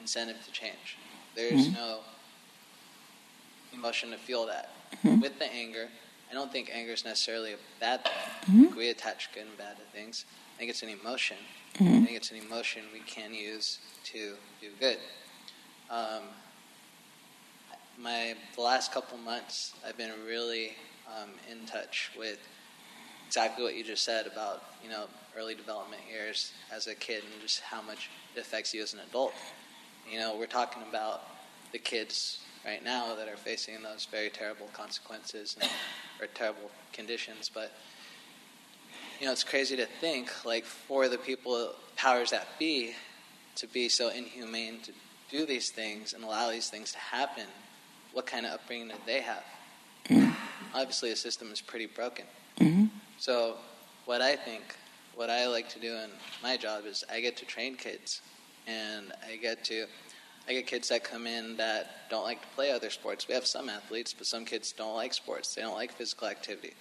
incentive 0.00 0.36
to 0.44 0.52
change. 0.52 0.96
There 1.34 1.52
is 1.52 1.68
mm-hmm. 1.68 1.74
no 1.74 1.98
emotion 3.72 4.10
to 4.10 4.16
feel 4.16 4.46
that. 4.46 4.70
Mm-hmm. 5.04 5.20
With 5.20 5.38
the 5.38 5.52
anger, 5.52 5.88
I 6.30 6.34
don't 6.34 6.50
think 6.52 6.70
anger 6.72 6.92
is 6.92 7.04
necessarily 7.04 7.52
a 7.52 7.58
bad 7.80 8.04
thing. 8.04 8.66
Mm-hmm. 8.66 8.76
we 8.76 8.90
attach 8.90 9.32
good 9.32 9.44
and 9.46 9.56
bad 9.56 9.76
to 9.76 9.82
things. 9.92 10.24
I 10.54 10.58
think 10.58 10.70
it's 10.70 10.82
an 10.82 10.88
emotion. 10.88 11.36
Mm-hmm. 11.74 11.94
I 11.94 12.06
think 12.06 12.16
it's 12.16 12.30
an 12.30 12.38
emotion 12.38 12.82
we 12.92 13.00
can 13.00 13.34
use 13.34 13.78
to 14.04 14.34
do 14.60 14.68
good. 14.80 14.98
Um, 15.90 16.22
my 17.98 18.34
the 18.54 18.60
last 18.60 18.92
couple 18.92 19.18
months, 19.18 19.74
I've 19.86 19.96
been 19.96 20.12
really 20.26 20.72
um, 21.06 21.30
in 21.50 21.66
touch 21.66 22.10
with 22.18 22.38
exactly 23.26 23.64
what 23.64 23.74
you 23.74 23.84
just 23.84 24.04
said 24.04 24.26
about 24.26 24.62
you 24.82 24.90
know 24.90 25.06
early 25.36 25.54
development 25.54 26.02
years 26.10 26.52
as 26.72 26.86
a 26.86 26.94
kid 26.94 27.22
and 27.22 27.42
just 27.42 27.60
how 27.60 27.82
much 27.82 28.10
it 28.34 28.40
affects 28.40 28.72
you 28.72 28.82
as 28.82 28.94
an 28.94 29.00
adult. 29.08 29.34
You 30.10 30.18
know, 30.18 30.36
we're 30.36 30.46
talking 30.46 30.82
about 30.88 31.22
the 31.72 31.78
kids 31.78 32.40
right 32.64 32.82
now 32.82 33.14
that 33.14 33.28
are 33.28 33.36
facing 33.36 33.82
those 33.82 34.06
very 34.10 34.30
terrible 34.30 34.68
consequences 34.72 35.56
and, 35.60 35.70
or 36.20 36.26
terrible 36.28 36.70
conditions, 36.92 37.50
but 37.52 37.72
you 39.20 39.26
know, 39.26 39.32
it's 39.32 39.44
crazy 39.44 39.76
to 39.76 39.86
think 39.86 40.44
like 40.44 40.64
for 40.64 41.08
the 41.08 41.18
people 41.18 41.72
powers 41.96 42.30
that 42.30 42.46
be 42.58 42.94
to 43.56 43.66
be 43.66 43.88
so 43.88 44.10
inhumane 44.10 44.80
to 44.80 44.92
do 45.30 45.46
these 45.46 45.70
things 45.70 46.12
and 46.12 46.22
allow 46.22 46.50
these 46.50 46.68
things 46.68 46.92
to 46.92 46.98
happen, 46.98 47.46
what 48.12 48.26
kind 48.26 48.46
of 48.46 48.52
upbringing 48.52 48.88
did 48.88 48.98
they 49.06 49.20
have? 49.20 49.44
Mm-hmm. 50.08 50.30
Obviously, 50.74 51.10
the 51.10 51.16
system 51.16 51.50
is 51.52 51.60
pretty 51.60 51.86
broken. 51.86 52.26
Mm-hmm. 52.60 52.86
So, 53.18 53.56
what 54.04 54.20
I 54.20 54.36
think, 54.36 54.62
what 55.14 55.30
I 55.30 55.46
like 55.46 55.68
to 55.70 55.80
do 55.80 55.94
in 55.94 56.10
my 56.42 56.56
job 56.56 56.84
is 56.86 57.04
I 57.10 57.20
get 57.20 57.36
to 57.38 57.44
train 57.44 57.76
kids, 57.76 58.20
and 58.66 59.12
I 59.26 59.36
get 59.36 59.64
to, 59.64 59.86
I 60.48 60.52
get 60.52 60.66
kids 60.66 60.88
that 60.90 61.02
come 61.02 61.26
in 61.26 61.56
that 61.56 62.08
don't 62.10 62.24
like 62.24 62.40
to 62.42 62.48
play 62.48 62.70
other 62.70 62.90
sports. 62.90 63.26
We 63.26 63.34
have 63.34 63.46
some 63.46 63.68
athletes, 63.68 64.14
but 64.16 64.26
some 64.26 64.44
kids 64.44 64.72
don't 64.72 64.94
like 64.94 65.12
sports. 65.12 65.54
They 65.54 65.62
don't 65.62 65.74
like 65.74 65.92
physical 65.92 66.28
activity. 66.28 66.74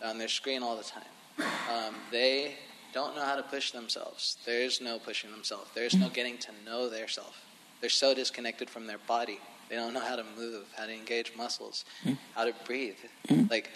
They're 0.00 0.10
on 0.10 0.18
their 0.18 0.28
screen 0.28 0.62
all 0.62 0.76
the 0.76 0.82
time. 0.82 1.04
Um, 1.38 1.94
they 2.10 2.54
don't 2.92 3.16
know 3.16 3.22
how 3.22 3.36
to 3.36 3.42
push 3.42 3.70
themselves. 3.70 4.36
There's 4.44 4.80
no 4.80 4.98
pushing 4.98 5.30
themselves. 5.30 5.70
There's 5.74 5.94
no 5.94 6.08
getting 6.08 6.38
to 6.38 6.50
know 6.64 6.88
their 6.88 7.08
self. 7.08 7.44
They're 7.80 7.90
so 7.90 8.14
disconnected 8.14 8.68
from 8.68 8.86
their 8.86 8.98
body. 9.06 9.40
They 9.68 9.76
don't 9.76 9.94
know 9.94 10.00
how 10.00 10.16
to 10.16 10.24
move, 10.36 10.64
how 10.76 10.86
to 10.86 10.92
engage 10.92 11.32
muscles, 11.36 11.84
mm. 12.04 12.18
how 12.34 12.44
to 12.44 12.54
breathe. 12.66 12.96
Mm. 13.28 13.50
Like, 13.50 13.70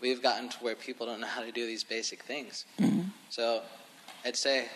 we've 0.00 0.22
gotten 0.22 0.48
to 0.48 0.56
where 0.58 0.74
people 0.74 1.06
don't 1.06 1.20
know 1.20 1.26
how 1.26 1.42
to 1.42 1.52
do 1.52 1.66
these 1.66 1.84
basic 1.84 2.22
things. 2.22 2.64
Mm-hmm. 2.78 3.08
So, 3.30 3.62
I'd 4.24 4.36
say 4.36 4.66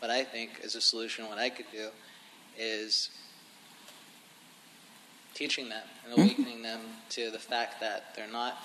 what 0.00 0.10
I 0.10 0.24
think 0.24 0.60
is 0.62 0.74
a 0.74 0.80
solution, 0.80 1.28
what 1.28 1.38
I 1.38 1.50
could 1.50 1.66
do, 1.72 1.88
is 2.58 3.10
teaching 5.34 5.68
them 5.68 5.82
and 6.04 6.12
mm-hmm. 6.12 6.22
awakening 6.22 6.54
mm-hmm. 6.54 6.62
them 6.62 6.80
to 7.10 7.30
the 7.30 7.38
fact 7.38 7.80
that 7.80 8.14
they're 8.14 8.30
not 8.30 8.56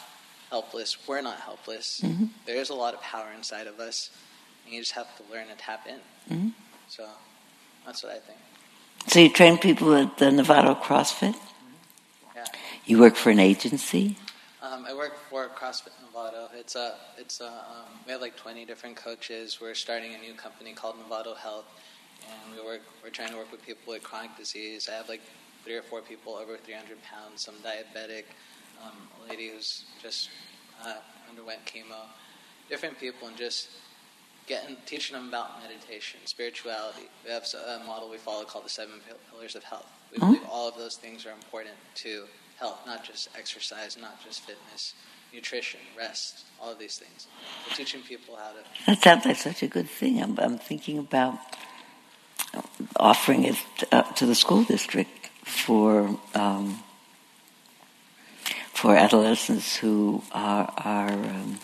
helpless. 0.49 0.97
We're 1.07 1.22
not 1.22 1.39
helpless. 1.39 2.01
Mm-hmm. 2.03 2.26
There 2.45 2.55
is 2.57 2.70
a 2.70 2.76
lot 2.76 2.93
of 2.93 3.01
power 3.01 3.28
inside 3.36 3.68
of 3.68 3.80
us, 3.80 4.09
and 4.66 4.74
you 4.74 4.82
just 4.82 4.93
have 4.93 5.16
to 5.18 5.24
learn 5.32 5.47
to 5.47 5.55
tap 5.55 5.88
in. 5.88 6.36
Mm-hmm. 6.36 6.49
So, 6.88 7.07
that's 7.86 8.03
what 8.03 8.13
I 8.13 8.20
think. 8.20 8.39
So 9.07 9.20
you 9.20 9.30
train 9.30 9.57
people 9.57 9.93
at 9.93 10.18
the 10.18 10.26
Novato 10.26 10.80
CrossFit? 10.82 11.36
Yeah. 12.36 12.45
You 12.86 12.99
work 12.99 13.16
for 13.16 13.30
an 13.30 13.39
agency? 13.39 14.18
Um, 14.66 14.86
I 14.88 14.95
work 14.95 15.13
for 15.30 15.47
CrossFit 15.49 15.91
Novato. 16.01 16.47
It's 16.55 16.76
a, 16.76 16.95
it's 17.20 17.39
a, 17.39 17.47
um, 17.47 17.99
we 18.05 18.11
have 18.13 18.22
like 18.22 18.36
20 18.36 18.66
different 18.66 18.95
coaches. 18.95 19.59
We're 19.61 19.76
starting 19.76 20.16
a 20.16 20.18
new 20.18 20.34
company 20.34 20.74
called 20.74 20.95
Novato 20.95 21.38
Health, 21.38 21.66
and 22.28 22.57
we 22.57 22.66
work. 22.66 22.82
We're 23.03 23.11
trying 23.11 23.30
to 23.30 23.38
work 23.38 23.51
with 23.51 23.63
people 23.63 23.93
with 23.93 24.01
chronic 24.01 24.36
disease. 24.38 24.89
I 24.91 24.95
have 24.95 25.07
like 25.07 25.22
three 25.63 25.76
or 25.76 25.84
four 25.84 26.01
people 26.01 26.34
over 26.34 26.57
300 26.57 26.97
pounds, 27.03 27.43
some 27.43 27.55
diabetic, 27.55 28.24
um, 28.84 28.93
a 29.24 29.30
lady 29.30 29.49
who's 29.49 29.84
just 30.01 30.30
uh, 30.84 30.95
underwent 31.30 31.59
chemo, 31.66 32.07
different 32.68 32.99
people, 32.99 33.28
and 33.28 33.38
just 33.38 33.70
getting 34.47 34.78
teaching 34.88 35.16
them 35.16 35.28
about 35.28 35.61
meditation, 35.61 36.20
spirituality. 36.26 37.07
We 37.24 37.30
have 37.30 37.45
a 37.53 37.84
model 37.86 38.09
we 38.09 38.18
follow 38.18 38.45
called 38.45 38.66
the 38.66 38.70
Seven 38.70 38.95
Pillars 39.30 39.55
of 39.55 39.63
Health. 39.63 39.91
We 40.11 40.18
believe 40.18 40.41
all 40.49 40.68
of 40.68 40.76
those 40.76 40.95
things 40.95 41.26
are 41.28 41.34
important 41.34 41.76
to 41.95 42.26
health, 42.60 42.80
not 42.86 43.03
just 43.03 43.30
exercise, 43.38 43.97
not 43.99 44.24
just 44.24 44.41
fitness, 44.41 44.93
nutrition, 45.34 45.80
rest, 45.97 46.45
all 46.62 46.72
of 46.72 46.80
these 46.80 46.97
things. 46.97 47.28
So 47.68 47.76
teaching 47.76 48.01
people 48.01 48.36
how 48.36 48.51
to. 48.51 48.60
That 48.86 49.01
sounds 49.01 49.26
like 49.26 49.38
such 49.38 49.64
a 49.64 49.68
good 49.68 49.89
thing. 49.89 50.22
I'm, 50.22 50.38
I'm 50.39 50.58
thinking 50.58 50.97
about 50.97 51.38
offering 52.97 53.43
it 53.43 53.58
uh, 53.91 54.03
to 54.14 54.26
the 54.26 54.36
school 54.36 54.64
district 54.64 55.30
for 55.43 56.18
um, 56.34 56.84
for 58.74 58.95
adolescents 58.95 59.78
who 59.78 60.24
are 60.32 60.74
are 60.78 61.12
um, 61.12 61.60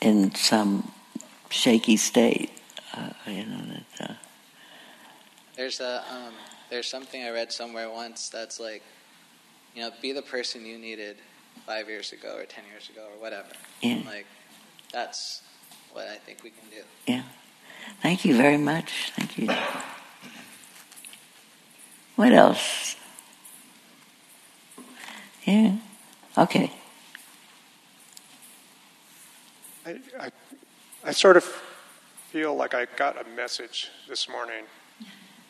in 0.00 0.34
some 0.34 0.90
shaky 1.50 1.96
state. 1.96 2.50
Uh, 2.94 3.10
you 3.26 3.44
know 3.44 3.62
that. 3.98 4.10
Uh, 4.10 4.14
there's 5.56 5.80
a 5.80 6.02
um, 6.10 6.34
there's 6.70 6.86
something 6.88 7.22
I 7.22 7.30
read 7.30 7.52
somewhere 7.52 7.90
once 7.90 8.28
that's 8.28 8.58
like, 8.58 8.82
you 9.74 9.82
know, 9.82 9.90
be 10.00 10.12
the 10.12 10.22
person 10.22 10.64
you 10.64 10.78
needed 10.78 11.16
five 11.66 11.88
years 11.88 12.12
ago 12.12 12.36
or 12.36 12.44
ten 12.44 12.64
years 12.70 12.88
ago 12.88 13.02
or 13.12 13.20
whatever. 13.20 13.48
Yeah. 13.82 14.00
Like, 14.06 14.26
that's 14.92 15.42
what 15.92 16.06
I 16.08 16.16
think 16.16 16.42
we 16.42 16.50
can 16.50 16.68
do. 16.70 16.82
Yeah. 17.06 17.22
Thank 18.02 18.24
you 18.24 18.36
very 18.36 18.56
much. 18.56 19.12
Thank 19.16 19.38
you. 19.38 19.48
What 22.16 22.32
else? 22.32 22.96
Yeah. 25.44 25.76
Okay. 26.38 26.70
I, 29.84 29.98
I, 30.18 30.30
I 31.04 31.10
sort 31.10 31.36
of 31.36 31.44
feel 32.30 32.54
like 32.54 32.74
I 32.74 32.86
got 32.96 33.20
a 33.20 33.28
message 33.36 33.90
this 34.08 34.28
morning 34.28 34.64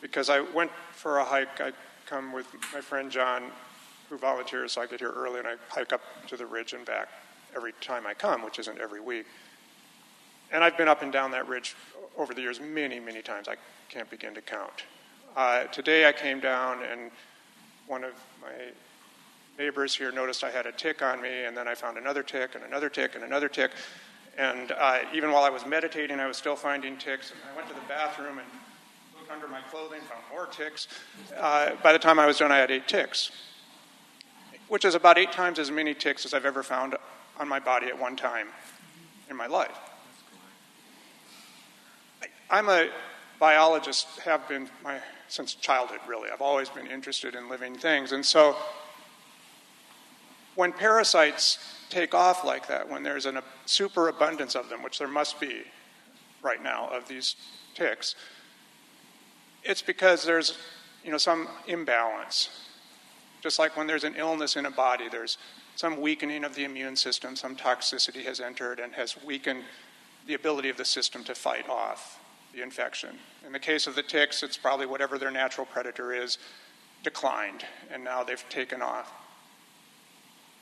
because 0.01 0.29
I 0.29 0.41
went 0.41 0.71
for 0.91 1.19
a 1.19 1.23
hike. 1.23 1.61
I 1.61 1.71
come 2.05 2.33
with 2.33 2.47
my 2.73 2.81
friend 2.81 3.09
John, 3.09 3.51
who 4.09 4.17
volunteers, 4.17 4.73
so 4.73 4.81
I 4.81 4.87
get 4.87 4.99
here 4.99 5.11
early 5.11 5.39
and 5.39 5.47
I 5.47 5.55
hike 5.69 5.93
up 5.93 6.01
to 6.27 6.37
the 6.37 6.45
ridge 6.45 6.73
and 6.73 6.85
back 6.85 7.09
every 7.55 7.73
time 7.81 8.05
I 8.05 8.13
come, 8.13 8.43
which 8.43 8.59
isn't 8.59 8.79
every 8.79 8.99
week. 8.99 9.25
And 10.51 10.63
I've 10.63 10.77
been 10.77 10.87
up 10.87 11.01
and 11.01 11.11
down 11.11 11.31
that 11.31 11.47
ridge 11.47 11.75
over 12.17 12.33
the 12.33 12.41
years 12.41 12.59
many, 12.59 12.99
many 12.99 13.21
times. 13.21 13.47
I 13.47 13.55
can't 13.89 14.09
begin 14.09 14.33
to 14.35 14.41
count. 14.41 14.83
Uh, 15.35 15.63
today 15.65 16.07
I 16.07 16.11
came 16.11 16.39
down 16.39 16.83
and 16.83 17.11
one 17.87 18.03
of 18.03 18.13
my 18.41 18.51
neighbors 19.57 19.95
here 19.95 20.11
noticed 20.11 20.43
I 20.43 20.51
had 20.51 20.65
a 20.65 20.71
tick 20.71 21.01
on 21.01 21.21
me, 21.21 21.45
and 21.45 21.55
then 21.55 21.67
I 21.67 21.75
found 21.75 21.97
another 21.97 22.23
tick 22.23 22.55
and 22.55 22.63
another 22.63 22.89
tick 22.89 23.15
and 23.15 23.23
another 23.23 23.47
tick. 23.47 23.71
And 24.37 24.71
uh, 24.73 24.99
even 25.13 25.31
while 25.31 25.43
I 25.43 25.49
was 25.49 25.65
meditating, 25.65 26.19
I 26.19 26.27
was 26.27 26.37
still 26.37 26.55
finding 26.55 26.97
ticks. 26.97 27.31
And 27.31 27.39
I 27.51 27.55
went 27.55 27.69
to 27.69 27.73
the 27.73 27.87
bathroom 27.87 28.39
and 28.39 28.47
looked 29.17 29.31
under 29.31 29.47
my 29.47 29.61
clothing, 29.71 30.01
found 30.01 30.23
more 30.31 30.47
ticks. 30.47 30.87
Uh, 31.37 31.71
by 31.83 31.93
the 31.93 31.99
time 31.99 32.19
I 32.19 32.25
was 32.25 32.37
done, 32.37 32.51
I 32.51 32.57
had 32.57 32.71
eight 32.71 32.87
ticks, 32.87 33.31
which 34.67 34.85
is 34.85 34.95
about 34.95 35.17
eight 35.17 35.31
times 35.31 35.59
as 35.59 35.71
many 35.71 35.93
ticks 35.93 36.25
as 36.25 36.33
I've 36.33 36.45
ever 36.45 36.63
found 36.63 36.95
on 37.39 37.47
my 37.47 37.59
body 37.59 37.87
at 37.87 37.99
one 37.99 38.15
time 38.15 38.47
in 39.29 39.35
my 39.35 39.47
life. 39.47 39.77
I'm 42.49 42.69
a 42.69 42.89
biologist, 43.39 44.19
have 44.19 44.47
been 44.47 44.69
my, 44.83 44.99
since 45.27 45.55
childhood, 45.55 45.99
really. 46.07 46.29
I've 46.31 46.41
always 46.41 46.69
been 46.69 46.87
interested 46.87 47.35
in 47.35 47.49
living 47.49 47.75
things. 47.75 48.11
And 48.11 48.25
so 48.25 48.55
when 50.55 50.71
parasites 50.71 51.59
take 51.89 52.13
off 52.13 52.43
like 52.43 52.67
that, 52.67 52.89
when 52.89 53.03
there's 53.03 53.25
a 53.25 53.43
superabundance 53.65 54.55
of 54.55 54.69
them, 54.69 54.83
which 54.83 54.99
there 54.99 55.07
must 55.07 55.39
be 55.39 55.63
right 56.41 56.61
now 56.61 56.89
of 56.89 57.07
these 57.07 57.35
ticks, 57.73 58.15
it's 59.63 59.81
because 59.81 60.23
there's 60.23 60.57
you 61.03 61.11
know 61.11 61.17
some 61.17 61.47
imbalance. 61.67 62.49
Just 63.45 63.59
like 63.59 63.77
when 63.77 63.85
there's 63.85 64.03
an 64.03 64.15
illness 64.17 64.55
in 64.55 64.65
a 64.65 64.71
body, 64.71 65.07
there's 65.07 65.37
some 65.75 66.01
weakening 66.01 66.43
of 66.43 66.55
the 66.55 66.63
immune 66.63 66.95
system, 66.95 67.35
some 67.35 67.55
toxicity 67.55 68.25
has 68.25 68.39
entered 68.39 68.79
and 68.79 68.91
has 68.93 69.15
weakened 69.23 69.61
the 70.25 70.33
ability 70.33 70.69
of 70.69 70.77
the 70.77 70.83
system 70.83 71.23
to 71.25 71.35
fight 71.35 71.69
off 71.69 72.19
the 72.55 72.63
infection. 72.63 73.19
In 73.45 73.51
the 73.51 73.59
case 73.59 73.85
of 73.85 73.93
the 73.93 74.01
ticks, 74.01 74.41
it's 74.41 74.57
probably 74.57 74.87
whatever 74.87 75.19
their 75.19 75.29
natural 75.29 75.67
predator 75.67 76.11
is 76.11 76.39
declined, 77.03 77.63
and 77.93 78.03
now 78.03 78.23
they've 78.23 78.43
taken 78.49 78.81
off. 78.81 79.13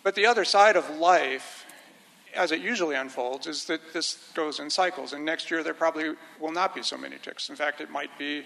But 0.03 0.15
the 0.15 0.25
other 0.25 0.43
side 0.43 0.75
of 0.75 0.89
life, 0.89 1.65
as 2.35 2.51
it 2.51 2.59
usually 2.59 2.97
unfolds, 2.97 3.47
is 3.47 3.63
that 3.67 3.93
this 3.93 4.29
goes 4.33 4.59
in 4.59 4.69
cycles, 4.69 5.13
and 5.13 5.23
next 5.23 5.49
year 5.49 5.63
there 5.63 5.73
probably 5.73 6.15
will 6.37 6.51
not 6.51 6.75
be 6.75 6.83
so 6.83 6.97
many 6.97 7.15
ticks. 7.17 7.47
In 7.47 7.55
fact, 7.55 7.79
it 7.79 7.89
might 7.89 8.19
be 8.19 8.43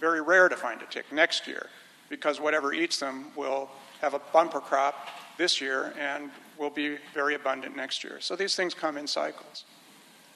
very 0.00 0.20
rare 0.20 0.48
to 0.48 0.56
find 0.56 0.82
a 0.82 0.86
tick 0.86 1.12
next 1.12 1.46
year 1.46 1.68
because 2.10 2.40
whatever 2.40 2.74
eats 2.74 2.98
them 2.98 3.26
will 3.34 3.70
have 4.02 4.12
a 4.12 4.20
bumper 4.32 4.60
crop 4.60 5.08
this 5.38 5.60
year 5.60 5.94
and 5.98 6.30
will 6.58 6.68
be 6.68 6.98
very 7.14 7.34
abundant 7.34 7.74
next 7.74 8.04
year. 8.04 8.18
So 8.20 8.36
these 8.36 8.54
things 8.54 8.74
come 8.74 8.98
in 8.98 9.06
cycles. 9.06 9.64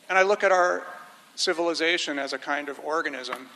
And 0.08 0.16
I 0.16 0.22
look 0.22 0.42
at 0.42 0.52
our 0.52 0.84
civilization 1.34 2.18
as 2.18 2.32
a 2.32 2.38
kind 2.38 2.70
of 2.70 2.80
organism. 2.80 3.48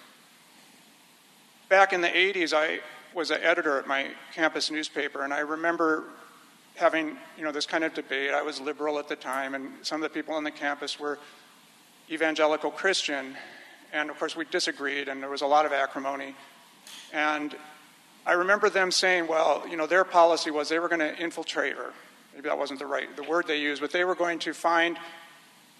Back 1.70 1.94
in 1.94 2.02
the 2.02 2.08
80s, 2.08 2.52
I 2.52 2.80
was 3.14 3.30
an 3.30 3.40
editor 3.42 3.78
at 3.78 3.86
my 3.86 4.08
campus 4.34 4.70
newspaper, 4.70 5.22
and 5.22 5.32
I 5.32 5.40
remember 5.40 6.04
having 6.74 7.16
you 7.36 7.44
know 7.44 7.52
this 7.52 7.66
kind 7.66 7.84
of 7.84 7.94
debate. 7.94 8.32
I 8.32 8.42
was 8.42 8.60
liberal 8.60 8.98
at 8.98 9.08
the 9.08 9.16
time, 9.16 9.54
and 9.54 9.70
some 9.82 10.02
of 10.02 10.10
the 10.10 10.14
people 10.14 10.34
on 10.34 10.44
the 10.44 10.50
campus 10.50 10.98
were 10.98 11.18
evangelical 12.10 12.70
Christian, 12.70 13.36
and 13.92 14.10
of 14.10 14.18
course 14.18 14.36
we 14.36 14.44
disagreed, 14.46 15.08
and 15.08 15.22
there 15.22 15.30
was 15.30 15.42
a 15.42 15.46
lot 15.46 15.66
of 15.66 15.72
acrimony. 15.72 16.34
And 17.12 17.54
I 18.28 18.32
remember 18.32 18.68
them 18.68 18.90
saying, 18.90 19.26
well, 19.26 19.64
you 19.66 19.78
know, 19.78 19.86
their 19.86 20.04
policy 20.04 20.50
was 20.50 20.68
they 20.68 20.78
were 20.78 20.88
going 20.88 21.00
to 21.00 21.16
infiltrate, 21.16 21.78
or 21.78 21.94
maybe 22.34 22.46
that 22.46 22.58
wasn't 22.58 22.78
the 22.78 22.84
right 22.84 23.16
the 23.16 23.22
word 23.22 23.46
they 23.46 23.58
used, 23.58 23.80
but 23.80 23.90
they 23.90 24.04
were 24.04 24.14
going 24.14 24.38
to 24.40 24.52
find 24.52 24.98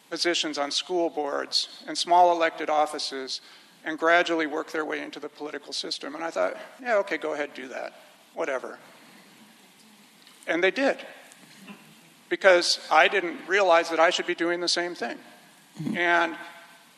positions 0.08 0.56
on 0.56 0.70
school 0.70 1.10
boards 1.10 1.82
and 1.86 1.96
small 1.96 2.32
elected 2.32 2.70
offices 2.70 3.42
and 3.84 3.98
gradually 3.98 4.46
work 4.46 4.72
their 4.72 4.86
way 4.86 5.02
into 5.02 5.20
the 5.20 5.28
political 5.28 5.74
system. 5.74 6.14
And 6.14 6.24
I 6.24 6.30
thought, 6.30 6.56
yeah, 6.80 6.96
okay, 6.96 7.18
go 7.18 7.34
ahead, 7.34 7.50
do 7.52 7.68
that, 7.68 7.92
whatever. 8.32 8.78
And 10.46 10.64
they 10.64 10.70
did. 10.70 10.96
Because 12.30 12.80
I 12.90 13.08
didn't 13.08 13.46
realize 13.46 13.90
that 13.90 14.00
I 14.00 14.08
should 14.08 14.26
be 14.26 14.34
doing 14.34 14.60
the 14.60 14.68
same 14.68 14.94
thing. 14.94 15.18
Mm-hmm. 15.82 15.98
And 15.98 16.34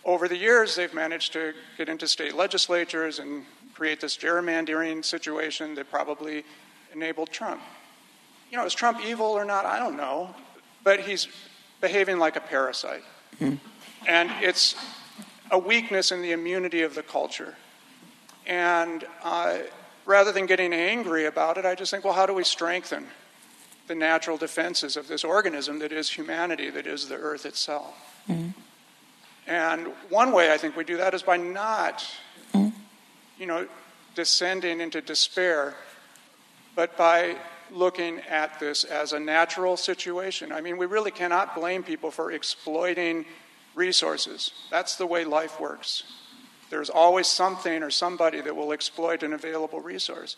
over 0.04 0.28
the 0.28 0.36
years, 0.36 0.76
they've 0.76 0.94
managed 0.94 1.32
to 1.32 1.54
get 1.76 1.88
into 1.88 2.06
state 2.06 2.36
legislatures 2.36 3.18
and 3.18 3.44
create 3.80 3.98
this 3.98 4.14
gerrymandering 4.14 5.02
situation 5.02 5.74
that 5.74 5.90
probably 5.90 6.44
enabled 6.92 7.30
Trump. 7.30 7.62
You 8.50 8.58
know, 8.58 8.66
is 8.66 8.74
Trump 8.74 9.00
evil 9.02 9.24
or 9.24 9.42
not? 9.42 9.64
I 9.64 9.78
don't 9.78 9.96
know. 9.96 10.34
But 10.84 11.00
he's 11.00 11.28
behaving 11.80 12.18
like 12.18 12.36
a 12.36 12.40
parasite. 12.40 13.02
Mm. 13.40 13.58
And 14.06 14.30
it's 14.42 14.74
a 15.50 15.58
weakness 15.58 16.12
in 16.12 16.20
the 16.20 16.32
immunity 16.32 16.82
of 16.82 16.94
the 16.94 17.02
culture. 17.02 17.54
And 18.46 19.06
uh, 19.24 19.60
rather 20.04 20.30
than 20.30 20.44
getting 20.44 20.74
angry 20.74 21.24
about 21.24 21.56
it, 21.56 21.64
I 21.64 21.74
just 21.74 21.90
think, 21.90 22.04
well, 22.04 22.12
how 22.12 22.26
do 22.26 22.34
we 22.34 22.44
strengthen 22.44 23.06
the 23.86 23.94
natural 23.94 24.36
defenses 24.36 24.98
of 24.98 25.08
this 25.08 25.24
organism 25.24 25.78
that 25.78 25.90
is 25.90 26.10
humanity, 26.10 26.68
that 26.68 26.86
is 26.86 27.08
the 27.08 27.16
earth 27.16 27.46
itself? 27.46 27.94
Mm. 28.28 28.52
And 29.46 29.86
one 30.10 30.32
way 30.32 30.52
I 30.52 30.58
think 30.58 30.76
we 30.76 30.84
do 30.84 30.98
that 30.98 31.14
is 31.14 31.22
by 31.22 31.38
not. 31.38 32.06
You 33.40 33.46
know, 33.46 33.66
descending 34.14 34.80
into 34.80 35.00
despair, 35.00 35.74
but 36.76 36.96
by 36.96 37.36
looking 37.72 38.20
at 38.28 38.60
this 38.60 38.84
as 38.84 39.12
a 39.12 39.20
natural 39.20 39.76
situation. 39.76 40.52
I 40.52 40.60
mean, 40.60 40.76
we 40.76 40.86
really 40.86 41.10
cannot 41.10 41.54
blame 41.54 41.82
people 41.82 42.10
for 42.10 42.32
exploiting 42.32 43.24
resources. 43.74 44.50
That's 44.70 44.96
the 44.96 45.06
way 45.06 45.24
life 45.24 45.60
works. 45.60 46.04
There's 46.68 46.90
always 46.90 47.26
something 47.26 47.82
or 47.82 47.90
somebody 47.90 48.40
that 48.40 48.54
will 48.54 48.72
exploit 48.72 49.22
an 49.22 49.32
available 49.32 49.80
resource. 49.80 50.36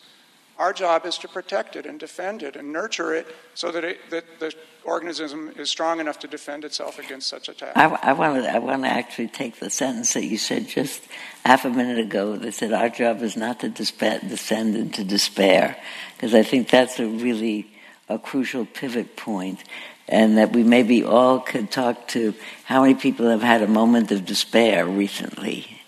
Our 0.57 0.73
job 0.73 1.05
is 1.05 1.17
to 1.19 1.27
protect 1.27 1.75
it 1.75 1.85
and 1.85 1.99
defend 1.99 2.43
it 2.43 2.55
and 2.55 2.71
nurture 2.71 3.13
it 3.13 3.27
so 3.55 3.71
that, 3.71 3.83
it, 3.83 4.09
that 4.11 4.25
the 4.39 4.53
organism 4.85 5.53
is 5.57 5.69
strong 5.69 5.99
enough 5.99 6.19
to 6.19 6.27
defend 6.27 6.65
itself 6.65 6.99
against 6.99 7.27
such 7.27 7.49
attacks. 7.49 7.77
I, 7.77 7.85
I, 7.85 8.13
want 8.13 8.43
to, 8.43 8.53
I 8.53 8.59
want 8.59 8.83
to 8.83 8.89
actually 8.89 9.27
take 9.27 9.59
the 9.59 9.69
sentence 9.69 10.13
that 10.13 10.25
you 10.25 10.37
said 10.37 10.67
just 10.67 11.01
half 11.45 11.65
a 11.65 11.69
minute 11.69 11.99
ago 11.99 12.35
that 12.37 12.53
said 12.53 12.73
our 12.73 12.89
job 12.89 13.21
is 13.21 13.37
not 13.37 13.59
to 13.61 13.69
descend 13.69 14.75
into 14.75 15.03
despair, 15.03 15.77
because 16.15 16.33
I 16.33 16.43
think 16.43 16.69
that's 16.69 16.99
a 16.99 17.07
really 17.07 17.67
a 18.09 18.19
crucial 18.19 18.65
pivot 18.65 19.15
point, 19.15 19.63
and 20.07 20.37
that 20.37 20.51
we 20.51 20.63
maybe 20.63 21.03
all 21.03 21.39
could 21.39 21.71
talk 21.71 22.07
to 22.09 22.33
how 22.65 22.81
many 22.81 22.95
people 22.95 23.29
have 23.29 23.41
had 23.41 23.61
a 23.61 23.67
moment 23.67 24.11
of 24.11 24.25
despair 24.25 24.85
recently. 24.85 25.79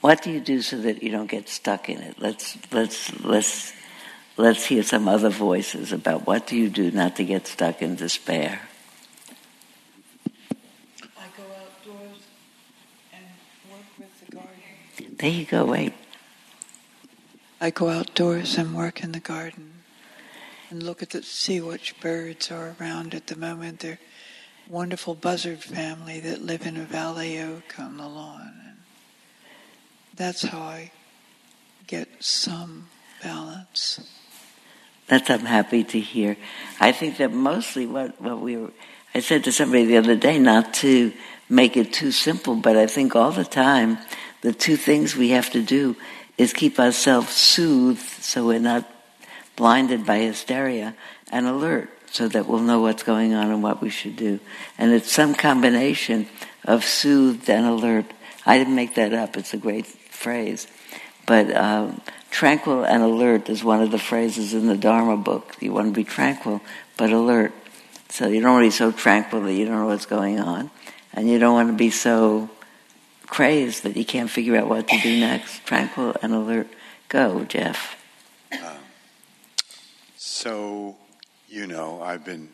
What 0.00 0.22
do 0.22 0.30
you 0.30 0.40
do 0.40 0.62
so 0.62 0.78
that 0.78 1.02
you 1.02 1.10
don't 1.10 1.28
get 1.28 1.48
stuck 1.48 1.88
in 1.88 1.98
it? 1.98 2.20
Let's 2.20 2.56
let's 2.72 3.12
let's 3.24 3.72
let's 4.38 4.66
hear 4.66 4.82
some 4.82 5.08
other 5.08 5.28
voices 5.28 5.92
about 5.92 6.26
what 6.26 6.46
do 6.46 6.56
you 6.56 6.70
do 6.70 6.90
not 6.92 7.16
to 7.16 7.24
get 7.24 7.46
stuck 7.46 7.82
in 7.82 7.96
despair. 7.96 8.60
I 11.16 11.26
go 11.36 11.42
outdoors 11.42 12.22
and 13.12 13.24
work 13.70 13.98
with 13.98 14.20
the 14.24 14.36
garden. 14.36 15.16
There 15.18 15.30
you 15.30 15.44
go. 15.44 15.64
Wait. 15.64 15.92
I 17.60 17.70
go 17.70 17.88
outdoors 17.88 18.56
and 18.56 18.76
work 18.76 19.02
in 19.02 19.10
the 19.10 19.20
garden 19.20 19.72
and 20.70 20.82
look 20.82 21.02
at 21.02 21.10
the 21.10 21.22
see 21.22 21.60
which 21.60 21.98
birds 22.00 22.52
are 22.52 22.76
around 22.80 23.14
at 23.14 23.26
the 23.26 23.36
moment. 23.36 23.80
They're 23.80 23.98
wonderful 24.68 25.16
buzzard 25.16 25.64
family 25.64 26.20
that 26.20 26.42
live 26.42 26.64
in 26.64 26.76
a 26.76 26.84
valley 26.84 27.40
oak 27.40 27.78
on 27.78 27.96
the 27.96 28.06
lawn. 28.06 28.52
And 28.68 28.76
that's 30.14 30.42
how 30.42 30.60
I 30.60 30.92
get 31.88 32.08
some 32.20 32.86
balance. 33.20 34.17
That's 35.08 35.30
I'm 35.30 35.40
happy 35.40 35.84
to 35.84 36.00
hear. 36.00 36.36
I 36.80 36.92
think 36.92 37.16
that 37.16 37.32
mostly 37.32 37.86
what, 37.86 38.20
what 38.20 38.40
we 38.40 38.56
were, 38.56 38.70
I 39.14 39.20
said 39.20 39.44
to 39.44 39.52
somebody 39.52 39.86
the 39.86 39.96
other 39.96 40.16
day 40.16 40.38
not 40.38 40.74
to 40.74 41.12
make 41.48 41.76
it 41.76 41.92
too 41.92 42.12
simple, 42.12 42.54
but 42.56 42.76
I 42.76 42.86
think 42.86 43.16
all 43.16 43.32
the 43.32 43.44
time 43.44 43.98
the 44.42 44.52
two 44.52 44.76
things 44.76 45.16
we 45.16 45.30
have 45.30 45.50
to 45.50 45.62
do 45.62 45.96
is 46.36 46.52
keep 46.52 46.78
ourselves 46.78 47.32
soothed 47.32 48.00
so 48.00 48.46
we're 48.46 48.60
not 48.60 48.88
blinded 49.56 50.06
by 50.06 50.18
hysteria 50.18 50.94
and 51.32 51.46
alert 51.46 51.90
so 52.10 52.28
that 52.28 52.46
we'll 52.46 52.60
know 52.60 52.80
what's 52.80 53.02
going 53.02 53.34
on 53.34 53.50
and 53.50 53.62
what 53.62 53.82
we 53.82 53.90
should 53.90 54.16
do. 54.16 54.38
And 54.78 54.92
it's 54.92 55.10
some 55.10 55.34
combination 55.34 56.26
of 56.64 56.84
soothed 56.84 57.50
and 57.50 57.66
alert. 57.66 58.06
I 58.46 58.58
didn't 58.58 58.76
make 58.76 58.94
that 58.94 59.12
up. 59.12 59.36
It's 59.36 59.52
a 59.52 59.58
great 59.58 59.86
phrase. 59.86 60.66
But 61.26 61.54
um, 61.54 62.00
tranquil 62.30 62.84
and 62.84 63.02
alert 63.02 63.48
is 63.48 63.64
one 63.64 63.80
of 63.80 63.90
the 63.90 63.98
phrases 63.98 64.54
in 64.54 64.66
the 64.66 64.76
Dharma 64.76 65.16
book. 65.16 65.56
You 65.60 65.72
want 65.72 65.88
to 65.88 65.92
be 65.92 66.04
tranquil 66.04 66.60
but 66.96 67.10
alert. 67.10 67.52
So 68.10 68.28
you 68.28 68.40
don't 68.40 68.52
want 68.52 68.64
to 68.64 68.66
be 68.66 68.70
so 68.70 68.92
tranquil 68.92 69.42
that 69.42 69.52
you 69.52 69.66
don't 69.66 69.76
know 69.76 69.86
what's 69.86 70.06
going 70.06 70.40
on. 70.40 70.70
And 71.12 71.28
you 71.28 71.38
don't 71.38 71.54
want 71.54 71.68
to 71.70 71.76
be 71.76 71.90
so 71.90 72.50
crazed 73.26 73.82
that 73.82 73.96
you 73.96 74.04
can't 74.04 74.30
figure 74.30 74.56
out 74.56 74.68
what 74.68 74.88
to 74.88 74.98
do 75.00 75.20
next. 75.20 75.64
Tranquil 75.64 76.16
and 76.22 76.32
alert. 76.32 76.68
Go, 77.08 77.44
Jeff. 77.44 77.96
Um, 78.52 78.76
so, 80.16 80.96
you 81.48 81.66
know, 81.66 82.02
I've 82.02 82.24
been 82.24 82.50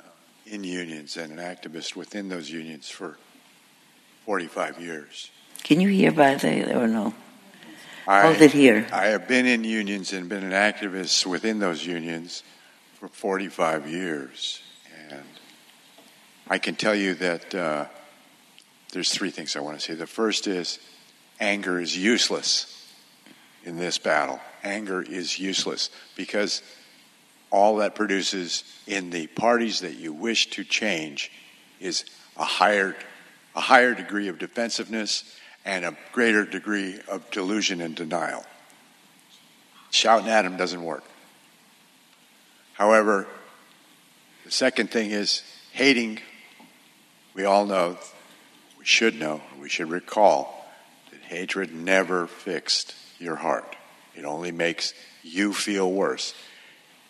uh, 0.00 0.08
in 0.46 0.64
unions 0.64 1.16
and 1.16 1.32
an 1.32 1.38
activist 1.38 1.96
within 1.96 2.28
those 2.28 2.50
unions 2.50 2.88
for 2.88 3.16
45 4.26 4.80
years. 4.80 5.30
Can 5.62 5.80
you 5.80 5.88
hear 5.88 6.12
by 6.12 6.36
the 6.36 6.78
or 6.78 6.86
no? 6.86 7.14
I, 8.06 8.22
Hold 8.22 8.40
it 8.40 8.52
here. 8.52 8.86
I 8.92 9.06
have 9.06 9.28
been 9.28 9.46
in 9.46 9.64
unions 9.64 10.12
and 10.12 10.28
been 10.28 10.44
an 10.44 10.52
activist 10.52 11.26
within 11.26 11.58
those 11.58 11.84
unions 11.84 12.42
for 12.98 13.08
45 13.08 13.88
years. 13.88 14.60
And 15.10 15.24
I 16.48 16.58
can 16.58 16.74
tell 16.74 16.94
you 16.94 17.14
that 17.14 17.54
uh, 17.54 17.86
there's 18.92 19.12
three 19.12 19.30
things 19.30 19.56
I 19.56 19.60
want 19.60 19.78
to 19.78 19.84
say. 19.84 19.94
The 19.94 20.06
first 20.06 20.46
is 20.46 20.78
anger 21.38 21.80
is 21.80 21.96
useless 21.96 22.92
in 23.64 23.76
this 23.76 23.98
battle. 23.98 24.40
Anger 24.64 25.02
is 25.02 25.38
useless 25.38 25.90
because 26.16 26.62
all 27.50 27.76
that 27.76 27.94
produces 27.94 28.64
in 28.86 29.10
the 29.10 29.26
parties 29.28 29.80
that 29.80 29.94
you 29.94 30.12
wish 30.12 30.50
to 30.50 30.64
change 30.64 31.30
is 31.80 32.04
a 32.36 32.44
higher, 32.44 32.96
a 33.54 33.60
higher 33.60 33.94
degree 33.94 34.28
of 34.28 34.38
defensiveness 34.38 35.36
and 35.64 35.84
a 35.84 35.96
greater 36.12 36.44
degree 36.44 36.98
of 37.08 37.30
delusion 37.30 37.80
and 37.80 37.94
denial. 37.94 38.44
Shouting 39.90 40.28
at 40.28 40.42
them 40.42 40.56
doesn't 40.56 40.82
work. 40.82 41.04
However, 42.74 43.26
the 44.44 44.50
second 44.50 44.90
thing 44.90 45.10
is 45.10 45.42
hating. 45.72 46.20
We 47.34 47.44
all 47.44 47.66
know, 47.66 47.98
we 48.78 48.84
should 48.84 49.18
know, 49.18 49.42
we 49.60 49.68
should 49.68 49.90
recall 49.90 50.66
that 51.10 51.20
hatred 51.20 51.74
never 51.74 52.26
fixed 52.26 52.94
your 53.18 53.36
heart. 53.36 53.76
It 54.14 54.24
only 54.24 54.52
makes 54.52 54.94
you 55.22 55.52
feel 55.52 55.90
worse. 55.90 56.34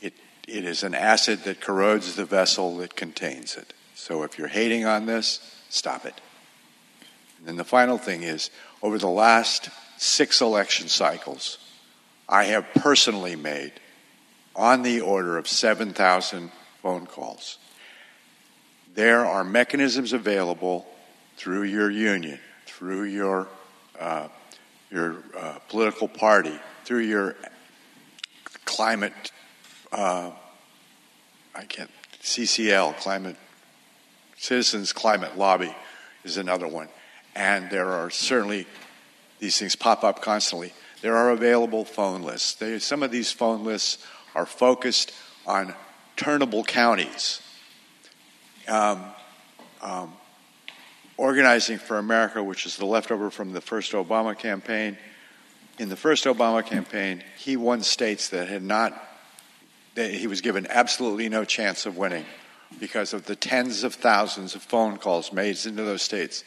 It, 0.01 0.15
it 0.49 0.65
is 0.65 0.83
an 0.83 0.95
acid 0.95 1.45
that 1.45 1.61
corrodes 1.61 2.17
the 2.17 2.25
vessel 2.25 2.79
that 2.79 2.97
contains 2.97 3.57
it. 3.57 3.73
So 3.95 4.23
if 4.23 4.39
you're 4.39 4.49
hating 4.49 4.87
on 4.87 5.07
this, 5.07 5.39
stop 5.69 6.05
it. 6.05 6.15
And 7.47 7.59
the 7.59 7.65
final 7.65 7.99
thing 7.99 8.23
is 8.23 8.51
over 8.83 8.99
the 8.99 9.09
last 9.09 9.71
six 9.97 10.41
election 10.41 10.89
cycles, 10.89 11.59
I 12.29 12.45
have 12.45 12.67
personally 12.75 13.37
made 13.37 13.73
on 14.55 14.83
the 14.83 15.01
order 15.01 15.39
of 15.39 15.49
7,000 15.49 16.51
phone 16.83 17.07
calls. 17.07 17.59
There 18.95 19.25
are 19.25 19.45
mechanisms 19.45 20.13
available 20.13 20.87
through 21.37 21.63
your 21.63 21.91
union, 21.91 22.39
through 22.67 23.05
your, 23.05 23.49
uh, 23.99 24.29
your 24.91 25.23
uh, 25.37 25.59
political 25.69 26.09
party, 26.09 26.59
through 26.85 27.01
your 27.01 27.37
climate, 28.65 29.33
uh, 29.93 30.31
I 31.55 31.65
can't, 31.65 31.91
CCL, 32.23 32.99
Climate 32.99 33.37
Citizens 34.37 34.93
Climate 34.93 35.37
Lobby 35.37 35.75
is 36.25 36.37
another 36.37 36.67
one. 36.67 36.89
And 37.35 37.71
there 37.71 37.89
are 37.89 38.11
certainly, 38.11 38.67
these 39.39 39.59
things 39.59 39.77
pop 39.77 40.05
up 40.05 40.23
constantly. 40.23 40.73
There 41.03 41.17
are 41.17 41.31
available 41.31 41.85
phone 41.85 42.23
lists. 42.23 42.55
They, 42.55 42.79
some 42.79 43.03
of 43.03 43.11
these 43.11 43.33
phone 43.33 43.65
lists 43.65 44.05
are 44.35 44.47
focused 44.47 45.13
on 45.47 45.75
turnable 46.17 46.67
counties. 46.67 47.41
Um, 48.69 49.05
um, 49.83 50.13
Organizing 51.17 51.77
for 51.77 51.99
America, 51.99 52.43
which 52.43 52.65
is 52.65 52.79
the 52.79 52.87
leftover 52.87 53.29
from 53.31 53.53
the 53.53 53.61
first 53.61 53.93
Obama 53.93 54.39
campaign. 54.39 54.97
In 55.79 55.91
the 55.91 55.97
first 55.97 56.25
Obama 56.25 56.65
campaign, 56.65 57.23
he 57.37 57.59
won 57.59 57.83
states 57.83 58.31
that 58.31 58.49
had 58.49 58.63
not, 58.63 58.99
that 59.97 60.15
he 60.15 60.27
was 60.27 60.41
given 60.41 60.67
absolutely 60.71 61.29
no 61.29 61.45
chance 61.45 61.85
of 61.85 61.99
winning 61.99 62.25
because 62.79 63.13
of 63.13 63.27
the 63.27 63.37
tens 63.37 63.85
of 63.85 63.93
thousands 63.95 64.55
of 64.55 64.63
phone 64.63 64.97
calls 64.97 65.31
made 65.31 65.59
into 65.67 65.83
those 65.83 66.01
states. 66.01 66.43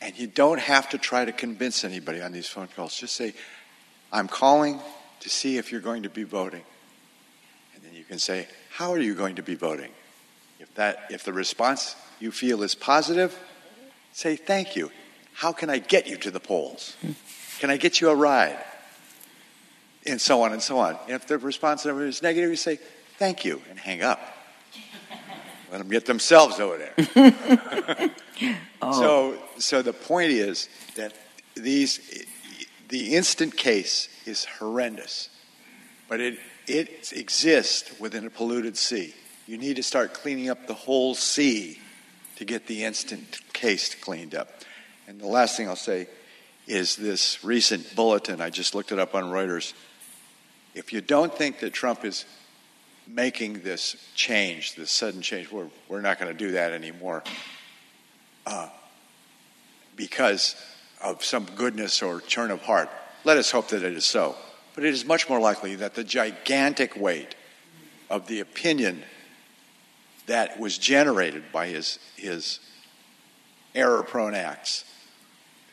And 0.00 0.18
you 0.18 0.26
don't 0.26 0.60
have 0.60 0.90
to 0.90 0.98
try 0.98 1.24
to 1.24 1.32
convince 1.32 1.84
anybody 1.84 2.20
on 2.20 2.32
these 2.32 2.48
phone 2.48 2.68
calls. 2.68 2.96
Just 2.96 3.16
say, 3.16 3.34
I'm 4.12 4.28
calling 4.28 4.80
to 5.20 5.28
see 5.28 5.56
if 5.56 5.72
you're 5.72 5.80
going 5.80 6.02
to 6.02 6.10
be 6.10 6.22
voting. 6.22 6.62
And 7.74 7.82
then 7.82 7.94
you 7.94 8.04
can 8.04 8.18
say, 8.18 8.48
How 8.70 8.92
are 8.92 9.00
you 9.00 9.14
going 9.14 9.36
to 9.36 9.42
be 9.42 9.54
voting? 9.54 9.90
If, 10.60 10.74
that, 10.74 11.06
if 11.10 11.24
the 11.24 11.32
response 11.32 11.96
you 12.20 12.30
feel 12.30 12.62
is 12.62 12.74
positive, 12.74 13.38
say, 14.12 14.36
Thank 14.36 14.76
you. 14.76 14.90
How 15.32 15.52
can 15.52 15.68
I 15.68 15.78
get 15.78 16.06
you 16.06 16.16
to 16.18 16.30
the 16.30 16.40
polls? 16.40 16.96
Can 17.58 17.70
I 17.70 17.76
get 17.76 18.00
you 18.00 18.10
a 18.10 18.14
ride? 18.14 18.58
And 20.06 20.20
so 20.20 20.42
on 20.42 20.52
and 20.52 20.62
so 20.62 20.78
on. 20.78 20.96
And 21.06 21.12
if 21.14 21.26
the 21.26 21.38
response 21.38 21.84
is 21.84 22.22
negative, 22.22 22.50
you 22.50 22.56
say, 22.56 22.78
Thank 23.18 23.44
you, 23.44 23.62
and 23.70 23.78
hang 23.78 24.02
up. 24.02 24.35
Let 25.70 25.78
them 25.78 25.88
get 25.88 26.06
themselves 26.06 26.60
over 26.60 26.78
there. 26.78 28.10
Oh. 28.82 29.00
So, 29.00 29.38
so 29.58 29.82
the 29.82 29.94
point 29.94 30.30
is 30.30 30.68
that 30.96 31.14
these, 31.54 32.26
the 32.90 33.14
instant 33.14 33.56
case 33.56 34.08
is 34.26 34.44
horrendous, 34.44 35.30
but 36.08 36.20
it, 36.20 36.38
it 36.66 37.10
exists 37.14 37.98
within 37.98 38.26
a 38.26 38.30
polluted 38.30 38.76
sea. 38.76 39.14
You 39.46 39.56
need 39.56 39.76
to 39.76 39.82
start 39.82 40.12
cleaning 40.12 40.50
up 40.50 40.66
the 40.66 40.74
whole 40.74 41.14
sea 41.14 41.80
to 42.36 42.44
get 42.44 42.66
the 42.66 42.84
instant 42.84 43.40
case 43.54 43.94
cleaned 43.94 44.34
up. 44.34 44.50
And 45.08 45.20
the 45.20 45.26
last 45.26 45.56
thing 45.56 45.68
I'll 45.68 45.76
say 45.76 46.08
is 46.66 46.96
this 46.96 47.42
recent 47.44 47.96
bulletin, 47.96 48.40
I 48.40 48.50
just 48.50 48.74
looked 48.74 48.92
it 48.92 48.98
up 48.98 49.14
on 49.14 49.24
Reuters. 49.24 49.72
If 50.74 50.92
you 50.92 51.00
don't 51.00 51.34
think 51.34 51.60
that 51.60 51.72
Trump 51.72 52.04
is 52.04 52.26
making 53.06 53.60
this 53.60 53.96
change, 54.14 54.74
this 54.74 54.90
sudden 54.90 55.22
change, 55.22 55.50
we're, 55.50 55.68
we're 55.88 56.00
not 56.00 56.18
going 56.18 56.30
to 56.32 56.38
do 56.38 56.52
that 56.52 56.72
anymore 56.72 57.22
uh, 58.46 58.68
because 59.94 60.56
of 61.02 61.24
some 61.24 61.46
goodness 61.56 62.02
or 62.02 62.20
turn 62.20 62.50
of 62.50 62.62
heart. 62.62 62.90
Let 63.24 63.36
us 63.36 63.50
hope 63.50 63.68
that 63.68 63.82
it 63.82 63.92
is 63.92 64.04
so. 64.04 64.36
But 64.74 64.84
it 64.84 64.92
is 64.92 65.04
much 65.04 65.28
more 65.28 65.40
likely 65.40 65.76
that 65.76 65.94
the 65.94 66.04
gigantic 66.04 66.96
weight 66.96 67.34
of 68.10 68.26
the 68.26 68.40
opinion 68.40 69.02
that 70.26 70.58
was 70.58 70.76
generated 70.76 71.44
by 71.52 71.68
his, 71.68 71.98
his 72.16 72.60
error 73.74 74.02
prone 74.02 74.34
acts, 74.34 74.84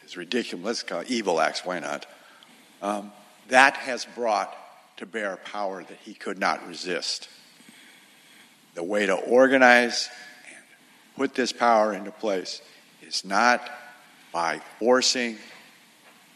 his 0.04 0.16
ridiculous, 0.16 0.66
let's 0.66 0.84
call 0.84 1.00
it 1.02 1.10
evil 1.10 1.42
acts, 1.42 1.66
why 1.66 1.80
not? 1.80 2.06
Um, 2.82 3.12
that 3.50 3.78
has 3.78 4.06
brought 4.06 4.56
to 4.98 5.06
bear 5.06 5.38
power 5.38 5.84
that 5.84 5.98
he 6.04 6.14
could 6.14 6.40
not 6.40 6.68
resist. 6.68 7.30
the 8.76 8.84
way 8.84 9.06
to 9.06 9.14
organize 9.14 10.10
and 10.48 10.66
put 11.16 11.36
this 11.36 11.52
power 11.52 11.94
into 11.94 12.12
place 12.12 12.62
is 13.04 13.24
not 13.24 13.62
by 14.32 14.60
forcing. 14.80 15.38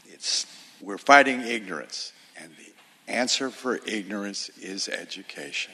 It's 0.05 0.45
we're 0.79 0.99
fighting 0.99 1.41
ignorance, 1.41 2.13
and 2.39 2.51
the 2.51 3.11
answer 3.11 3.49
for 3.49 3.79
ignorance 3.87 4.49
is 4.61 4.87
education. 4.87 5.73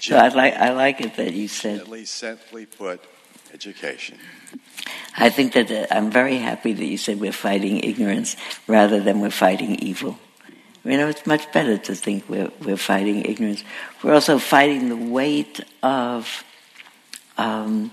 So 0.00 0.16
I 0.16 0.28
like 0.28 0.54
I 0.54 0.72
like 0.72 1.02
it 1.02 1.16
that 1.16 1.34
you 1.34 1.48
said. 1.48 1.80
At 1.80 1.88
least 1.88 2.14
simply 2.14 2.64
put, 2.64 3.04
education. 3.52 4.18
I 5.16 5.28
think 5.30 5.52
that 5.52 5.70
uh, 5.70 5.86
I'm 5.90 6.10
very 6.10 6.38
happy 6.38 6.72
that 6.72 6.84
you 6.84 6.96
said 6.96 7.20
we're 7.20 7.32
fighting 7.32 7.80
ignorance 7.84 8.36
rather 8.66 9.00
than 9.00 9.20
we're 9.20 9.30
fighting 9.30 9.76
evil. 9.76 10.18
You 10.84 10.96
know, 10.96 11.08
it's 11.08 11.26
much 11.26 11.50
better 11.52 11.78
to 11.78 11.94
think 11.94 12.28
we're, 12.28 12.50
we're 12.64 12.76
fighting 12.76 13.24
ignorance. 13.24 13.62
We're 14.02 14.14
also 14.14 14.38
fighting 14.38 14.88
the 14.88 14.96
weight 14.96 15.60
of 15.82 16.44
um, 17.38 17.92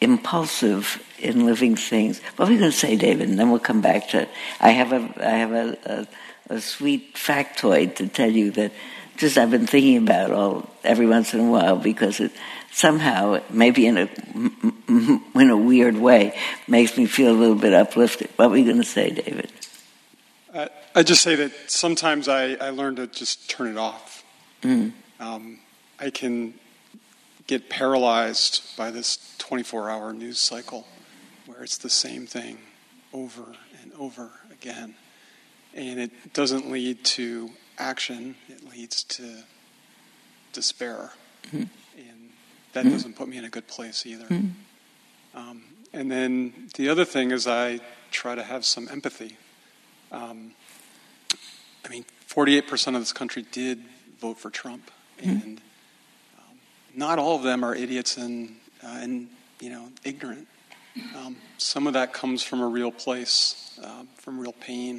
impulsive 0.00 1.02
in 1.18 1.46
living 1.46 1.76
things. 1.76 2.20
What 2.36 2.48
are 2.48 2.52
we 2.52 2.58
going 2.58 2.70
to 2.70 2.76
say, 2.76 2.96
David? 2.96 3.28
And 3.28 3.38
then 3.38 3.50
we'll 3.50 3.60
come 3.60 3.80
back 3.80 4.08
to. 4.10 4.22
It. 4.22 4.28
I 4.60 4.70
have 4.70 4.92
a 4.92 5.26
I 5.26 5.36
have 5.38 5.52
a, 5.52 5.78
a, 6.50 6.54
a 6.56 6.60
sweet 6.60 7.14
factoid 7.14 7.96
to 7.96 8.08
tell 8.08 8.30
you 8.30 8.50
that 8.52 8.72
just 9.16 9.38
I've 9.38 9.50
been 9.50 9.66
thinking 9.66 9.96
about 9.96 10.30
all 10.30 10.68
every 10.84 11.06
once 11.06 11.32
in 11.32 11.40
a 11.40 11.50
while 11.50 11.76
because 11.76 12.20
it 12.20 12.32
somehow, 12.70 13.40
maybe 13.50 13.86
in 13.86 13.96
a 13.96 14.08
in 14.88 15.50
a 15.50 15.56
weird 15.56 15.96
way, 15.96 16.38
makes 16.68 16.96
me 16.96 17.06
feel 17.06 17.30
a 17.30 17.38
little 17.38 17.56
bit 17.56 17.72
uplifted. 17.72 18.28
What 18.36 18.50
were 18.50 18.58
you 18.58 18.64
going 18.64 18.76
to 18.76 18.84
say, 18.84 19.10
David? 19.10 19.50
Uh, 20.52 20.68
I 20.96 21.02
just 21.02 21.20
say 21.20 21.34
that 21.34 21.52
sometimes 21.66 22.26
I, 22.26 22.54
I 22.54 22.70
learn 22.70 22.96
to 22.96 23.06
just 23.06 23.50
turn 23.50 23.66
it 23.66 23.76
off. 23.76 24.24
Mm. 24.62 24.92
Um, 25.20 25.58
I 26.00 26.08
can 26.08 26.54
get 27.46 27.68
paralyzed 27.68 28.62
by 28.78 28.90
this 28.90 29.18
24 29.36 29.90
hour 29.90 30.14
news 30.14 30.38
cycle 30.38 30.86
where 31.44 31.62
it's 31.62 31.76
the 31.76 31.90
same 31.90 32.26
thing 32.26 32.56
over 33.12 33.44
and 33.82 33.92
over 33.98 34.30
again. 34.50 34.94
And 35.74 36.00
it 36.00 36.32
doesn't 36.32 36.70
lead 36.70 37.04
to 37.04 37.50
action, 37.76 38.36
it 38.48 38.66
leads 38.66 39.04
to 39.04 39.42
despair. 40.54 41.10
Mm-hmm. 41.48 41.64
And 41.98 42.30
that 42.72 42.86
Mhm. 42.86 42.90
doesn't 42.92 43.16
put 43.16 43.28
me 43.28 43.36
in 43.36 43.44
a 43.44 43.50
good 43.50 43.68
place 43.68 44.06
either. 44.06 44.24
Mhm. 44.28 44.52
Um, 45.34 45.64
and 45.92 46.10
then 46.10 46.70
the 46.76 46.88
other 46.88 47.04
thing 47.04 47.32
is 47.32 47.46
I 47.46 47.80
try 48.10 48.34
to 48.34 48.42
have 48.42 48.64
some 48.64 48.88
empathy. 48.88 49.36
Um, 50.10 50.54
I 51.86 51.88
mean, 51.88 52.04
48% 52.28 52.88
of 52.94 53.00
this 53.00 53.12
country 53.12 53.44
did 53.52 53.80
vote 54.20 54.38
for 54.38 54.50
Trump, 54.50 54.90
and 55.22 55.60
um, 56.38 56.56
not 56.94 57.18
all 57.18 57.36
of 57.36 57.42
them 57.42 57.64
are 57.64 57.74
idiots 57.74 58.16
and 58.16 58.56
uh, 58.82 58.98
and 59.00 59.28
you 59.60 59.70
know 59.70 59.88
ignorant. 60.04 60.48
Um, 61.14 61.36
some 61.58 61.86
of 61.86 61.92
that 61.92 62.12
comes 62.12 62.42
from 62.42 62.60
a 62.60 62.66
real 62.66 62.90
place, 62.90 63.78
um, 63.82 64.08
from 64.16 64.40
real 64.40 64.52
pain. 64.52 64.96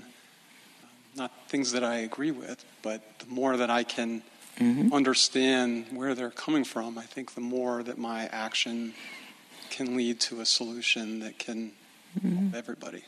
Um, 0.83 0.89
not 1.15 1.31
things 1.47 1.71
that 1.73 1.83
I 1.83 1.97
agree 1.97 2.31
with, 2.31 2.63
but 2.81 3.01
the 3.19 3.27
more 3.27 3.57
that 3.57 3.69
I 3.69 3.83
can 3.83 4.23
Mhm. 4.59 4.91
understand 4.91 5.85
where 5.91 6.15
they're 6.15 6.31
coming 6.31 6.63
from, 6.63 6.97
I 6.97 7.03
think 7.03 7.35
the 7.35 7.41
more 7.41 7.83
that 7.83 7.99
my 7.99 8.25
action 8.27 8.95
can 9.69 9.95
lead 9.95 10.19
to 10.21 10.41
a 10.41 10.45
solution 10.45 11.19
that 11.19 11.37
can 11.37 11.73
help 12.23 12.55
everybody. 12.55 13.03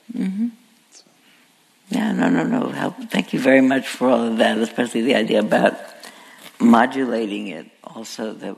Yeah, 1.90 2.12
no, 2.12 2.30
no, 2.30 2.44
no. 2.44 2.70
Help. 2.70 2.98
Thank 3.10 3.34
you 3.34 3.40
very 3.40 3.62
much 3.62 3.88
for 3.88 4.10
all 4.10 4.28
of 4.28 4.38
that, 4.38 4.58
especially 4.60 5.02
the 5.02 5.16
idea 5.16 5.40
about 5.40 5.74
modulating 6.60 7.48
it. 7.48 7.68
Also, 7.84 8.34
that 8.34 8.56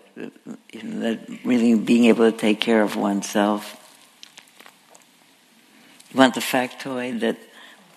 you 0.74 0.84
know, 0.84 1.00
that 1.00 1.46
really 1.46 1.76
being 1.76 2.06
able 2.06 2.30
to 2.30 2.38
take 2.38 2.60
care 2.60 2.82
of 2.82 2.98
oneself. 2.98 3.78
You 6.12 6.20
want 6.20 6.36
the 6.36 6.42
factoid 6.42 7.22
that 7.22 7.38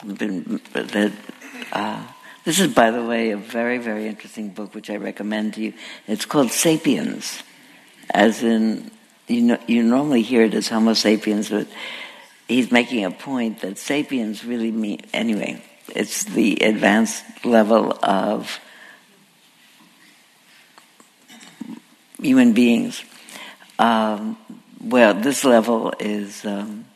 that 0.05 1.13
uh, 1.73 2.03
this 2.45 2.61
is, 2.61 2.73
by 2.73 2.91
the 2.93 3.03
way, 3.03 3.31
a 3.31 3.37
very, 3.37 3.79
very 3.79 4.07
interesting 4.07 4.51
book 4.51 4.75
which 4.75 4.91
I 4.91 4.97
recommend 4.97 5.55
to 5.55 5.63
you. 5.63 5.73
It's 6.07 6.27
called 6.27 6.53
*Sapiens*, 6.53 7.43
as 8.11 8.45
in 8.45 8.93
you 9.27 9.41
know 9.41 9.59
you 9.67 9.83
normally 9.83 10.23
hear 10.23 10.43
it 10.43 10.55
as 10.55 10.69
Homo 10.69 10.93
sapiens, 10.93 11.49
but 11.49 11.67
he's 12.49 12.71
making 12.71 13.05
a 13.05 13.11
point 13.11 13.61
that 13.61 13.79
sapiens 13.79 14.45
really 14.45 14.71
mean 14.71 15.01
anyway. 15.13 15.63
It's 15.89 16.25
the 16.25 16.57
advanced 16.63 17.45
level 17.45 17.99
of 18.03 18.59
human 22.21 22.53
beings. 22.53 23.05
Um, 23.79 24.39
well, 24.83 25.15
this 25.15 25.45
level 25.45 25.93
is 26.01 26.45
um, 26.45 26.87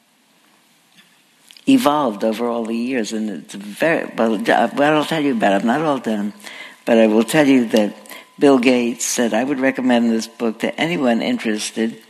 evolved 1.67 2.25
over 2.25 2.47
all 2.47 2.65
the 2.65 2.77
years, 2.77 3.13
and 3.13 3.29
it's 3.29 3.55
very 3.55 4.11
well. 4.17 4.39
What 4.39 4.81
I'll 4.83 5.05
tell 5.05 5.23
you 5.23 5.33
about 5.33 5.53
it, 5.53 5.61
I'm 5.63 5.67
not 5.67 5.83
all 5.83 5.99
done, 5.99 6.33
but 6.85 6.99
I 6.99 7.07
will 7.07 7.25
tell 7.25 7.47
you 7.47 7.67
that 7.69 7.95
Bill 8.39 8.59
Gates 8.59 9.05
said 9.05 9.35
I 9.35 9.45
would 9.45 9.61
recommend 9.61 10.11
this 10.11 10.29
book 10.29 10.61
to 10.61 10.81
anyone 10.81 11.21
interested 11.21 12.03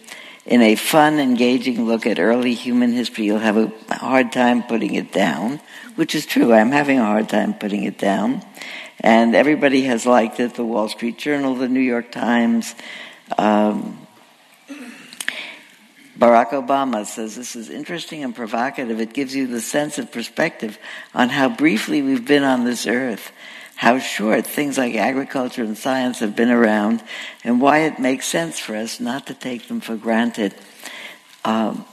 in 0.48 0.62
a 0.62 0.76
fun, 0.76 1.20
engaging 1.20 1.84
look 1.84 2.06
at 2.06 2.18
early 2.18 2.54
human 2.54 2.90
history. 2.90 3.26
You'll 3.26 3.38
have 3.38 3.58
a 3.58 3.70
hard 3.94 4.32
time 4.32 4.62
putting 4.62 4.94
it 4.94 5.12
down, 5.12 5.60
which 5.94 6.14
is 6.14 6.24
true. 6.24 6.54
I'm 6.54 6.72
having 6.72 6.98
a 6.98 7.04
hard 7.04 7.28
time 7.28 7.52
putting 7.52 7.84
it 7.84 7.98
down. 7.98 8.42
And 9.00 9.34
everybody 9.34 9.82
has 9.82 10.06
liked 10.06 10.40
it 10.40 10.54
the 10.54 10.64
Wall 10.64 10.88
Street 10.88 11.18
Journal, 11.18 11.54
the 11.54 11.68
New 11.68 11.80
York 11.80 12.10
Times. 12.10 12.74
Um, 13.36 13.98
Barack 16.18 16.50
Obama 16.50 17.04
says 17.04 17.36
this 17.36 17.54
is 17.54 17.68
interesting 17.68 18.24
and 18.24 18.34
provocative. 18.34 19.02
It 19.02 19.12
gives 19.12 19.36
you 19.36 19.46
the 19.46 19.60
sense 19.60 19.98
of 19.98 20.10
perspective 20.10 20.78
on 21.14 21.28
how 21.28 21.50
briefly 21.50 22.00
we've 22.00 22.26
been 22.26 22.42
on 22.42 22.64
this 22.64 22.86
earth, 22.86 23.32
how 23.78 23.96
short 24.00 24.44
things 24.44 24.76
like 24.76 24.96
agriculture 24.96 25.62
and 25.62 25.78
science 25.78 26.18
have 26.18 26.34
been 26.34 26.50
around, 26.50 27.00
and 27.44 27.60
why 27.60 27.78
it 27.78 28.00
makes 28.00 28.26
sense 28.26 28.58
for 28.58 28.74
us 28.74 28.98
not 28.98 29.28
to 29.28 29.34
take 29.34 29.68
them 29.68 29.80
for 29.80 29.94
granted. 29.94 30.52
Um, 31.44 31.84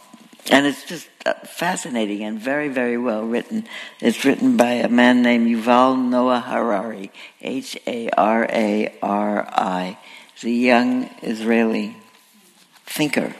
and 0.49 0.65
it's 0.65 0.83
just 0.83 1.07
uh, 1.27 1.35
fascinating 1.45 2.23
and 2.23 2.39
very, 2.39 2.69
very 2.69 2.97
well 2.97 3.23
written. 3.23 3.67
It's 4.01 4.25
written 4.25 4.57
by 4.57 4.71
a 4.71 4.89
man 4.89 5.21
named 5.21 5.47
Yuval 5.47 6.09
Noah 6.09 6.39
Harari, 6.39 7.11
H 7.39 7.77
A 7.85 8.09
R 8.09 8.47
A 8.49 8.91
R 9.03 9.47
I. 9.47 9.99
He's 10.33 10.43
a 10.43 10.49
young 10.49 11.11
Israeli 11.21 11.95
thinker. 12.87 13.35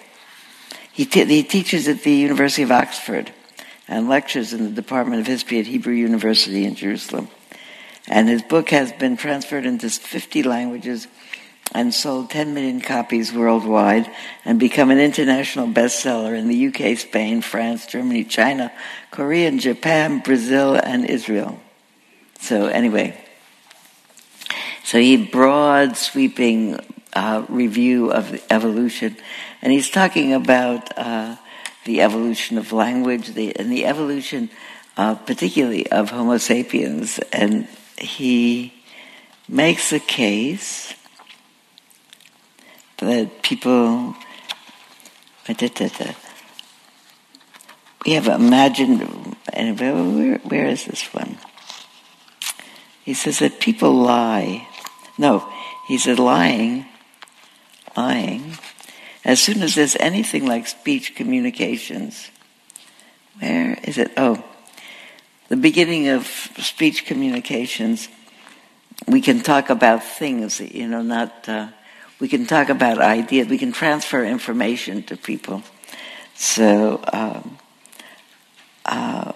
He, 0.94 1.06
he 1.06 1.42
teaches 1.42 1.88
at 1.88 2.04
the 2.04 2.14
University 2.14 2.62
of 2.62 2.72
Oxford 2.72 3.32
and 3.88 4.08
lectures 4.08 4.54
in 4.54 4.66
the 4.66 4.70
Department 4.70 5.22
of 5.22 5.26
History 5.26 5.60
at 5.60 5.66
Hebrew 5.66 5.96
University 5.96 6.64
in 6.64 6.76
Jerusalem. 6.76 7.28
And 8.08 8.30
his 8.30 8.42
book 8.42 8.70
has 8.70 8.92
been 8.92 9.18
transferred 9.18 9.66
into 9.66 9.90
50 9.90 10.44
languages 10.44 11.08
and 11.74 11.94
sold 11.94 12.30
10 12.30 12.54
million 12.54 12.80
copies 12.80 13.34
worldwide 13.34 14.10
and 14.44 14.60
become 14.60 14.92
an 14.92 15.00
international 15.00 15.68
bestseller 15.68 16.38
in 16.38 16.48
the 16.48 16.68
UK, 16.68 16.98
Spain, 16.98 17.42
France, 17.42 17.88
Germany, 17.88 18.24
China, 18.24 18.72
Korea, 19.12 19.52
Japan, 19.52 20.20
Brazil, 20.20 20.76
and 20.76 21.06
Israel. 21.06 21.60
So, 22.40 22.68
anyway, 22.68 23.20
so 24.84 25.00
he 25.00 25.18
broad 25.18 25.98
sweeping 25.98 26.80
uh, 27.14 27.46
review 27.50 28.12
of 28.12 28.40
evolution, 28.52 29.18
and 29.62 29.74
he's 29.74 29.90
talking 29.90 30.34
about 30.34 30.96
uh, 30.98 31.38
the 31.86 32.02
evolution 32.02 32.60
of 32.60 32.72
language, 32.72 33.30
the, 33.30 33.56
and 33.56 33.72
the 33.72 33.86
evolution, 33.86 34.50
uh, 34.98 35.16
particularly 35.16 35.90
of 35.92 36.12
Homo 36.12 36.38
sapiens, 36.38 37.18
and 37.32 37.68
he 37.98 38.74
makes 39.48 39.94
a 39.94 40.00
case 40.00 40.94
that 42.98 43.42
people 43.42 44.16
we 48.06 48.14
have 48.14 48.28
imagined 48.28 49.36
where, 49.54 50.38
where 50.40 50.68
is 50.68 50.86
this 50.86 51.14
one? 51.14 51.38
He 53.04 53.14
says 53.14 53.40
that 53.40 53.60
people 53.60 53.94
lie. 53.94 54.68
No 55.18 55.52
he 55.88 55.98
said 55.98 56.20
lying 56.20 56.86
lying. 57.96 58.58
As 59.24 59.42
soon 59.42 59.62
as 59.62 59.76
there's 59.76 59.96
anything 60.00 60.46
like 60.46 60.68
speech 60.68 61.16
communications 61.16 62.30
where 63.40 63.78
is 63.84 63.98
it? 63.98 64.12
Oh 64.18 64.44
the 65.50 65.58
beginning 65.58 66.08
of 66.10 66.26
speech 66.58 67.06
communications 67.06 68.10
we 69.08 69.22
can 69.22 69.42
talk 69.42 69.70
about 69.70 70.04
things 70.04 70.60
you 70.60 70.88
know 70.88 71.02
not 71.02 71.48
uh, 71.48 71.68
we 72.20 72.28
can 72.28 72.46
talk 72.46 72.70
about 72.70 73.00
ideas, 73.00 73.48
we 73.48 73.58
can 73.58 73.72
transfer 73.72 74.24
information 74.24 75.04
to 75.04 75.18
people. 75.18 75.64
So, 76.36 77.04
um, 77.12 77.58
uh, 78.86 79.34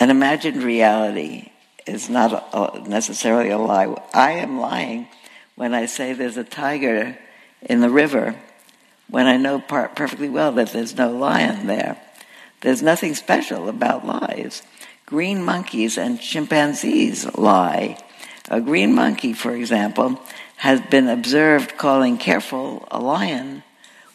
an 0.00 0.10
imagined 0.10 0.62
reality 0.62 1.50
is 1.86 2.08
not 2.08 2.32
a, 2.52 2.88
necessarily 2.88 3.50
a 3.50 3.58
lie. 3.58 3.94
I 4.14 4.32
am 4.32 4.58
lying 4.58 5.08
when 5.54 5.74
I 5.74 5.86
say 5.86 6.12
there's 6.12 6.36
a 6.36 6.44
tiger 6.44 7.18
in 7.60 7.80
the 7.80 7.90
river 7.90 8.36
when 9.08 9.26
I 9.26 9.36
know 9.36 9.60
par- 9.60 9.90
perfectly 9.94 10.28
well 10.28 10.52
that 10.52 10.72
there's 10.72 10.96
no 10.96 11.10
lion 11.10 11.66
there. 11.66 12.00
There's 12.62 12.82
nothing 12.82 13.14
special 13.14 13.68
about 13.68 14.06
lies. 14.06 14.62
Green 15.12 15.44
monkeys 15.44 15.98
and 15.98 16.18
chimpanzees 16.18 17.26
lie. 17.36 17.98
A 18.48 18.62
green 18.62 18.94
monkey, 18.94 19.34
for 19.34 19.54
example, 19.54 20.18
has 20.56 20.80
been 20.80 21.06
observed 21.06 21.76
calling 21.76 22.16
careful 22.16 22.88
a 22.90 22.98
lion, 22.98 23.62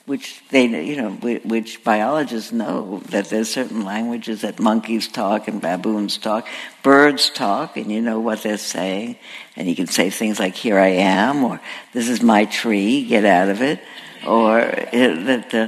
which 0.08 0.42
they, 0.50 0.66
you 0.66 0.96
know, 0.96 1.12
which 1.12 1.84
biologists 1.84 2.52
know 2.52 2.98
that 3.10 3.30
there's 3.30 3.54
certain 3.54 3.86
languages 3.86 4.42
that 4.42 4.60
monkeys 4.60 5.08
talk 5.08 5.48
and 5.48 5.62
baboons 5.62 6.18
talk. 6.18 6.48
Birds 6.82 7.30
talk, 7.30 7.78
and 7.78 7.92
you 7.92 8.02
know 8.02 8.20
what 8.20 8.42
they're 8.42 8.58
saying, 8.58 9.18
and 9.56 9.68
you 9.70 9.76
can 9.76 9.86
say 9.86 10.10
things 10.10 10.40
like 10.40 10.56
"Here 10.56 10.80
I 10.80 10.94
am" 10.98 11.44
or 11.44 11.62
"This 11.94 12.10
is 12.10 12.24
my 12.24 12.46
tree, 12.46 13.06
get 13.06 13.24
out 13.24 13.50
of 13.50 13.62
it," 13.62 13.80
or 14.26 14.62
that. 14.62 15.54
Uh, 15.54 15.68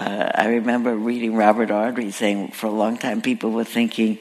uh, 0.00 0.32
I 0.34 0.46
remember 0.48 0.96
reading 0.96 1.36
Robert 1.36 1.68
Ardrey 1.68 2.12
saying 2.12 2.52
for 2.52 2.66
a 2.66 2.70
long 2.70 2.96
time 2.96 3.22
people 3.22 3.52
were 3.52 3.62
thinking 3.62 4.18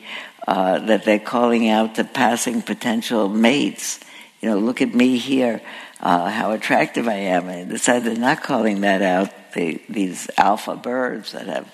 uh, 0.47 0.80
that 0.80 1.05
they're 1.05 1.19
calling 1.19 1.69
out 1.69 1.95
to 1.95 2.03
passing 2.03 2.61
potential 2.61 3.30
mates. 3.30 3.99
You 4.41 4.49
know, 4.49 4.57
look 4.57 4.81
at 4.81 4.93
me 4.93 5.18
here, 5.18 5.61
uh, 5.99 6.30
how 6.30 6.51
attractive 6.51 7.07
I 7.07 7.13
am. 7.13 7.47
And 7.47 7.69
decided 7.69 8.05
they're 8.05 8.19
not 8.19 8.41
calling 8.41 8.81
that 8.81 9.01
out. 9.01 9.30
They, 9.53 9.84
these 9.88 10.30
alpha 10.38 10.76
birds 10.76 11.34
that 11.34 11.47
have, 11.47 11.72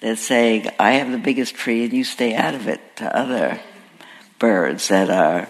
they're 0.00 0.16
saying, 0.16 0.68
I 0.78 0.92
have 0.92 1.10
the 1.10 1.18
biggest 1.18 1.54
tree 1.54 1.84
and 1.84 1.92
you 1.92 2.04
stay 2.04 2.34
out 2.34 2.54
of 2.54 2.68
it 2.68 2.80
to 2.96 3.16
other 3.16 3.60
birds 4.38 4.88
that 4.88 5.10
are. 5.10 5.48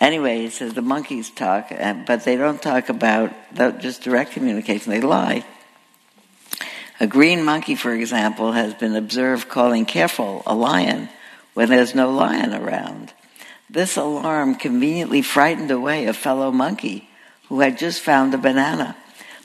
Anyway, 0.00 0.42
he 0.42 0.50
says 0.50 0.74
the 0.74 0.82
monkeys 0.82 1.30
talk, 1.30 1.70
but 2.06 2.24
they 2.24 2.36
don't 2.36 2.60
talk 2.62 2.88
about 2.88 3.32
just 3.80 4.02
direct 4.02 4.32
communication. 4.32 4.92
They 4.92 5.00
lie. 5.00 5.44
A 7.00 7.06
green 7.06 7.44
monkey, 7.44 7.76
for 7.76 7.92
example, 7.94 8.52
has 8.52 8.74
been 8.74 8.94
observed 8.94 9.48
calling 9.48 9.86
careful 9.86 10.42
a 10.46 10.54
lion 10.54 11.08
when 11.58 11.70
there's 11.70 11.92
no 11.92 12.08
lion 12.08 12.54
around. 12.54 13.12
This 13.68 13.96
alarm 13.96 14.54
conveniently 14.54 15.22
frightened 15.22 15.72
away 15.72 16.06
a 16.06 16.12
fellow 16.12 16.52
monkey 16.52 17.08
who 17.48 17.58
had 17.58 17.76
just 17.76 18.00
found 18.00 18.32
a 18.32 18.38
banana, 18.38 18.96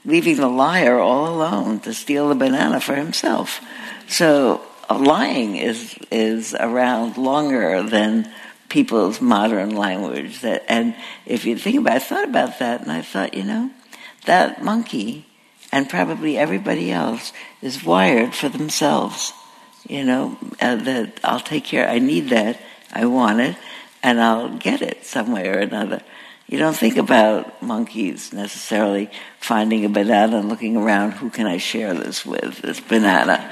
leaving 0.06 0.36
the 0.36 0.48
liar 0.48 1.00
all 1.00 1.28
alone 1.28 1.80
to 1.80 1.92
steal 1.92 2.30
the 2.30 2.36
banana 2.36 2.80
for 2.80 2.94
himself. 2.94 3.62
So 4.08 4.62
uh, 4.88 5.00
lying 5.00 5.56
is 5.56 5.98
is 6.12 6.54
around 6.54 7.18
longer 7.18 7.82
than 7.82 8.32
people's 8.70 9.20
modern 9.20 9.76
language. 9.76 10.42
That 10.42 10.66
and 10.70 10.94
if 11.26 11.46
you 11.46 11.58
think 11.58 11.80
about, 11.80 11.94
it, 11.94 11.96
I 11.96 12.00
thought 12.06 12.30
about 12.30 12.60
that, 12.60 12.82
and 12.84 12.92
I 12.92 13.02
thought, 13.02 13.34
you 13.34 13.44
know, 13.44 13.72
that 14.26 14.64
monkey 14.64 15.26
and 15.72 15.90
probably 15.90 16.38
everybody 16.38 16.92
else 16.92 17.34
is 17.64 17.84
wired 17.84 18.36
for 18.36 18.50
themselves. 18.50 19.34
You 19.88 20.06
know, 20.06 20.38
uh, 20.62 20.76
that 20.76 21.20
I'll 21.24 21.40
take 21.40 21.66
care, 21.66 21.90
I 21.90 22.00
need 22.00 22.30
that, 22.30 22.60
I 22.92 23.06
want 23.06 23.42
it, 23.42 23.58
and 24.02 24.22
I'll 24.22 24.50
get 24.58 24.82
it 24.82 25.06
some 25.06 25.32
way 25.32 25.48
or 25.48 25.60
another. 25.60 26.02
You 26.48 26.60
don't 26.60 26.76
think 26.76 26.98
about 26.98 27.62
monkeys 27.62 28.32
necessarily 28.32 29.10
finding 29.40 29.86
a 29.86 29.90
banana 29.90 30.38
and 30.38 30.50
looking 30.50 30.78
around, 30.78 31.14
who 31.14 31.30
can 31.30 31.48
I 31.48 31.58
share 31.58 31.94
this 31.94 32.26
with, 32.26 32.62
this 32.62 32.80
banana? 32.80 33.50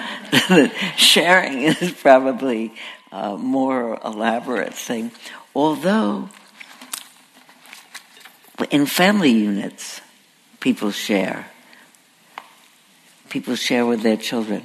Sharing 0.98 1.64
is 1.64 1.92
probably 1.94 2.74
a 3.12 3.38
more 3.38 4.00
elaborate 4.04 4.74
thing. 4.74 5.12
Although, 5.56 6.30
in 8.70 8.86
family 8.86 9.32
units, 9.32 10.02
people 10.60 10.92
share 10.92 11.48
people 13.32 13.56
share 13.56 13.86
with 13.86 14.02
their 14.02 14.18
children 14.18 14.62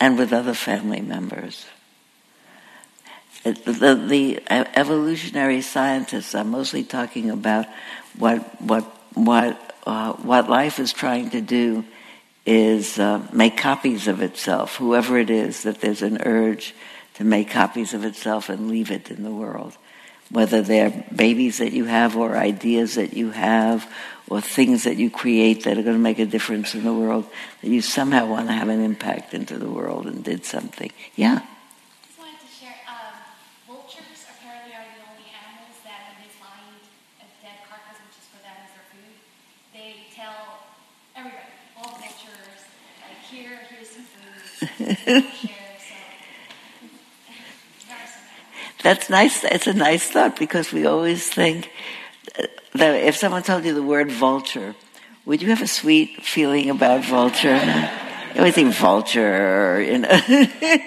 and 0.00 0.18
with 0.18 0.32
other 0.32 0.54
family 0.54 1.00
members. 1.00 1.66
The, 3.44 3.94
the, 3.94 4.42
evolutionary 4.50 5.62
scientists 5.62 6.34
are 6.34 6.44
mostly 6.44 6.84
talking 6.84 7.30
about 7.30 7.66
what 8.18 8.60
what 8.60 8.84
what 9.14 9.76
uh, 9.86 10.12
what 10.14 10.50
life 10.50 10.78
is 10.78 10.92
trying 10.92 11.30
to 11.30 11.40
do 11.40 11.84
is 12.44 12.98
uh, 12.98 13.26
make 13.32 13.56
copies 13.56 14.08
of 14.08 14.20
itself. 14.22 14.76
Whoever 14.76 15.18
it 15.18 15.30
is, 15.30 15.62
that 15.62 15.80
there's 15.80 16.02
an 16.02 16.22
urge 16.22 16.74
to 17.14 17.24
make 17.24 17.50
copies 17.50 17.94
of 17.94 18.04
itself 18.04 18.48
and 18.48 18.68
leave 18.68 18.90
it 18.90 19.10
in 19.10 19.22
the 19.22 19.30
world 19.30 19.76
whether 20.30 20.62
they're 20.62 21.04
babies 21.14 21.58
that 21.58 21.72
you 21.72 21.84
have 21.84 22.16
or 22.16 22.36
ideas 22.36 22.96
that 22.96 23.14
you 23.14 23.30
have 23.30 23.90
or 24.28 24.40
things 24.40 24.84
that 24.84 24.96
you 24.96 25.10
create 25.10 25.64
that 25.64 25.78
are 25.78 25.82
going 25.82 25.96
to 25.96 26.02
make 26.02 26.18
a 26.18 26.26
difference 26.26 26.74
in 26.74 26.84
the 26.84 26.92
world, 26.92 27.26
that 27.62 27.68
you 27.68 27.80
somehow 27.80 28.26
want 28.26 28.46
to 28.46 28.52
have 28.52 28.68
an 28.68 28.82
impact 28.82 29.32
into 29.32 29.58
the 29.58 29.68
world 29.68 30.06
and 30.06 30.22
did 30.22 30.44
something. 30.44 30.92
Yeah. 31.16 31.40
That's 48.88 49.10
nice. 49.10 49.44
It's 49.44 49.66
a 49.66 49.74
nice 49.74 50.08
thought 50.08 50.38
because 50.38 50.72
we 50.72 50.86
always 50.86 51.28
think 51.28 51.70
that 52.72 52.94
if 53.04 53.16
someone 53.16 53.42
told 53.42 53.66
you 53.66 53.74
the 53.74 53.82
word 53.82 54.10
vulture, 54.10 54.74
would 55.26 55.42
you 55.42 55.48
have 55.50 55.60
a 55.60 55.66
sweet 55.66 56.22
feeling 56.22 56.70
about 56.70 57.04
vulture? 57.04 57.54
you 58.32 58.38
always 58.38 58.54
think 58.54 58.72
vulture, 58.72 59.82
you 59.82 59.98
know. 59.98 60.08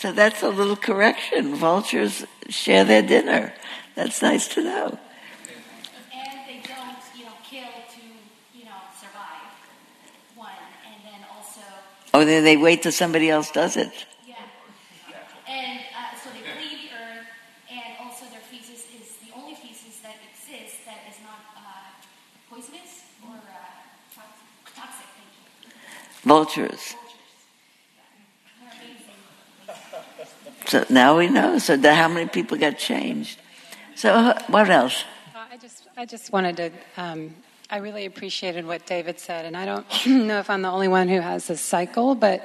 so 0.00 0.10
that's 0.10 0.42
a 0.42 0.48
little 0.48 0.74
correction. 0.74 1.54
Vultures 1.54 2.26
share 2.48 2.82
their 2.82 3.02
dinner. 3.02 3.54
That's 3.94 4.20
nice 4.20 4.48
to 4.54 4.64
know. 4.64 4.98
And 6.12 6.40
they 6.48 6.60
don't, 6.66 6.98
you 7.14 7.26
know, 7.26 7.30
kill 7.48 7.70
to, 7.94 8.02
you 8.52 8.64
know, 8.64 8.82
survive. 9.00 9.46
One, 10.34 10.48
and 10.84 11.04
then 11.04 11.24
also. 11.36 11.60
Oh, 12.12 12.24
then 12.24 12.42
they 12.42 12.56
wait 12.56 12.82
till 12.82 12.90
somebody 12.90 13.30
else 13.30 13.52
does 13.52 13.76
it. 13.76 14.06
Vultures. 26.22 26.94
So 30.66 30.84
now 30.88 31.18
we 31.18 31.28
know. 31.28 31.58
So 31.58 31.76
how 31.76 32.08
many 32.08 32.28
people 32.28 32.56
got 32.56 32.78
changed? 32.78 33.38
So 33.94 34.12
uh, 34.12 34.42
what 34.46 34.70
else? 34.70 35.04
I 35.34 35.56
just, 35.56 35.88
I 35.96 36.06
just 36.06 36.32
wanted 36.32 36.56
to. 36.56 36.70
Um, 36.96 37.34
I 37.68 37.78
really 37.78 38.06
appreciated 38.06 38.66
what 38.66 38.86
David 38.86 39.18
said, 39.18 39.44
and 39.44 39.56
I 39.56 39.66
don't 39.66 39.86
know 40.06 40.38
if 40.38 40.48
I'm 40.50 40.62
the 40.62 40.70
only 40.70 40.88
one 40.88 41.08
who 41.08 41.20
has 41.20 41.46
this 41.46 41.60
cycle, 41.60 42.14
but 42.14 42.44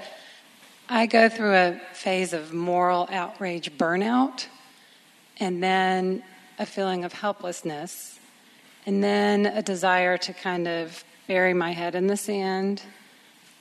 I 0.89 1.05
go 1.05 1.29
through 1.29 1.53
a 1.53 1.81
phase 1.93 2.33
of 2.33 2.53
moral 2.53 3.07
outrage 3.11 3.77
burnout, 3.77 4.47
and 5.39 5.61
then 5.61 6.23
a 6.59 6.65
feeling 6.65 7.03
of 7.05 7.13
helplessness, 7.13 8.19
and 8.85 9.03
then 9.03 9.45
a 9.45 9.61
desire 9.61 10.17
to 10.17 10.33
kind 10.33 10.67
of 10.67 11.03
bury 11.27 11.53
my 11.53 11.71
head 11.71 11.93
in 11.93 12.07
the 12.07 12.17
sand 12.17 12.81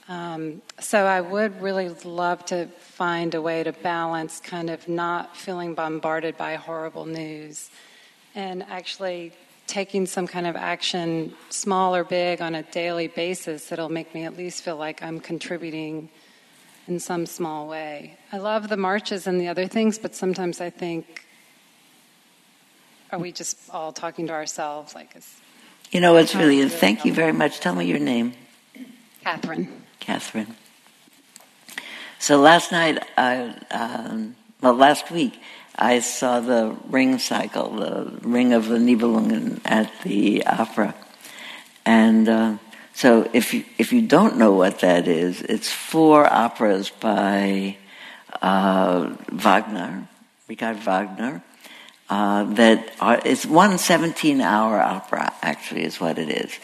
um, 0.07 0.61
so 0.79 1.05
I 1.05 1.19
would 1.19 1.61
really 1.61 1.89
love 1.89 2.45
to 2.45 2.67
find 2.79 3.35
a 3.35 3.41
way 3.41 3.63
to 3.63 3.73
balance 3.73 4.39
kind 4.39 4.69
of 4.69 4.87
not 4.87 5.35
feeling 5.35 5.73
bombarded 5.73 6.37
by 6.37 6.55
horrible 6.55 7.05
news 7.05 7.69
and 8.33 8.63
actually 8.63 9.33
taking 9.67 10.05
some 10.05 10.25
kind 10.25 10.47
of 10.47 10.55
action, 10.55 11.33
small 11.49 11.93
or 11.93 12.05
big, 12.05 12.41
on 12.41 12.55
a 12.55 12.63
daily 12.63 13.07
basis 13.07 13.67
that'll 13.67 13.89
make 13.89 14.13
me 14.15 14.23
at 14.23 14.37
least 14.37 14.63
feel 14.63 14.77
like 14.77 15.03
I'm 15.03 15.19
contributing 15.19 16.09
in 16.87 17.01
some 17.01 17.25
small 17.25 17.67
way. 17.67 18.17
I 18.31 18.37
love 18.37 18.69
the 18.69 18.77
marches 18.77 19.27
and 19.27 19.41
the 19.41 19.49
other 19.49 19.67
things, 19.67 19.99
but 19.99 20.15
sometimes 20.15 20.61
I 20.61 20.69
think, 20.69 21.25
are 23.11 23.19
we 23.19 23.33
just 23.33 23.57
all 23.71 23.91
talking 23.91 24.27
to 24.27 24.33
ourselves? 24.33 24.95
Like, 24.95 25.15
you 25.91 25.99
know, 25.99 26.15
it's 26.15 26.33
really. 26.33 26.67
Thank 26.69 27.03
you 27.03 27.13
very 27.13 27.33
much. 27.33 27.59
Tell 27.59 27.75
me 27.75 27.85
your 27.85 27.99
name. 27.99 28.33
Catherine. 29.21 29.83
Catherine. 30.07 30.55
So 32.17 32.39
last 32.39 32.71
night, 32.71 33.03
I, 33.17 33.53
um, 33.71 34.37
well, 34.61 34.73
last 34.73 35.11
week, 35.11 35.37
I 35.75 35.99
saw 35.99 36.39
the 36.39 36.77
ring 36.87 37.19
cycle, 37.19 37.75
the 37.75 38.17
Ring 38.21 38.53
of 38.53 38.69
the 38.69 38.77
Nibelungen 38.77 39.59
at 39.65 39.91
the 40.03 40.45
opera. 40.47 40.95
And 41.85 42.29
uh, 42.29 42.57
so 42.93 43.29
if 43.33 43.53
you, 43.53 43.65
if 43.77 43.91
you 43.91 44.01
don't 44.01 44.37
know 44.37 44.53
what 44.53 44.79
that 44.79 45.09
is, 45.09 45.41
it's 45.41 45.69
four 45.69 46.25
operas 46.25 46.89
by 46.89 47.75
uh, 48.41 49.13
Wagner, 49.29 50.07
Richard 50.47 50.77
Wagner, 50.77 51.43
uh, 52.09 52.45
that 52.53 52.93
are, 53.01 53.19
it's 53.25 53.45
one 53.45 53.77
17 53.77 54.39
hour 54.39 54.79
opera, 54.79 55.33
actually, 55.41 55.83
is 55.83 55.99
what 55.99 56.17
it 56.17 56.29
is. 56.29 56.57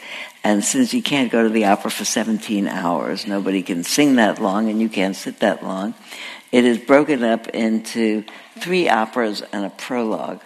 And 0.44 0.64
since 0.64 0.94
you 0.94 1.02
can't 1.02 1.32
go 1.32 1.44
to 1.44 1.50
the 1.50 1.66
opera 1.66 1.90
for 1.90 2.04
17 2.04 2.68
hours, 2.68 3.26
nobody 3.26 3.62
can 3.62 3.84
sing 3.84 4.16
that 4.16 4.42
long 4.42 4.70
and 4.70 4.82
you 4.82 4.90
can't 4.90 5.16
sit 5.16 5.40
that 5.40 5.64
long, 5.64 5.94
it 6.52 6.66
is 6.66 6.78
broken 6.78 7.24
up 7.24 7.48
into 7.50 8.26
three 8.60 8.90
operas 8.90 9.42
and 9.54 9.66
a 9.66 9.70
prologue. 9.70 10.42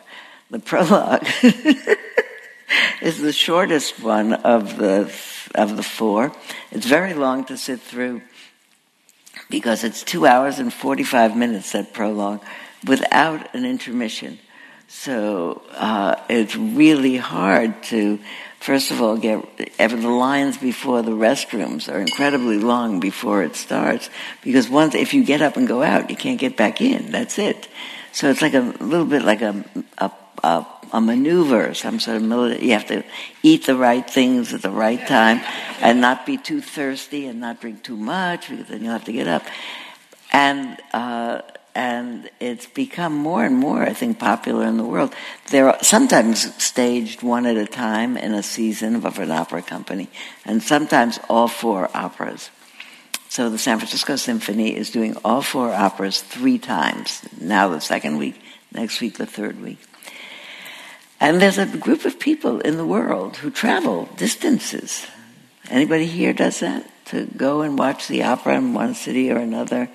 The 0.52 0.60
prologue 0.60 1.28
is 3.02 3.20
the 3.20 3.34
shortest 3.34 4.02
one 4.02 4.34
of 4.34 4.78
the 4.78 5.14
of 5.56 5.76
the 5.76 5.84
four. 5.84 6.32
It's 6.72 6.86
very 6.86 7.14
long 7.14 7.46
to 7.46 7.58
sit 7.58 7.82
through 7.82 8.22
because 9.50 9.84
it's 9.84 10.04
two 10.04 10.26
hours 10.26 10.60
and 10.60 10.72
45 10.72 11.36
minutes 11.36 11.72
that 11.72 11.94
prologue 11.94 12.44
without 12.86 13.54
an 13.56 13.66
intermission. 13.66 14.40
So 14.88 15.62
uh, 15.74 16.16
it's 16.30 16.56
really 16.56 17.18
hard 17.18 17.84
to, 17.84 18.20
first 18.60 18.92
of 18.92 19.02
all, 19.02 19.18
get 19.18 19.44
ever 19.80 19.96
the 19.96 20.10
lines 20.10 20.58
before 20.58 21.02
the 21.02 21.12
restrooms 21.12 21.92
are 21.92 22.00
incredibly 22.00 22.60
long 22.60 23.00
before 23.00 23.44
it 23.44 23.56
starts 23.56 24.10
because 24.44 24.70
once 24.70 24.96
if 24.96 25.14
you 25.14 25.24
get 25.24 25.42
up 25.42 25.58
and 25.58 25.68
go 25.68 25.84
out, 25.84 26.10
you 26.10 26.16
can't 26.16 26.40
get 26.40 26.58
back 26.58 26.82
in. 26.82 27.12
That's 27.12 27.40
it. 27.40 27.68
So 28.12 28.30
it's 28.30 28.42
like 28.42 28.54
a 28.54 28.62
little 28.62 29.06
bit 29.06 29.24
like 29.24 29.42
a 29.42 29.64
a, 29.98 30.12
a, 30.44 30.66
a 30.94 31.02
maneuver, 31.02 31.74
some 31.74 32.00
sort 32.00 32.18
of 32.18 32.24
military. 32.24 32.66
You 32.66 32.74
have 32.74 32.88
to 32.88 33.04
eat 33.44 33.66
the 33.66 33.76
right 33.76 34.08
things 34.10 34.54
at 34.54 34.62
the 34.62 34.72
right 34.72 35.06
time, 35.08 35.42
and 35.82 36.02
not 36.02 36.26
be 36.26 36.38
too 36.38 36.62
thirsty, 36.62 37.28
and 37.28 37.40
not 37.40 37.62
drink 37.62 37.84
too 37.84 37.98
much 37.98 38.50
because 38.50 38.68
then 38.68 38.84
you'll 38.84 38.94
have 38.94 39.06
to 39.06 39.14
get 39.14 39.28
up. 39.28 39.44
And 40.32 40.78
uh, 40.94 41.42
and 41.78 42.28
it's 42.40 42.66
become 42.66 43.14
more 43.14 43.46
and 43.46 43.56
more, 43.56 43.84
I 43.84 43.94
think, 43.94 44.18
popular 44.18 44.66
in 44.66 44.78
the 44.78 44.84
world. 44.84 45.14
They're 45.52 45.78
sometimes 45.84 46.52
staged 46.58 47.22
one 47.22 47.46
at 47.46 47.56
a 47.56 47.68
time 47.68 48.18
in 48.18 48.34
a 48.34 48.42
season 48.42 48.96
of 49.06 49.20
an 49.20 49.30
opera 49.30 49.62
company, 49.62 50.10
and 50.44 50.64
sometimes 50.64 51.20
all 51.30 51.48
four 51.48 51.88
operas. 51.94 52.50
So 53.30 53.52
the 53.52 53.60
San 53.60 53.78
Francisco 53.78 54.16
Symphony 54.16 54.76
is 54.76 54.90
doing 54.90 55.18
all 55.24 55.44
four 55.44 55.72
operas 55.72 56.22
three 56.22 56.58
times. 56.58 57.22
Now 57.40 57.68
the 57.68 57.80
second 57.80 58.18
week, 58.18 58.42
next 58.74 59.00
week 59.00 59.18
the 59.18 59.28
third 59.28 59.62
week. 59.62 59.78
And 61.20 61.40
there's 61.40 61.60
a 61.60 61.68
group 61.68 62.06
of 62.06 62.18
people 62.18 62.60
in 62.62 62.78
the 62.78 62.86
world 62.86 63.38
who 63.38 63.52
travel 63.52 64.10
distances. 64.18 65.06
Anybody 65.70 66.08
here 66.08 66.34
does 66.34 66.60
that? 66.62 66.90
To 67.14 67.26
go 67.38 67.62
and 67.62 67.78
watch 67.78 68.08
the 68.08 68.24
opera 68.24 68.56
in 68.56 68.74
one 68.74 68.96
city 68.96 69.32
or 69.32 69.38
another 69.38 69.90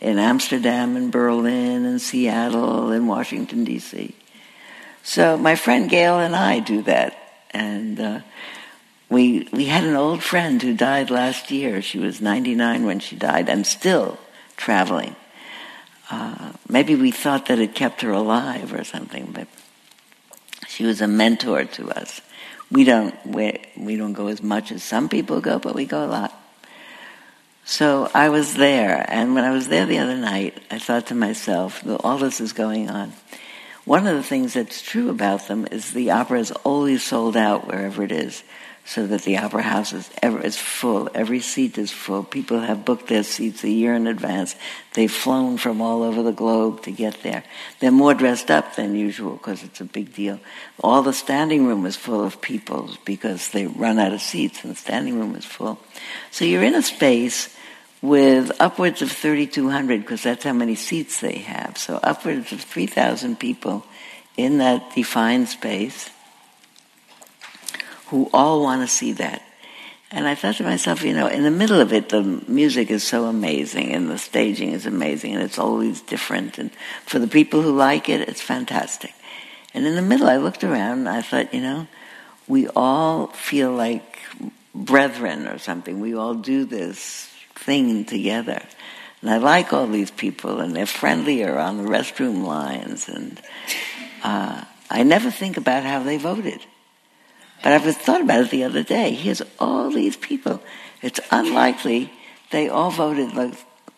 in 0.00 0.18
Amsterdam 0.18 0.96
and 0.96 1.10
Berlin 1.10 1.84
and 1.84 2.00
Seattle 2.00 2.90
and 2.90 3.08
Washington, 3.08 3.64
D.C. 3.64 4.14
So 5.02 5.36
my 5.36 5.56
friend 5.56 5.90
Gail 5.90 6.18
and 6.18 6.36
I 6.36 6.60
do 6.60 6.82
that. 6.82 7.16
And 7.50 7.98
uh, 7.98 8.20
we, 9.08 9.48
we 9.52 9.66
had 9.66 9.84
an 9.84 9.96
old 9.96 10.22
friend 10.22 10.62
who 10.62 10.74
died 10.74 11.10
last 11.10 11.50
year. 11.50 11.82
She 11.82 11.98
was 11.98 12.20
99 12.20 12.84
when 12.84 13.00
she 13.00 13.16
died 13.16 13.48
and 13.48 13.66
still 13.66 14.18
traveling. 14.56 15.16
Uh, 16.10 16.52
maybe 16.68 16.94
we 16.94 17.10
thought 17.10 17.46
that 17.46 17.58
it 17.58 17.74
kept 17.74 18.02
her 18.02 18.12
alive 18.12 18.72
or 18.72 18.84
something, 18.84 19.30
but 19.32 19.48
she 20.66 20.84
was 20.84 21.00
a 21.00 21.08
mentor 21.08 21.64
to 21.64 21.90
us. 21.90 22.20
We 22.70 22.84
don't 22.84 23.14
we, 23.26 23.58
we 23.76 23.96
don't 23.96 24.12
go 24.12 24.28
as 24.28 24.42
much 24.42 24.72
as 24.72 24.82
some 24.82 25.08
people 25.08 25.40
go, 25.40 25.58
but 25.58 25.74
we 25.74 25.86
go 25.86 26.04
a 26.04 26.06
lot. 26.06 26.37
So 27.68 28.10
I 28.14 28.30
was 28.30 28.54
there, 28.54 29.04
and 29.08 29.34
when 29.34 29.44
I 29.44 29.50
was 29.50 29.68
there 29.68 29.84
the 29.84 29.98
other 29.98 30.16
night, 30.16 30.56
I 30.70 30.78
thought 30.78 31.08
to 31.08 31.14
myself, 31.14 31.86
all 32.02 32.16
this 32.16 32.40
is 32.40 32.54
going 32.54 32.88
on. 32.88 33.12
One 33.84 34.06
of 34.06 34.16
the 34.16 34.22
things 34.22 34.54
that's 34.54 34.80
true 34.80 35.10
about 35.10 35.48
them 35.48 35.68
is 35.70 35.92
the 35.92 36.12
opera 36.12 36.40
is 36.40 36.50
always 36.50 37.02
sold 37.02 37.36
out 37.36 37.66
wherever 37.66 38.02
it 38.02 38.10
is, 38.10 38.42
so 38.86 39.06
that 39.08 39.20
the 39.20 39.36
opera 39.36 39.60
house 39.60 39.92
is, 39.92 40.08
ever, 40.22 40.40
is 40.40 40.56
full. 40.56 41.10
Every 41.14 41.40
seat 41.40 41.76
is 41.76 41.90
full. 41.90 42.24
People 42.24 42.60
have 42.60 42.86
booked 42.86 43.08
their 43.08 43.22
seats 43.22 43.62
a 43.64 43.68
year 43.68 43.92
in 43.92 44.06
advance. 44.06 44.56
They've 44.94 45.12
flown 45.12 45.58
from 45.58 45.82
all 45.82 46.02
over 46.02 46.22
the 46.22 46.32
globe 46.32 46.84
to 46.84 46.90
get 46.90 47.22
there. 47.22 47.44
They're 47.80 47.90
more 47.90 48.14
dressed 48.14 48.50
up 48.50 48.76
than 48.76 48.94
usual 48.94 49.32
because 49.32 49.62
it's 49.62 49.82
a 49.82 49.84
big 49.84 50.14
deal. 50.14 50.40
All 50.82 51.02
the 51.02 51.12
standing 51.12 51.66
room 51.66 51.84
is 51.84 51.96
full 51.96 52.24
of 52.24 52.40
people 52.40 52.88
because 53.04 53.50
they 53.50 53.66
run 53.66 53.98
out 53.98 54.14
of 54.14 54.22
seats 54.22 54.64
and 54.64 54.72
the 54.72 54.78
standing 54.78 55.18
room 55.18 55.36
is 55.36 55.44
full. 55.44 55.78
So 56.30 56.46
you're 56.46 56.64
in 56.64 56.74
a 56.74 56.80
space 56.80 57.54
with 58.00 58.52
upwards 58.60 59.02
of 59.02 59.10
3,200, 59.10 60.00
because 60.00 60.22
that's 60.22 60.44
how 60.44 60.52
many 60.52 60.74
seats 60.74 61.20
they 61.20 61.38
have. 61.38 61.76
So 61.78 61.98
upwards 62.02 62.52
of 62.52 62.60
3,000 62.60 63.38
people 63.38 63.84
in 64.36 64.58
that 64.58 64.94
defined 64.94 65.48
space 65.48 66.10
who 68.06 68.30
all 68.32 68.62
want 68.62 68.82
to 68.82 68.88
see 68.88 69.12
that. 69.12 69.42
And 70.10 70.26
I 70.26 70.34
thought 70.34 70.56
to 70.56 70.62
myself, 70.62 71.02
you 71.02 71.12
know, 71.12 71.26
in 71.26 71.42
the 71.42 71.50
middle 71.50 71.80
of 71.80 71.92
it, 71.92 72.08
the 72.08 72.22
music 72.22 72.90
is 72.90 73.04
so 73.04 73.26
amazing 73.26 73.92
and 73.92 74.08
the 74.08 74.16
staging 74.16 74.70
is 74.72 74.86
amazing 74.86 75.34
and 75.34 75.42
it's 75.42 75.58
always 75.58 76.00
different. 76.00 76.56
And 76.56 76.70
for 77.04 77.18
the 77.18 77.26
people 77.26 77.60
who 77.60 77.76
like 77.76 78.08
it, 78.08 78.26
it's 78.26 78.40
fantastic. 78.40 79.12
And 79.74 79.86
in 79.86 79.96
the 79.96 80.02
middle, 80.02 80.28
I 80.28 80.38
looked 80.38 80.64
around 80.64 81.00
and 81.00 81.08
I 81.10 81.20
thought, 81.20 81.52
you 81.52 81.60
know, 81.60 81.86
we 82.46 82.68
all 82.68 83.26
feel 83.26 83.72
like 83.72 84.18
brethren 84.74 85.46
or 85.46 85.58
something. 85.58 86.00
We 86.00 86.14
all 86.14 86.34
do 86.34 86.64
this 86.64 87.30
thing 87.58 88.04
together. 88.04 88.62
And 89.20 89.30
I 89.30 89.38
like 89.38 89.72
all 89.72 89.86
these 89.86 90.10
people, 90.10 90.60
and 90.60 90.74
they're 90.74 90.86
friendlier 90.86 91.58
on 91.58 91.78
the 91.78 91.88
restroom 91.88 92.44
lines. 92.44 93.08
And 93.08 93.40
uh, 94.22 94.64
I 94.90 95.02
never 95.02 95.30
think 95.30 95.56
about 95.56 95.82
how 95.82 96.02
they 96.02 96.18
voted. 96.18 96.60
But 97.62 97.72
I've 97.72 97.96
thought 97.96 98.20
about 98.20 98.44
it 98.44 98.50
the 98.50 98.64
other 98.64 98.84
day. 98.84 99.12
Here's 99.12 99.42
all 99.58 99.90
these 99.90 100.16
people. 100.16 100.62
It's 101.02 101.20
unlikely 101.30 102.12
they 102.50 102.68
all 102.68 102.90
voted 102.90 103.34
like 103.34 103.54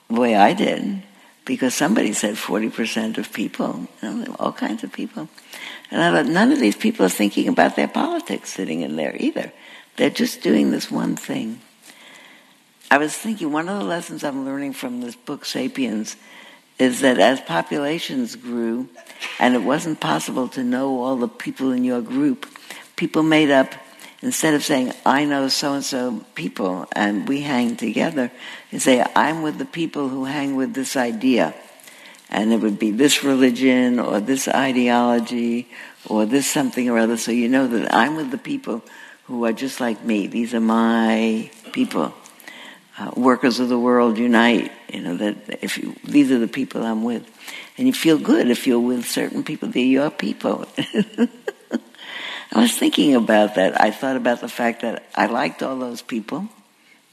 the 0.08 0.20
way 0.20 0.34
I 0.34 0.54
did, 0.54 1.02
because 1.44 1.74
somebody 1.74 2.12
said 2.12 2.34
40% 2.34 3.18
of 3.18 3.32
people, 3.32 3.88
you 4.02 4.10
know, 4.10 4.36
all 4.38 4.52
kinds 4.52 4.82
of 4.82 4.92
people. 4.92 5.28
And 5.90 6.02
I 6.02 6.10
thought, 6.12 6.30
none 6.30 6.52
of 6.52 6.60
these 6.60 6.76
people 6.76 7.06
are 7.06 7.10
thinking 7.10 7.48
about 7.48 7.76
their 7.76 7.88
politics 7.88 8.50
sitting 8.50 8.80
in 8.80 8.96
there 8.96 9.16
either. 9.18 9.52
They're 9.96 10.10
just 10.10 10.42
doing 10.42 10.70
this 10.70 10.90
one 10.90 11.16
thing. 11.16 11.60
I 12.92 12.98
was 12.98 13.16
thinking 13.16 13.52
one 13.52 13.68
of 13.68 13.78
the 13.78 13.84
lessons 13.84 14.24
I'm 14.24 14.44
learning 14.44 14.72
from 14.72 15.00
this 15.00 15.14
book, 15.14 15.44
Sapiens, 15.44 16.16
is 16.76 17.02
that 17.02 17.20
as 17.20 17.40
populations 17.40 18.34
grew, 18.34 18.88
and 19.38 19.54
it 19.54 19.62
wasn't 19.62 20.00
possible 20.00 20.48
to 20.48 20.64
know 20.64 21.00
all 21.00 21.14
the 21.14 21.28
people 21.28 21.70
in 21.70 21.84
your 21.84 22.00
group, 22.00 22.46
people 22.96 23.22
made 23.22 23.48
up, 23.48 23.74
instead 24.22 24.54
of 24.54 24.64
saying, 24.64 24.92
I 25.06 25.24
know 25.24 25.46
so 25.46 25.74
and 25.74 25.84
so 25.84 26.24
people 26.34 26.88
and 26.90 27.28
we 27.28 27.42
hang 27.42 27.76
together, 27.76 28.32
you 28.72 28.80
say, 28.80 29.06
I'm 29.14 29.42
with 29.42 29.58
the 29.58 29.64
people 29.66 30.08
who 30.08 30.24
hang 30.24 30.56
with 30.56 30.74
this 30.74 30.96
idea. 30.96 31.54
And 32.28 32.52
it 32.52 32.60
would 32.60 32.78
be 32.78 32.90
this 32.90 33.22
religion 33.22 34.00
or 34.00 34.18
this 34.18 34.48
ideology 34.48 35.68
or 36.06 36.26
this 36.26 36.50
something 36.50 36.88
or 36.88 36.98
other. 36.98 37.16
So 37.16 37.30
you 37.30 37.48
know 37.48 37.68
that 37.68 37.94
I'm 37.94 38.16
with 38.16 38.32
the 38.32 38.38
people 38.38 38.82
who 39.24 39.44
are 39.44 39.52
just 39.52 39.80
like 39.80 40.04
me. 40.04 40.26
These 40.26 40.54
are 40.54 40.60
my 40.60 41.50
people 41.72 42.14
uh, 43.00 43.10
workers 43.16 43.60
of 43.60 43.68
the 43.68 43.78
world 43.78 44.18
unite. 44.18 44.70
You 44.92 45.00
know 45.00 45.16
that 45.16 45.62
if 45.62 45.78
you, 45.78 45.96
these 46.04 46.30
are 46.30 46.38
the 46.38 46.48
people 46.48 46.84
I'm 46.84 47.02
with, 47.02 47.24
and 47.78 47.86
you 47.86 47.92
feel 47.92 48.18
good 48.18 48.50
if 48.50 48.66
you're 48.66 48.78
with 48.78 49.06
certain 49.06 49.42
people. 49.42 49.68
They're 49.68 49.82
your 49.82 50.10
people. 50.10 50.66
I 52.52 52.60
was 52.60 52.76
thinking 52.76 53.14
about 53.14 53.54
that. 53.54 53.80
I 53.80 53.90
thought 53.90 54.16
about 54.16 54.40
the 54.40 54.48
fact 54.48 54.82
that 54.82 55.04
I 55.14 55.26
liked 55.26 55.62
all 55.62 55.78
those 55.78 56.02
people, 56.02 56.48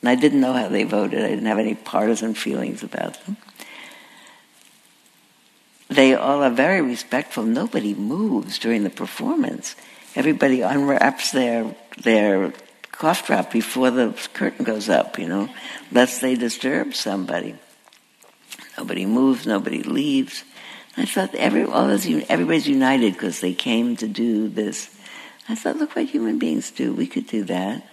and 0.01 0.09
I 0.09 0.15
didn't 0.15 0.41
know 0.41 0.53
how 0.53 0.68
they 0.68 0.84
voted. 0.84 1.23
I 1.23 1.30
didn't 1.30 1.45
have 1.45 1.59
any 1.59 1.76
partisan 1.76 2.34
feelings 2.34 2.84
about 2.84 3.23
them. 3.26 3.38
They 5.89 6.15
all 6.15 6.43
are 6.43 6.49
very 6.49 6.81
respectful. 6.81 7.43
Nobody 7.43 7.93
moves 7.93 8.59
during 8.59 8.84
the 8.84 8.89
performance. 8.89 9.76
Everybody 10.15 10.61
unwraps 10.61 11.31
their 11.31 11.73
their 11.97 12.51
cough 12.98 13.28
drop 13.28 13.52
before 13.52 13.91
the 13.91 14.14
curtain 14.34 14.65
goes 14.65 14.90
up, 14.90 15.19
you 15.19 15.28
know, 15.28 15.49
lest 15.91 16.22
they 16.22 16.36
disturb 16.36 16.95
somebody. 16.95 17.56
Nobody 18.78 19.06
moves, 19.06 19.45
nobody 19.45 19.84
leaves. 19.84 20.44
I 20.95 21.06
thought 21.06 21.36
every, 21.36 21.64
all 21.64 21.88
this, 21.88 22.07
everybody's 22.28 22.68
united 22.68 23.14
because 23.14 23.40
they 23.40 23.53
came 23.53 23.95
to 23.98 24.07
do 24.07 24.48
this. 24.48 24.90
I 25.48 25.56
thought, 25.56 25.78
look 25.78 25.95
what 25.95 26.06
human 26.06 26.40
beings 26.40 26.72
do. 26.72 26.94
We 26.94 27.07
could 27.07 27.28
do 27.28 27.44
that. 27.45 27.88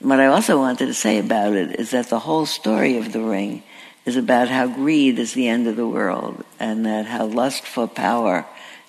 What 0.00 0.20
I 0.20 0.26
also 0.26 0.58
wanted 0.58 0.86
to 0.86 0.94
say 0.94 1.18
about 1.18 1.54
it 1.54 1.78
is 1.78 1.92
that 1.92 2.08
the 2.08 2.18
whole 2.18 2.44
story 2.44 2.98
of 2.98 3.12
the 3.12 3.22
ring 3.22 3.62
is 4.04 4.16
about 4.16 4.48
how 4.48 4.66
greed 4.66 5.18
is 5.18 5.32
the 5.32 5.48
end 5.48 5.66
of 5.66 5.76
the 5.76 5.88
world 5.88 6.44
and 6.60 6.84
that 6.84 7.06
how 7.06 7.24
lust 7.24 7.64
for 7.64 7.86
power 7.86 8.44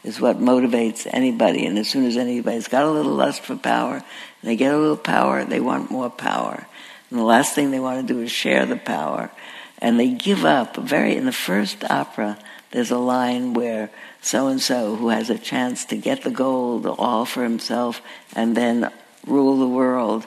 is 0.05 0.21
what 0.21 0.39
motivates 0.39 1.07
anybody. 1.11 1.65
And 1.65 1.77
as 1.79 1.89
soon 1.89 2.05
as 2.05 2.15
anybody's 2.15 2.67
got 2.67 2.83
a 2.83 2.91
little 2.91 3.13
lust 3.13 3.41
for 3.41 3.55
power, 3.55 4.03
they 4.43 4.55
get 4.55 4.73
a 4.73 4.77
little 4.77 4.97
power, 4.97 5.43
they 5.43 5.59
want 5.59 5.89
more 5.89 6.09
power. 6.09 6.67
And 7.09 7.19
the 7.19 7.23
last 7.23 7.55
thing 7.55 7.71
they 7.71 7.79
want 7.79 8.07
to 8.07 8.13
do 8.13 8.21
is 8.21 8.31
share 8.31 8.65
the 8.65 8.77
power. 8.77 9.31
And 9.79 9.99
they 9.99 10.09
give 10.09 10.45
up 10.45 10.77
very, 10.77 11.15
in 11.15 11.25
the 11.25 11.31
first 11.31 11.83
opera, 11.89 12.37
there's 12.71 12.91
a 12.91 12.97
line 12.97 13.53
where 13.53 13.89
so 14.21 14.47
and 14.47 14.61
so 14.61 14.95
who 14.95 15.09
has 15.09 15.29
a 15.29 15.37
chance 15.37 15.85
to 15.85 15.97
get 15.97 16.23
the 16.23 16.31
gold 16.31 16.85
all 16.85 17.25
for 17.25 17.43
himself 17.43 18.01
and 18.35 18.55
then 18.55 18.91
rule 19.25 19.57
the 19.57 19.67
world. 19.67 20.25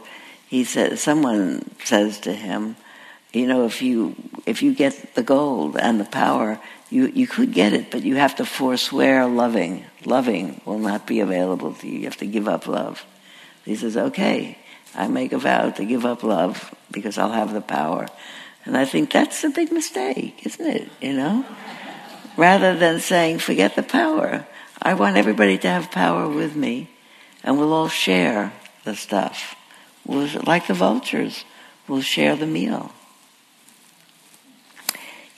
He 0.48 0.64
says, 0.64 1.00
someone 1.00 1.70
says 1.84 2.20
to 2.20 2.32
him, 2.32 2.76
you 3.32 3.46
know, 3.46 3.66
if 3.66 3.82
you 3.82 4.16
if 4.46 4.62
you 4.62 4.74
get 4.74 5.14
the 5.14 5.22
gold 5.22 5.76
and 5.76 6.00
the 6.00 6.06
power, 6.06 6.58
you, 6.90 7.06
you 7.06 7.26
could 7.26 7.52
get 7.52 7.72
it, 7.72 7.90
but 7.90 8.02
you 8.02 8.16
have 8.16 8.36
to 8.36 8.44
forswear 8.44 9.26
loving. 9.26 9.84
Loving 10.04 10.60
will 10.64 10.78
not 10.78 11.06
be 11.06 11.20
available 11.20 11.74
to 11.74 11.86
you. 11.86 11.98
You 11.98 12.04
have 12.04 12.16
to 12.18 12.26
give 12.26 12.48
up 12.48 12.66
love. 12.66 13.04
He 13.64 13.76
says, 13.76 13.96
okay, 13.96 14.58
I 14.94 15.08
make 15.08 15.32
a 15.32 15.38
vow 15.38 15.70
to 15.70 15.84
give 15.84 16.06
up 16.06 16.22
love 16.22 16.74
because 16.90 17.18
I'll 17.18 17.32
have 17.32 17.52
the 17.52 17.60
power. 17.60 18.08
And 18.64 18.76
I 18.76 18.84
think 18.84 19.12
that's 19.12 19.44
a 19.44 19.50
big 19.50 19.70
mistake, 19.72 20.46
isn't 20.46 20.66
it? 20.66 20.88
You 21.00 21.12
know? 21.14 21.44
Rather 22.36 22.76
than 22.76 23.00
saying, 23.00 23.40
forget 23.40 23.76
the 23.76 23.82
power, 23.82 24.46
I 24.80 24.94
want 24.94 25.16
everybody 25.16 25.58
to 25.58 25.68
have 25.68 25.90
power 25.90 26.28
with 26.28 26.54
me, 26.54 26.88
and 27.42 27.58
we'll 27.58 27.72
all 27.72 27.88
share 27.88 28.52
the 28.84 28.94
stuff. 28.94 29.56
We'll, 30.06 30.28
like 30.44 30.68
the 30.68 30.74
vultures, 30.74 31.44
we'll 31.86 32.00
share 32.00 32.36
the 32.36 32.46
meal. 32.46 32.92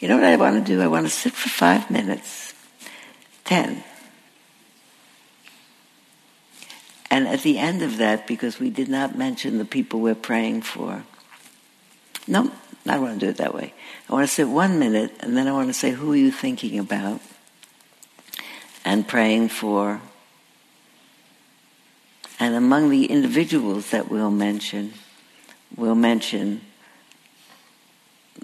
You 0.01 0.09
know 0.09 0.17
what 0.17 0.25
I 0.25 0.37
want 0.37 0.57
to 0.57 0.73
do? 0.73 0.81
I 0.81 0.87
want 0.87 1.07
to 1.07 1.11
sit 1.11 1.35
for 1.35 1.51
five 1.51 1.91
minutes, 1.91 2.55
ten. 3.45 3.85
And 7.11 7.29
at 7.29 7.43
the 7.43 7.59
end 7.59 7.83
of 7.83 7.99
that, 7.99 8.27
because 8.27 8.59
we 8.59 8.71
did 8.71 8.89
not 8.89 9.19
mention 9.19 9.59
the 9.59 9.65
people 9.67 10.01
we're 10.01 10.15
praying 10.15 10.63
for, 10.63 11.05
no, 12.27 12.51
I 12.87 12.93
don't 12.93 13.03
want 13.03 13.21
to 13.21 13.27
do 13.27 13.31
it 13.31 13.37
that 13.37 13.53
way. 13.53 13.75
I 14.09 14.13
want 14.15 14.27
to 14.27 14.35
sit 14.35 14.49
one 14.49 14.79
minute, 14.79 15.13
and 15.21 15.37
then 15.37 15.47
I 15.47 15.53
want 15.53 15.69
to 15.69 15.75
say, 15.75 15.91
who 15.91 16.13
are 16.13 16.17
you 16.17 16.31
thinking 16.31 16.79
about? 16.79 17.21
And 18.85 19.07
praying 19.07 19.51
for. 19.51 20.01
And 22.39 22.55
among 22.55 22.89
the 22.89 23.05
individuals 23.05 23.91
that 23.91 24.09
we'll 24.09 24.31
mention, 24.31 24.95
we'll 25.77 25.95
mention 25.95 26.63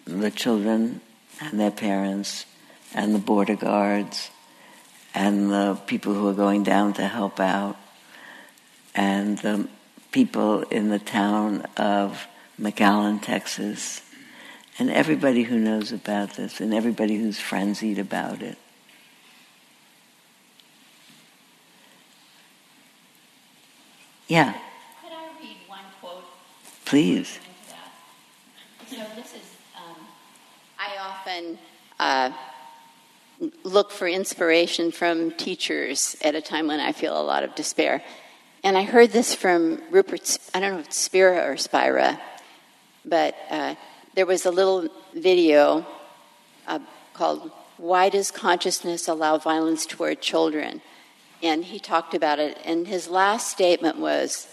the 0.05 0.31
children 0.31 1.01
and 1.41 1.61
their 1.61 1.71
parents, 1.71 2.47
and 2.95 3.15
the 3.15 3.19
border 3.19 3.57
guards, 3.57 4.31
and 5.15 5.51
the 5.51 5.79
people 5.87 6.15
who 6.15 6.29
are 6.29 6.35
going 6.35 6.63
down 6.63 6.93
to 6.95 7.07
help 7.07 7.41
out, 7.41 7.77
and 8.95 9.39
the 9.39 9.69
people 10.13 10.63
in 10.63 10.89
the 10.89 10.99
town 10.99 11.67
of 11.77 12.27
McAllen, 12.61 13.21
Texas, 13.21 14.03
and 14.79 14.91
everybody 14.91 15.43
who 15.43 15.59
knows 15.59 15.93
about 15.93 16.35
this, 16.37 16.61
and 16.61 16.73
everybody 16.73 17.17
who's 17.17 17.39
frenzied 17.39 17.99
about 17.99 18.43
it. 18.43 18.59
Yeah. 24.29 24.53
Could 25.03 25.13
I 25.13 25.29
read 25.41 25.57
one 25.69 25.81
quote? 26.01 26.25
Please. 26.85 27.39
So 28.89 28.97
this 29.15 29.35
is, 29.35 29.46
often 31.27 31.59
uh, 31.99 32.31
look 33.65 33.91
for 33.91 34.07
inspiration 34.07 34.93
from 34.93 35.33
teachers 35.33 36.17
at 36.23 36.37
a 36.37 36.41
time 36.41 36.69
when 36.69 36.79
I 36.79 36.93
feel 36.93 37.21
a 37.21 37.23
lot 37.23 37.43
of 37.43 37.53
despair. 37.57 38.01
And 38.63 38.79
I 38.79 38.85
heard 38.85 39.11
this 39.11 39.35
from 39.35 39.83
Rupert, 39.91 40.39
I 40.55 40.61
don't 40.61 40.75
know 40.75 40.79
if 40.79 40.87
it's 40.87 40.97
Spira 40.97 41.51
or 41.51 41.57
Spira, 41.57 42.21
but 43.05 43.35
uh, 43.51 43.75
there 44.15 44.25
was 44.25 44.47
a 44.47 44.53
little 44.53 44.89
video 45.15 45.85
uh, 46.69 46.79
called 47.13 47.51
Why 47.77 48.09
Does 48.09 48.31
Consciousness 48.31 49.09
Allow 49.09 49.39
Violence 49.39 49.85
Toward 49.85 50.21
Children? 50.21 50.81
And 51.43 51.65
he 51.65 51.81
talked 51.81 52.15
about 52.15 52.39
it, 52.39 52.57
and 52.65 52.87
his 52.87 53.09
last 53.09 53.51
statement 53.51 53.99
was 53.99 54.47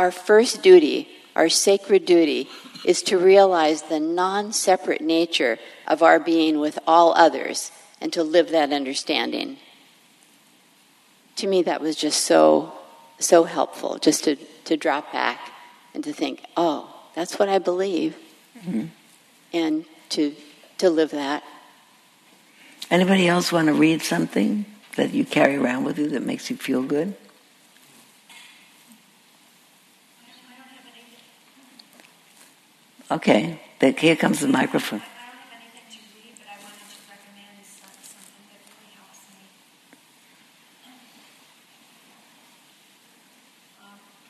Our 0.00 0.10
first 0.10 0.62
duty, 0.62 1.06
our 1.36 1.48
sacred 1.48 2.06
duty, 2.06 2.48
is 2.84 3.02
to 3.02 3.18
realize 3.18 3.82
the 3.82 4.00
non 4.00 4.52
separate 4.52 5.00
nature 5.00 5.58
of 5.86 6.02
our 6.02 6.18
being 6.18 6.58
with 6.60 6.78
all 6.86 7.12
others 7.14 7.70
and 8.00 8.12
to 8.12 8.22
live 8.22 8.50
that 8.50 8.72
understanding. 8.72 9.58
To 11.36 11.46
me, 11.46 11.62
that 11.62 11.80
was 11.80 11.96
just 11.96 12.24
so, 12.24 12.72
so 13.18 13.44
helpful, 13.44 13.98
just 13.98 14.24
to, 14.24 14.36
to 14.64 14.76
drop 14.76 15.12
back 15.12 15.52
and 15.94 16.04
to 16.04 16.12
think, 16.12 16.44
oh, 16.56 16.94
that's 17.14 17.38
what 17.38 17.48
I 17.48 17.58
believe, 17.58 18.16
Mm-hmm. 18.60 18.86
and 19.54 19.84
to, 20.10 20.34
to 20.78 20.90
live 20.90 21.12
that. 21.12 21.42
Anybody 22.90 23.26
else 23.26 23.50
want 23.52 23.68
to 23.68 23.72
read 23.72 24.02
something 24.02 24.66
that 24.96 25.14
you 25.14 25.24
carry 25.24 25.56
around 25.56 25.84
with 25.84 25.98
you 25.98 26.08
that 26.10 26.22
makes 26.24 26.50
you 26.50 26.56
feel 26.56 26.82
good? 26.82 27.14
Okay, 33.10 33.58
but 33.80 33.98
here 33.98 34.14
comes 34.14 34.38
the 34.38 34.46
microphone. 34.46 35.02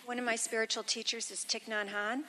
One 0.07 0.19
of 0.19 0.24
my 0.24 0.35
spiritual 0.35 0.82
teachers 0.82 1.31
is 1.31 1.44
Thich 1.44 1.69
Nhat 1.69 1.89
Hanh, 1.89 2.23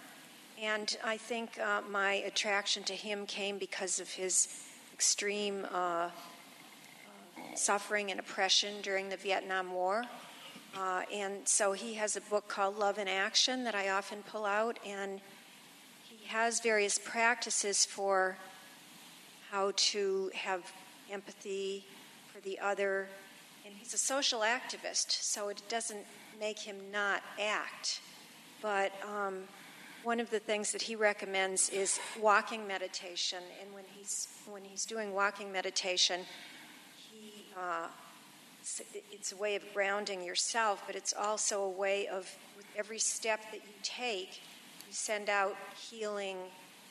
and 0.62 0.98
I 1.06 1.16
think 1.16 1.58
uh, 1.58 1.84
my 1.90 2.16
attraction 2.16 2.84
to 2.84 2.94
him 2.94 3.26
came 3.26 3.58
because 3.58 4.02
of 4.02 4.10
his 4.10 4.50
extreme 4.94 5.66
uh, 5.74 6.10
suffering 7.56 8.12
and 8.12 8.20
oppression 8.20 8.82
during 8.82 9.08
the 9.08 9.16
Vietnam 9.16 9.72
War. 9.72 10.04
Uh, 10.78 11.04
and 11.14 11.48
so 11.48 11.72
he 11.72 11.94
has 11.94 12.18
a 12.18 12.22
book 12.22 12.50
called 12.50 12.78
Love 12.78 12.98
in 12.98 13.08
Action 13.08 13.64
that 13.64 13.74
I 13.74 13.88
often 13.90 14.22
pull 14.24 14.44
out, 14.44 14.78
and 14.86 15.22
has 16.32 16.62
various 16.62 16.98
practices 16.98 17.86
for 17.86 18.38
how 19.50 19.74
to 19.76 20.32
have 20.34 20.72
empathy 21.12 21.86
for 22.34 22.40
the 22.42 22.58
other. 22.60 23.08
And 23.66 23.76
he's 23.78 23.94
a 23.94 23.98
social 23.98 24.40
activist, 24.40 25.12
so 25.12 25.50
it 25.50 25.62
doesn't 25.68 26.06
make 26.40 26.58
him 26.58 26.78
not 26.92 27.22
act. 27.40 28.00
But 28.62 28.94
um, 29.06 29.44
one 30.04 30.22
of 30.22 30.30
the 30.30 30.40
things 30.40 30.72
that 30.72 30.82
he 30.82 30.96
recommends 30.96 31.70
is 31.70 32.00
walking 32.20 32.66
meditation. 32.66 33.40
And 33.62 33.74
when 33.74 33.84
he's 33.94 34.30
when 34.50 34.64
he's 34.64 34.86
doing 34.86 35.14
walking 35.14 35.52
meditation, 35.52 36.22
he 37.12 37.46
uh, 37.58 37.88
it's, 38.62 38.82
it's 39.12 39.32
a 39.34 39.36
way 39.36 39.56
of 39.56 39.64
grounding 39.74 40.24
yourself, 40.24 40.82
but 40.88 40.96
it's 40.96 41.14
also 41.14 41.64
a 41.64 41.70
way 41.70 42.08
of 42.08 42.34
with 42.56 42.66
every 42.78 43.00
step 43.00 43.42
that 43.52 43.62
you 43.62 43.74
take, 43.84 44.42
you 44.92 44.96
send 44.96 45.30
out 45.30 45.56
healing 45.90 46.36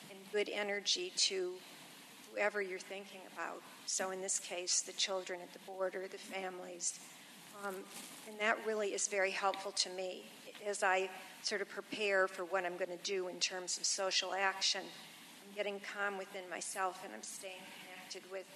and 0.09 0.17
good 0.33 0.49
energy 0.51 1.13
to 1.15 1.51
whoever 2.31 2.59
you're 2.59 2.79
thinking 2.79 3.19
about. 3.31 3.61
So 3.85 4.09
in 4.09 4.21
this 4.21 4.39
case, 4.39 4.81
the 4.81 4.93
children 4.93 5.39
at 5.39 5.53
the 5.53 5.59
border, 5.71 6.07
the 6.11 6.17
families. 6.17 6.99
Um, 7.63 7.75
and 8.27 8.39
that 8.39 8.57
really 8.65 8.95
is 8.95 9.07
very 9.07 9.29
helpful 9.29 9.71
to 9.73 9.89
me 9.91 10.23
as 10.65 10.81
I 10.81 11.11
sort 11.43 11.61
of 11.61 11.69
prepare 11.69 12.27
for 12.27 12.43
what 12.45 12.65
I'm 12.65 12.75
going 12.75 12.89
to 12.89 13.03
do 13.03 13.27
in 13.27 13.39
terms 13.39 13.77
of 13.77 13.85
social 13.85 14.33
action. 14.33 14.81
I'm 14.81 15.55
getting 15.55 15.79
calm 15.93 16.17
within 16.17 16.49
myself 16.49 17.03
and 17.05 17.13
I'm 17.13 17.21
staying 17.21 17.53
connected 17.85 18.23
with 18.31 18.47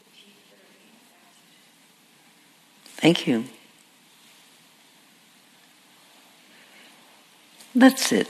the 0.00 0.04
people 0.10 0.42
that 0.50 0.58
are 0.58 0.76
being 0.76 0.96
affected. 2.84 3.00
Thank 3.00 3.26
you. 3.26 3.44
That's 7.74 8.12
it. 8.12 8.28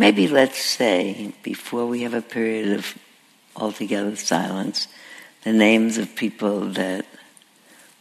Maybe 0.00 0.28
let's 0.28 0.62
say, 0.62 1.34
before 1.42 1.84
we 1.86 2.02
have 2.02 2.14
a 2.14 2.22
period 2.22 2.78
of 2.78 2.96
altogether 3.56 4.14
silence, 4.14 4.86
the 5.42 5.52
names 5.52 5.98
of 5.98 6.14
people 6.14 6.60
that 6.60 7.04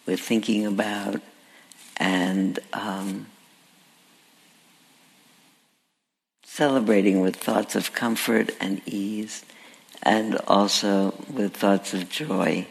we're 0.06 0.16
thinking 0.16 0.68
about 0.68 1.22
and 1.98 2.60
um, 2.72 3.26
celebrating 6.44 7.22
with 7.22 7.36
thoughts 7.36 7.76
of 7.76 7.94
comfort 7.94 8.52
and 8.62 8.80
ease, 8.86 9.44
and 10.04 10.36
also 10.48 11.16
with 11.34 11.58
thoughts 11.58 11.96
of 11.96 12.10
joy. 12.10 12.68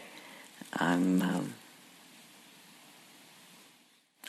I'm 0.71 1.21
um, 1.21 1.53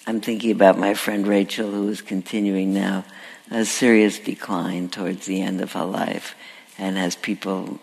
I'm 0.08 0.22
thinking 0.22 0.52
about 0.52 0.78
my 0.78 0.94
friend 0.94 1.26
Rachel, 1.26 1.70
who 1.70 1.86
is 1.90 2.00
continuing 2.00 2.72
now 2.72 3.04
a 3.50 3.66
serious 3.66 4.18
decline 4.18 4.88
towards 4.88 5.26
the 5.26 5.42
end 5.42 5.60
of 5.60 5.72
her 5.72 5.84
life, 5.84 6.34
and 6.78 6.96
has 6.96 7.14
people 7.14 7.78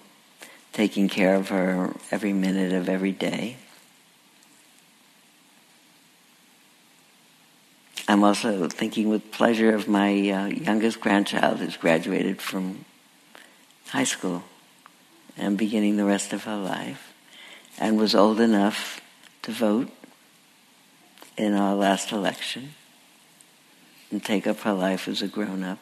taking 0.73 1.07
care 1.07 1.35
of 1.35 1.49
her 1.49 1.93
every 2.09 2.33
minute 2.33 2.73
of 2.73 2.89
every 2.89 3.11
day. 3.11 3.57
I'm 8.07 8.23
also 8.23 8.69
thinking 8.69 9.07
with 9.07 9.31
pleasure 9.31 9.75
of 9.75 9.87
my 9.87 10.09
uh, 10.31 10.47
youngest 10.47 10.99
grandchild 11.01 11.59
who's 11.59 11.77
graduated 11.77 12.41
from 12.41 12.85
high 13.89 14.03
school 14.03 14.43
and 15.37 15.59
beginning 15.59 15.97
the 15.97 16.05
rest 16.05 16.33
of 16.33 16.45
her 16.45 16.57
life 16.57 17.13
and 17.77 17.99
was 17.99 18.15
old 18.15 18.39
enough 18.39 18.99
to 19.43 19.51
vote 19.51 19.91
in 21.37 21.53
our 21.53 21.75
last 21.75 22.11
election 22.11 22.73
and 24.11 24.23
take 24.23 24.47
up 24.47 24.59
her 24.61 24.73
life 24.73 25.07
as 25.07 25.21
a 25.21 25.27
grown 25.27 25.63
up. 25.63 25.79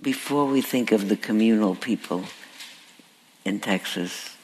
Before 0.00 0.46
we 0.46 0.60
think 0.60 0.92
of 0.92 1.08
the 1.08 1.16
communal 1.16 1.74
people 1.74 2.24
in 3.44 3.60
Texas, 3.60 4.36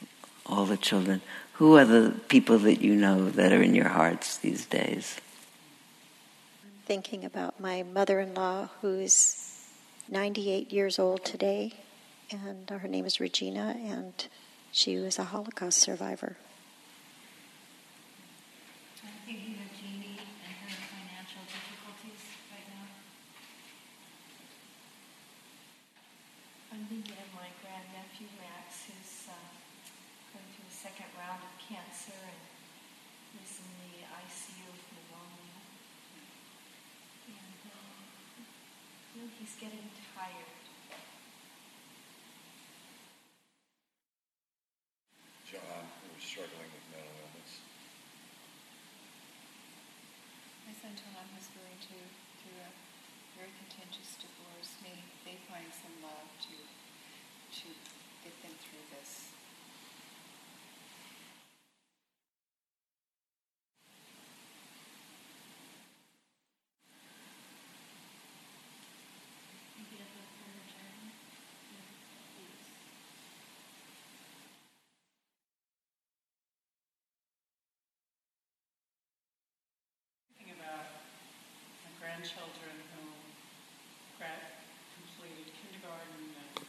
all 0.45 0.65
the 0.65 0.77
children, 0.77 1.21
who 1.53 1.77
are 1.77 1.85
the 1.85 2.15
people 2.27 2.57
that 2.59 2.81
you 2.81 2.95
know 2.95 3.29
that 3.29 3.51
are 3.51 3.61
in 3.61 3.75
your 3.75 3.89
hearts 3.89 4.37
these 4.37 4.65
days? 4.65 5.17
I'm 6.63 6.71
thinking 6.85 7.23
about 7.23 7.59
my 7.59 7.83
mother 7.83 8.19
in 8.19 8.33
law 8.33 8.69
who's 8.81 9.67
98 10.09 10.73
years 10.73 10.97
old 10.97 11.23
today, 11.23 11.73
and 12.31 12.69
her 12.69 12.87
name 12.87 13.05
is 13.05 13.19
Regina, 13.19 13.75
and 13.79 14.27
she 14.71 14.97
was 14.97 15.19
a 15.19 15.25
Holocaust 15.25 15.77
survivor. 15.77 16.37
I'm 19.03 19.17
thinking 19.25 19.57
of 19.59 19.69
Jeannie 19.75 20.19
and 20.19 20.55
her 20.63 20.81
financial 20.89 21.43
difficulties 21.47 22.23
right 22.53 22.67
now. 22.69 22.87
I'm 26.71 26.85
thinking 26.87 27.17
of 27.19 27.29
my 27.35 27.49
grandnephew 27.59 28.31
Max, 28.39 28.87
who's 28.87 29.27
uh, 29.27 29.35
going 30.31 30.47
through 30.55 30.69
a 30.69 30.75
second 30.75 31.09
round 31.17 31.43
of 31.43 31.53
cancer 31.59 32.15
and 32.15 33.41
is 33.43 33.59
in 33.59 33.71
the 33.83 34.07
ICU 34.07 34.71
with 34.71 34.87
pneumonia. 34.95 35.59
And 37.27 37.59
uh, 37.67 37.75
I 37.75 39.03
feel 39.11 39.20
he's 39.39 39.55
getting 39.59 39.89
tired. 40.15 40.65
John, 45.45 45.83
who 46.01 46.07
was 46.15 46.23
struggling 46.23 46.71
with 46.71 46.85
mental 46.95 47.11
illness. 47.11 47.59
My 50.65 50.73
son 50.79 50.95
Tom 50.95 51.27
was 51.35 51.47
going 51.51 51.75
to 51.91 51.97
through 52.41 52.61
a 52.63 52.71
very 53.37 53.51
contentious 53.59 54.15
divorce. 54.17 54.79
May 54.81 54.97
they 55.25 55.37
find 55.51 55.67
some 55.75 55.93
love 56.01 56.29
to 56.47 56.55
to 57.61 57.67
get 58.23 58.33
them 58.41 58.55
through 58.63 58.85
this. 58.95 59.27
Thinking 80.37 80.55
about 80.57 80.85
my 81.85 81.91
grandchildren 82.21 82.77
who 82.93 83.01
completed 84.21 85.49
kindergarten 85.57 86.21
and 86.37 86.61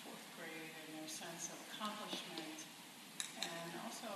fourth 0.00 0.24
grade 0.40 0.72
and 0.72 0.88
their 0.96 1.04
sense 1.04 1.52
of 1.52 1.60
accomplishment 1.68 2.64
and 3.44 3.76
also 3.84 4.08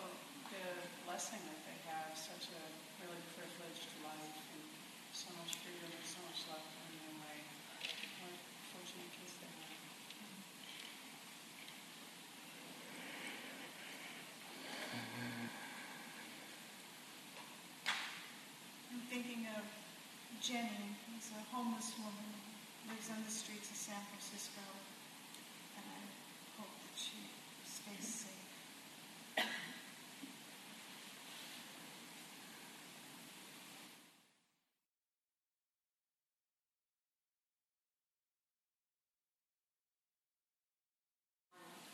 the 0.48 0.65
blessing 1.05 1.36
that 1.44 1.61
they 1.69 1.77
have 1.85 2.16
such 2.16 2.48
a 2.57 2.62
really 3.05 3.20
privileged 3.36 3.93
life 4.01 4.40
and 4.57 4.65
so 5.12 5.28
much 5.36 5.52
freedom 5.61 5.85
and 5.85 6.07
so 6.09 6.16
much 6.24 6.48
love 6.48 6.65
coming 6.65 6.97
their 6.97 7.28
way. 7.28 7.44
What 8.24 8.40
fortunate 8.73 9.12
kids 9.20 9.36
they 9.36 9.52
have. 9.52 9.85
I'm 18.97 19.05
thinking 19.12 19.44
of 19.52 19.69
Jenny, 20.51 20.98
is 21.14 21.31
a 21.31 21.47
homeless 21.55 21.94
woman, 21.94 22.35
who 22.82 22.90
lives 22.90 23.06
on 23.06 23.22
the 23.22 23.31
streets 23.31 23.70
of 23.70 23.77
San 23.78 24.02
Francisco, 24.10 24.66
and 25.78 25.86
I 25.86 26.02
hope 26.59 26.74
that 26.74 26.98
she 26.98 27.31
stays 27.62 28.27
safe. 28.27 28.35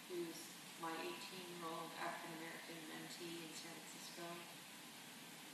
who's 0.09 0.41
my 0.81 0.97
18-year-old 0.97 1.93
African-American 2.01 2.81
mentee 2.89 3.37
in 3.45 3.53
San 3.53 3.77
Francisco, 3.77 4.25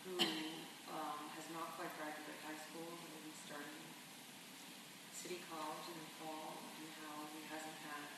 who 0.06 0.71
um, 0.92 1.20
has 1.36 1.46
not 1.56 1.74
quite 1.80 1.92
graduated 1.96 2.36
high 2.44 2.60
school 2.60 2.86
and 2.86 3.08
will 3.08 3.24
be 3.24 3.34
starting 3.44 3.82
city 5.22 5.38
college 5.46 5.86
in 5.86 5.94
the 6.02 6.10
fall, 6.18 6.58
and 6.82 6.88
how 6.98 7.22
he 7.30 7.46
hasn't 7.46 7.78
had 7.86 8.10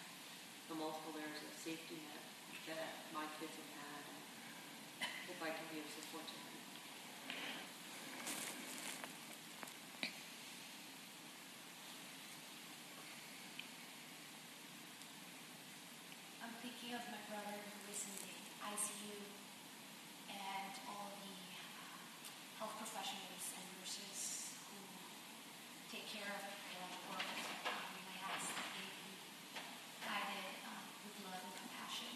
the 0.72 0.74
multiple 0.74 1.12
layers 1.12 1.44
of 1.44 1.52
safety 1.60 2.00
net 2.00 2.24
that 2.64 3.12
my 3.12 3.28
kids 3.36 3.52
have 3.60 3.72
had, 3.76 4.02
and 4.08 5.12
if 5.28 5.36
I 5.36 5.52
can 5.52 5.68
be 5.68 5.84
of 5.84 5.88
support 5.92 6.24
to 6.24 6.32
him. 6.32 6.56
I'm 16.40 16.56
thinking 16.64 16.96
of 16.96 17.04
my 17.12 17.20
brother 17.28 17.52
who 17.52 17.78
is 17.92 18.00
in 18.08 18.16
the 18.16 18.32
ICU 18.64 19.20
and 20.32 20.72
all 20.88 21.12
the 21.20 21.36
uh, 21.36 22.64
health 22.64 22.80
professionals 22.80 23.44
and 23.60 23.64
nurses 23.76 24.56
who 24.72 24.80
take 25.92 26.03
care 26.14 26.30
of 26.30 26.46
the 26.46 26.54
world. 26.70 27.18
Um, 27.66 27.98
I 28.06 28.14
ask 28.30 28.46
that 28.54 28.70
they 28.78 28.86
be 29.02 29.18
guided 30.06 30.54
um, 30.62 30.86
with 31.02 31.18
love 31.26 31.42
and 31.42 31.54
compassion. 31.58 32.14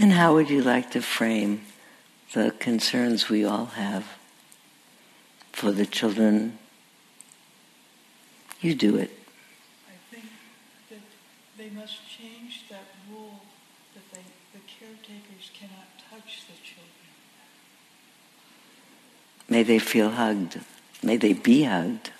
And 0.00 0.12
how 0.12 0.32
would 0.34 0.48
you 0.48 0.62
like 0.62 0.90
to 0.92 1.02
frame 1.02 1.62
the 2.32 2.50
concerns 2.58 3.28
we 3.28 3.44
all 3.44 3.66
have 3.66 4.06
for 5.52 5.70
the 5.70 5.86
children? 5.86 6.58
You 8.60 8.74
do 8.74 8.96
it. 8.96 9.10
I 9.88 10.14
think 10.14 10.24
that 10.90 11.00
they 11.58 11.70
must 11.70 11.98
change 12.08 12.64
that 12.70 12.84
rule 13.10 13.40
that 13.94 14.02
they, 14.12 14.24
the 14.52 14.60
caretakers 14.66 15.50
cannot 15.58 15.86
touch 16.10 16.44
the 16.46 16.54
children. 16.62 16.88
May 19.48 19.62
they 19.62 19.78
feel 19.78 20.10
hugged. 20.10 20.60
May 21.02 21.16
they 21.16 21.32
be 21.32 21.64
hugged. 21.64 22.10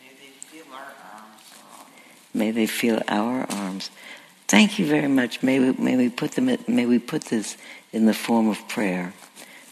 May 0.00 0.10
they 0.10 0.30
feel 0.50 0.66
our 0.72 0.92
arms 1.14 1.42
May 2.34 2.50
they 2.50 2.66
feel 2.66 3.02
our 3.08 3.46
arms. 3.50 3.90
Thank 4.48 4.78
you 4.78 4.86
very 4.86 5.08
much. 5.08 5.42
May 5.42 5.58
we, 5.60 5.72
may 5.72 5.96
we 5.96 6.08
put 6.08 6.32
them. 6.32 6.48
At, 6.48 6.68
may 6.68 6.86
we 6.86 6.98
put 6.98 7.24
this 7.24 7.56
in 7.92 8.06
the 8.06 8.14
form 8.14 8.48
of 8.48 8.66
prayer. 8.68 9.12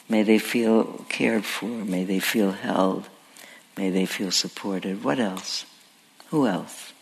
May 0.09 0.23
they 0.23 0.39
feel 0.39 1.05
cared 1.09 1.45
for. 1.45 1.66
May 1.66 2.05
they 2.05 2.20
feel 2.20 2.53
held. 2.53 3.09
May 3.77 3.91
they 3.91 4.07
feel 4.07 4.31
supported. 4.31 5.03
What 5.05 5.19
else? 5.19 5.66
Who 6.31 6.47
else? 6.47 6.93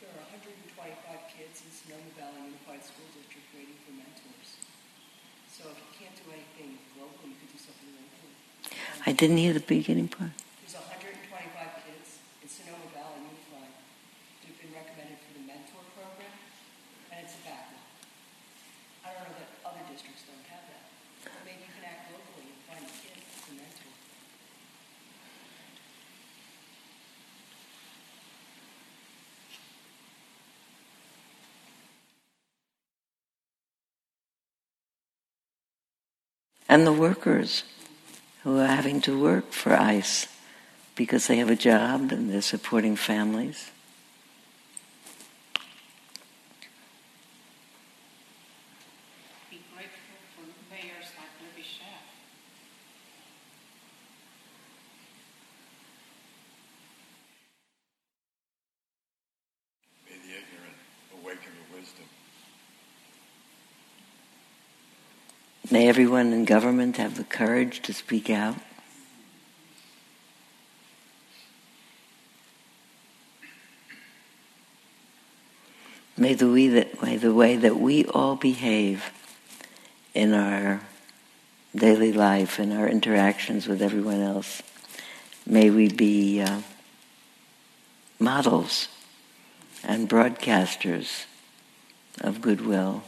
There 0.00 0.08
are 0.10 0.24
125 0.32 0.88
kids 1.28 1.62
in 1.64 1.70
Sonoma 1.70 2.10
Valley 2.16 2.52
Unified 2.52 2.82
School 2.84 3.06
District 3.14 3.46
waiting 3.54 3.76
for 3.84 3.92
mentors. 3.92 4.56
So 5.52 5.68
if 5.70 5.76
you 5.76 5.88
can't 5.94 6.16
do 6.16 6.32
anything 6.32 6.80
locally, 6.96 7.32
you 7.32 7.38
could 7.38 7.52
do 7.52 7.60
something 7.60 7.92
locally. 7.92 8.34
I 9.06 9.12
didn't 9.12 9.38
hear 9.38 9.52
the 9.52 9.60
beginning 9.64 10.08
part. 10.08 10.32
There's 10.64 10.74
125 10.74 11.22
kids 11.84 12.18
in 12.42 12.48
Sonoma 12.48 12.88
Valley 12.96 13.28
Unified 13.28 13.72
who've 14.44 14.58
been 14.58 14.72
recommended 14.72 15.20
for 15.20 15.32
the 15.36 15.44
mentor 15.44 15.84
program, 15.94 16.32
and 17.12 17.24
it's 17.24 17.36
a 17.36 17.42
backlog. 17.44 17.84
I 19.04 19.16
don't 19.16 19.24
know 19.32 19.36
that 19.38 19.48
other 19.64 19.84
districts 19.88 20.28
don't 20.28 20.44
have 20.52 20.64
that. 20.68 20.84
But 21.24 21.40
maybe 21.46 21.64
you 21.64 21.72
can 21.72 21.88
act 21.88 22.12
locally 22.12 22.52
and 22.52 22.60
find 22.68 22.84
a 22.84 22.92
kid 23.00 23.16
to 23.16 23.50
mentor. 23.56 23.96
And 36.68 36.86
the 36.86 36.92
workers 36.92 37.64
who 38.42 38.58
are 38.58 38.66
having 38.66 39.00
to 39.00 39.20
work 39.20 39.52
for 39.52 39.72
ICE 39.72 40.28
because 40.94 41.26
they 41.26 41.38
have 41.38 41.50
a 41.50 41.56
job 41.56 42.12
and 42.12 42.30
they're 42.30 42.42
supporting 42.42 42.96
families. 42.96 43.70
Be 49.50 49.60
grateful 49.74 50.18
for 50.36 50.44
mayors 50.70 51.08
like 51.16 51.32
Libby 51.40 51.62
Schaaf. 51.62 52.04
May 60.04 60.16
the 60.16 60.34
ignorant 60.36 60.76
awaken 61.14 61.52
to 61.52 61.76
wisdom. 61.76 62.04
May 65.78 65.88
everyone 65.88 66.32
in 66.32 66.44
government 66.44 66.96
have 66.96 67.16
the 67.16 67.22
courage 67.22 67.82
to 67.82 67.92
speak 67.92 68.30
out. 68.30 68.56
May 76.16 76.34
the, 76.34 76.48
we 76.48 76.66
that, 76.66 77.00
may 77.00 77.16
the 77.16 77.32
way 77.32 77.54
that 77.54 77.78
we 77.78 78.04
all 78.06 78.34
behave 78.34 79.04
in 80.14 80.34
our 80.34 80.80
daily 81.76 82.12
life, 82.12 82.58
in 82.58 82.72
our 82.72 82.88
interactions 82.88 83.68
with 83.68 83.80
everyone 83.80 84.20
else, 84.20 84.60
may 85.46 85.70
we 85.70 85.88
be 85.88 86.40
uh, 86.40 86.62
models 88.18 88.88
and 89.84 90.08
broadcasters 90.08 91.26
of 92.20 92.40
goodwill. 92.40 93.04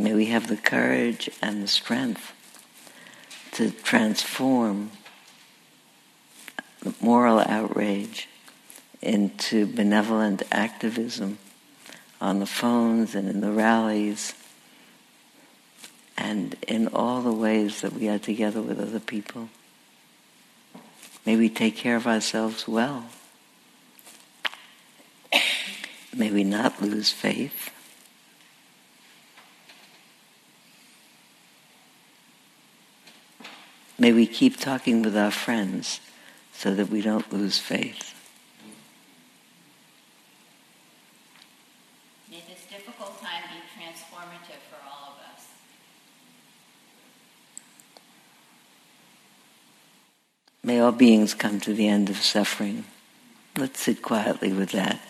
May 0.00 0.14
we 0.14 0.26
have 0.26 0.46
the 0.46 0.56
courage 0.56 1.28
and 1.42 1.62
the 1.62 1.68
strength 1.68 2.32
to 3.52 3.70
transform 3.70 4.92
moral 7.02 7.40
outrage 7.40 8.26
into 9.02 9.66
benevolent 9.66 10.42
activism 10.50 11.36
on 12.18 12.38
the 12.38 12.46
phones 12.46 13.14
and 13.14 13.28
in 13.28 13.42
the 13.42 13.52
rallies 13.52 14.32
and 16.16 16.56
in 16.66 16.88
all 16.88 17.20
the 17.20 17.30
ways 17.30 17.82
that 17.82 17.92
we 17.92 18.08
are 18.08 18.18
together 18.18 18.62
with 18.62 18.80
other 18.80 19.00
people. 19.00 19.50
May 21.26 21.36
we 21.36 21.50
take 21.50 21.76
care 21.76 21.96
of 21.96 22.06
ourselves 22.06 22.66
well. 22.66 23.04
May 26.16 26.30
we 26.30 26.42
not 26.42 26.80
lose 26.80 27.10
faith. 27.10 27.70
May 34.00 34.12
we 34.14 34.26
keep 34.26 34.56
talking 34.56 35.02
with 35.02 35.14
our 35.14 35.30
friends 35.30 36.00
so 36.54 36.74
that 36.74 36.88
we 36.88 37.02
don't 37.02 37.30
lose 37.30 37.58
faith. 37.58 38.14
May 42.30 42.42
this 42.48 42.64
difficult 42.64 43.20
time 43.20 43.42
be 43.50 43.60
transformative 43.78 44.62
for 44.70 44.78
all 44.88 45.12
of 45.12 45.36
us. 45.36 45.48
May 50.64 50.80
all 50.80 50.92
beings 50.92 51.34
come 51.34 51.60
to 51.60 51.74
the 51.74 51.86
end 51.86 52.08
of 52.08 52.16
suffering. 52.22 52.86
Let's 53.58 53.80
sit 53.80 54.00
quietly 54.00 54.54
with 54.54 54.70
that. 54.70 55.09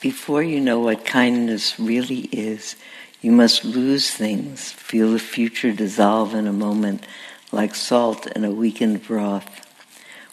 Before 0.00 0.44
you 0.44 0.60
know 0.60 0.78
what 0.78 1.04
kindness 1.04 1.80
really 1.80 2.20
is, 2.30 2.76
you 3.20 3.32
must 3.32 3.64
lose 3.64 4.12
things, 4.12 4.70
feel 4.70 5.10
the 5.10 5.18
future 5.18 5.72
dissolve 5.72 6.34
in 6.34 6.46
a 6.46 6.52
moment 6.52 7.04
like 7.50 7.74
salt 7.74 8.28
in 8.28 8.44
a 8.44 8.50
weakened 8.52 9.04
broth. 9.04 9.66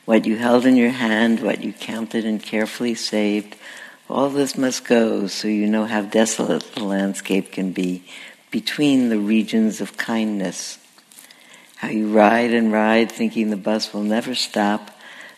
What 0.06 0.26
you 0.26 0.36
held 0.36 0.68
in 0.68 0.76
your 0.76 0.92
hand, 0.92 1.40
what 1.40 1.64
you 1.64 1.74
counted 1.74 2.26
and 2.26 2.44
carefully 2.44 2.94
saved, 2.94 3.56
all 4.08 4.30
this 4.30 4.56
must 4.56 4.86
go 4.86 5.26
so 5.26 5.48
you 5.48 5.66
know 5.66 5.86
how 5.86 6.04
desolate 6.04 6.76
the 6.76 6.84
landscape 6.84 7.52
can 7.52 7.72
be 7.72 8.04
between 8.52 9.10
the 9.10 9.18
regions 9.18 9.82
of 9.82 9.98
kindness. 9.98 10.78
How 11.78 11.88
you 11.88 12.10
ride 12.16 12.54
and 12.54 12.72
ride 12.72 13.12
thinking 13.12 13.50
the 13.50 13.58
bus 13.58 13.94
will 13.94 14.04
never 14.04 14.36
stop, 14.36 14.92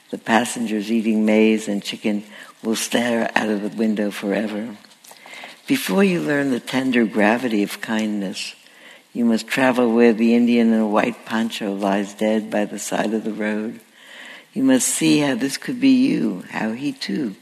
the 0.09 0.17
passengers 0.17 0.91
eating 0.91 1.25
maize 1.25 1.69
and 1.69 1.81
chicken 1.81 2.25
will 2.63 2.75
stare 2.75 3.31
out 3.35 3.49
of 3.49 3.61
the 3.61 3.77
window 3.77 4.11
forever. 4.11 4.75
Before 5.67 6.03
you 6.03 6.21
learn 6.21 6.51
the 6.51 6.59
tender 6.59 7.05
gravity 7.05 7.63
of 7.63 7.81
kindness, 7.81 8.55
you 9.13 9.25
must 9.25 9.47
travel 9.47 9.91
where 9.91 10.13
the 10.13 10.35
Indian 10.35 10.73
in 10.73 10.79
a 10.79 10.87
white 10.87 11.25
poncho 11.25 11.73
lies 11.73 12.13
dead 12.13 12.49
by 12.49 12.65
the 12.65 12.79
side 12.79 13.13
of 13.13 13.23
the 13.23 13.33
road. 13.33 13.79
You 14.53 14.63
must 14.63 14.87
see 14.87 15.19
how 15.19 15.35
this 15.35 15.57
could 15.57 15.79
be 15.79 15.89
you, 15.89 16.43
how 16.51 16.71
he 16.71 16.91
too 16.91 17.35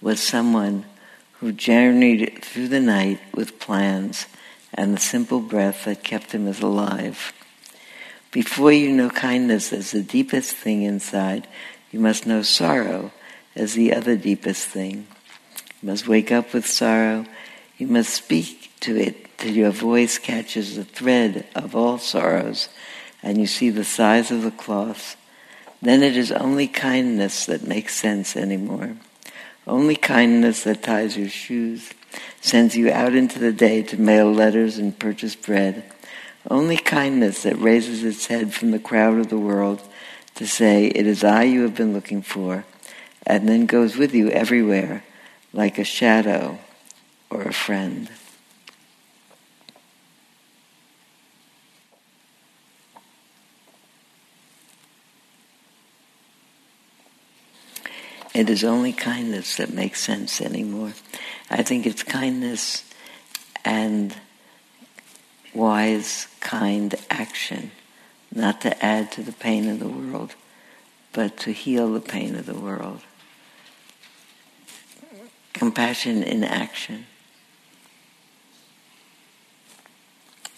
was 0.00 0.22
someone 0.22 0.84
who 1.40 1.52
journeyed 1.52 2.42
through 2.42 2.68
the 2.68 2.80
night 2.80 3.20
with 3.34 3.58
plans 3.58 4.26
and 4.72 4.94
the 4.94 5.00
simple 5.00 5.40
breath 5.40 5.84
that 5.84 6.04
kept 6.04 6.32
him 6.32 6.46
as 6.46 6.60
alive. 6.60 7.32
Before 8.30 8.72
you 8.72 8.92
know 8.92 9.10
kindness 9.10 9.72
as 9.72 9.90
the 9.90 10.02
deepest 10.02 10.54
thing 10.54 10.82
inside, 10.82 11.46
you 11.90 12.00
must 12.00 12.26
know 12.26 12.42
sorrow 12.42 13.12
as 13.56 13.74
the 13.74 13.94
other 13.94 14.16
deepest 14.16 14.68
thing. 14.68 15.06
You 15.82 15.90
must 15.90 16.06
wake 16.06 16.30
up 16.30 16.54
with 16.54 16.66
sorrow. 16.66 17.26
You 17.78 17.86
must 17.86 18.12
speak 18.12 18.70
to 18.80 18.96
it 18.96 19.38
till 19.38 19.52
your 19.52 19.70
voice 19.70 20.18
catches 20.18 20.76
the 20.76 20.84
thread 20.84 21.46
of 21.54 21.74
all 21.74 21.98
sorrows 21.98 22.68
and 23.22 23.38
you 23.38 23.46
see 23.46 23.70
the 23.70 23.84
size 23.84 24.30
of 24.30 24.42
the 24.42 24.50
cloth. 24.50 25.16
Then 25.82 26.02
it 26.02 26.16
is 26.16 26.32
only 26.32 26.68
kindness 26.68 27.46
that 27.46 27.66
makes 27.66 27.94
sense 27.94 28.36
anymore. 28.36 28.96
Only 29.66 29.96
kindness 29.96 30.62
that 30.62 30.82
ties 30.82 31.16
your 31.16 31.28
shoes, 31.28 31.92
sends 32.40 32.76
you 32.76 32.90
out 32.90 33.14
into 33.14 33.38
the 33.38 33.52
day 33.52 33.82
to 33.82 34.00
mail 34.00 34.30
letters 34.30 34.78
and 34.78 34.96
purchase 34.96 35.34
bread. 35.34 35.82
Only 36.48 36.76
kindness 36.76 37.42
that 37.42 37.56
raises 37.56 38.04
its 38.04 38.26
head 38.26 38.54
from 38.54 38.70
the 38.70 38.78
crowd 38.78 39.18
of 39.18 39.28
the 39.28 39.38
world 39.38 39.82
to 40.36 40.46
say, 40.46 40.86
It 40.86 41.06
is 41.06 41.24
I 41.24 41.42
you 41.42 41.62
have 41.62 41.74
been 41.74 41.92
looking 41.92 42.22
for, 42.22 42.64
and 43.26 43.48
then 43.48 43.66
goes 43.66 43.96
with 43.96 44.14
you 44.14 44.30
everywhere 44.30 45.04
like 45.52 45.78
a 45.78 45.84
shadow 45.84 46.58
or 47.28 47.42
a 47.42 47.52
friend. 47.52 48.08
It 58.32 58.50
is 58.50 58.62
only 58.62 58.92
kindness 58.92 59.56
that 59.56 59.72
makes 59.72 60.02
sense 60.02 60.42
anymore. 60.42 60.92
I 61.48 61.62
think 61.62 61.86
it's 61.86 62.02
kindness 62.02 62.84
and 63.64 64.14
wise, 65.54 66.28
kind 66.40 66.94
action, 67.08 67.70
not 68.30 68.60
to 68.60 68.84
add 68.84 69.10
to 69.12 69.22
the 69.22 69.32
pain 69.32 69.70
of 69.70 69.78
the 69.80 69.88
world, 69.88 70.34
but 71.14 71.38
to 71.38 71.52
heal 71.52 71.94
the 71.94 72.00
pain 72.00 72.36
of 72.36 72.44
the 72.44 72.54
world. 72.54 73.00
Compassion 75.56 76.22
in 76.22 76.44
action. 76.44 77.06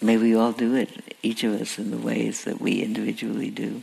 May 0.01 0.17
we 0.17 0.35
all 0.35 0.51
do 0.51 0.75
it, 0.75 1.15
each 1.23 1.45
of 1.45 1.53
us 1.53 1.79
in 1.79 1.89
the 1.89 1.97
ways 1.97 2.43
that 2.43 2.59
we 2.59 2.81
individually 2.81 3.49
do. 3.49 3.81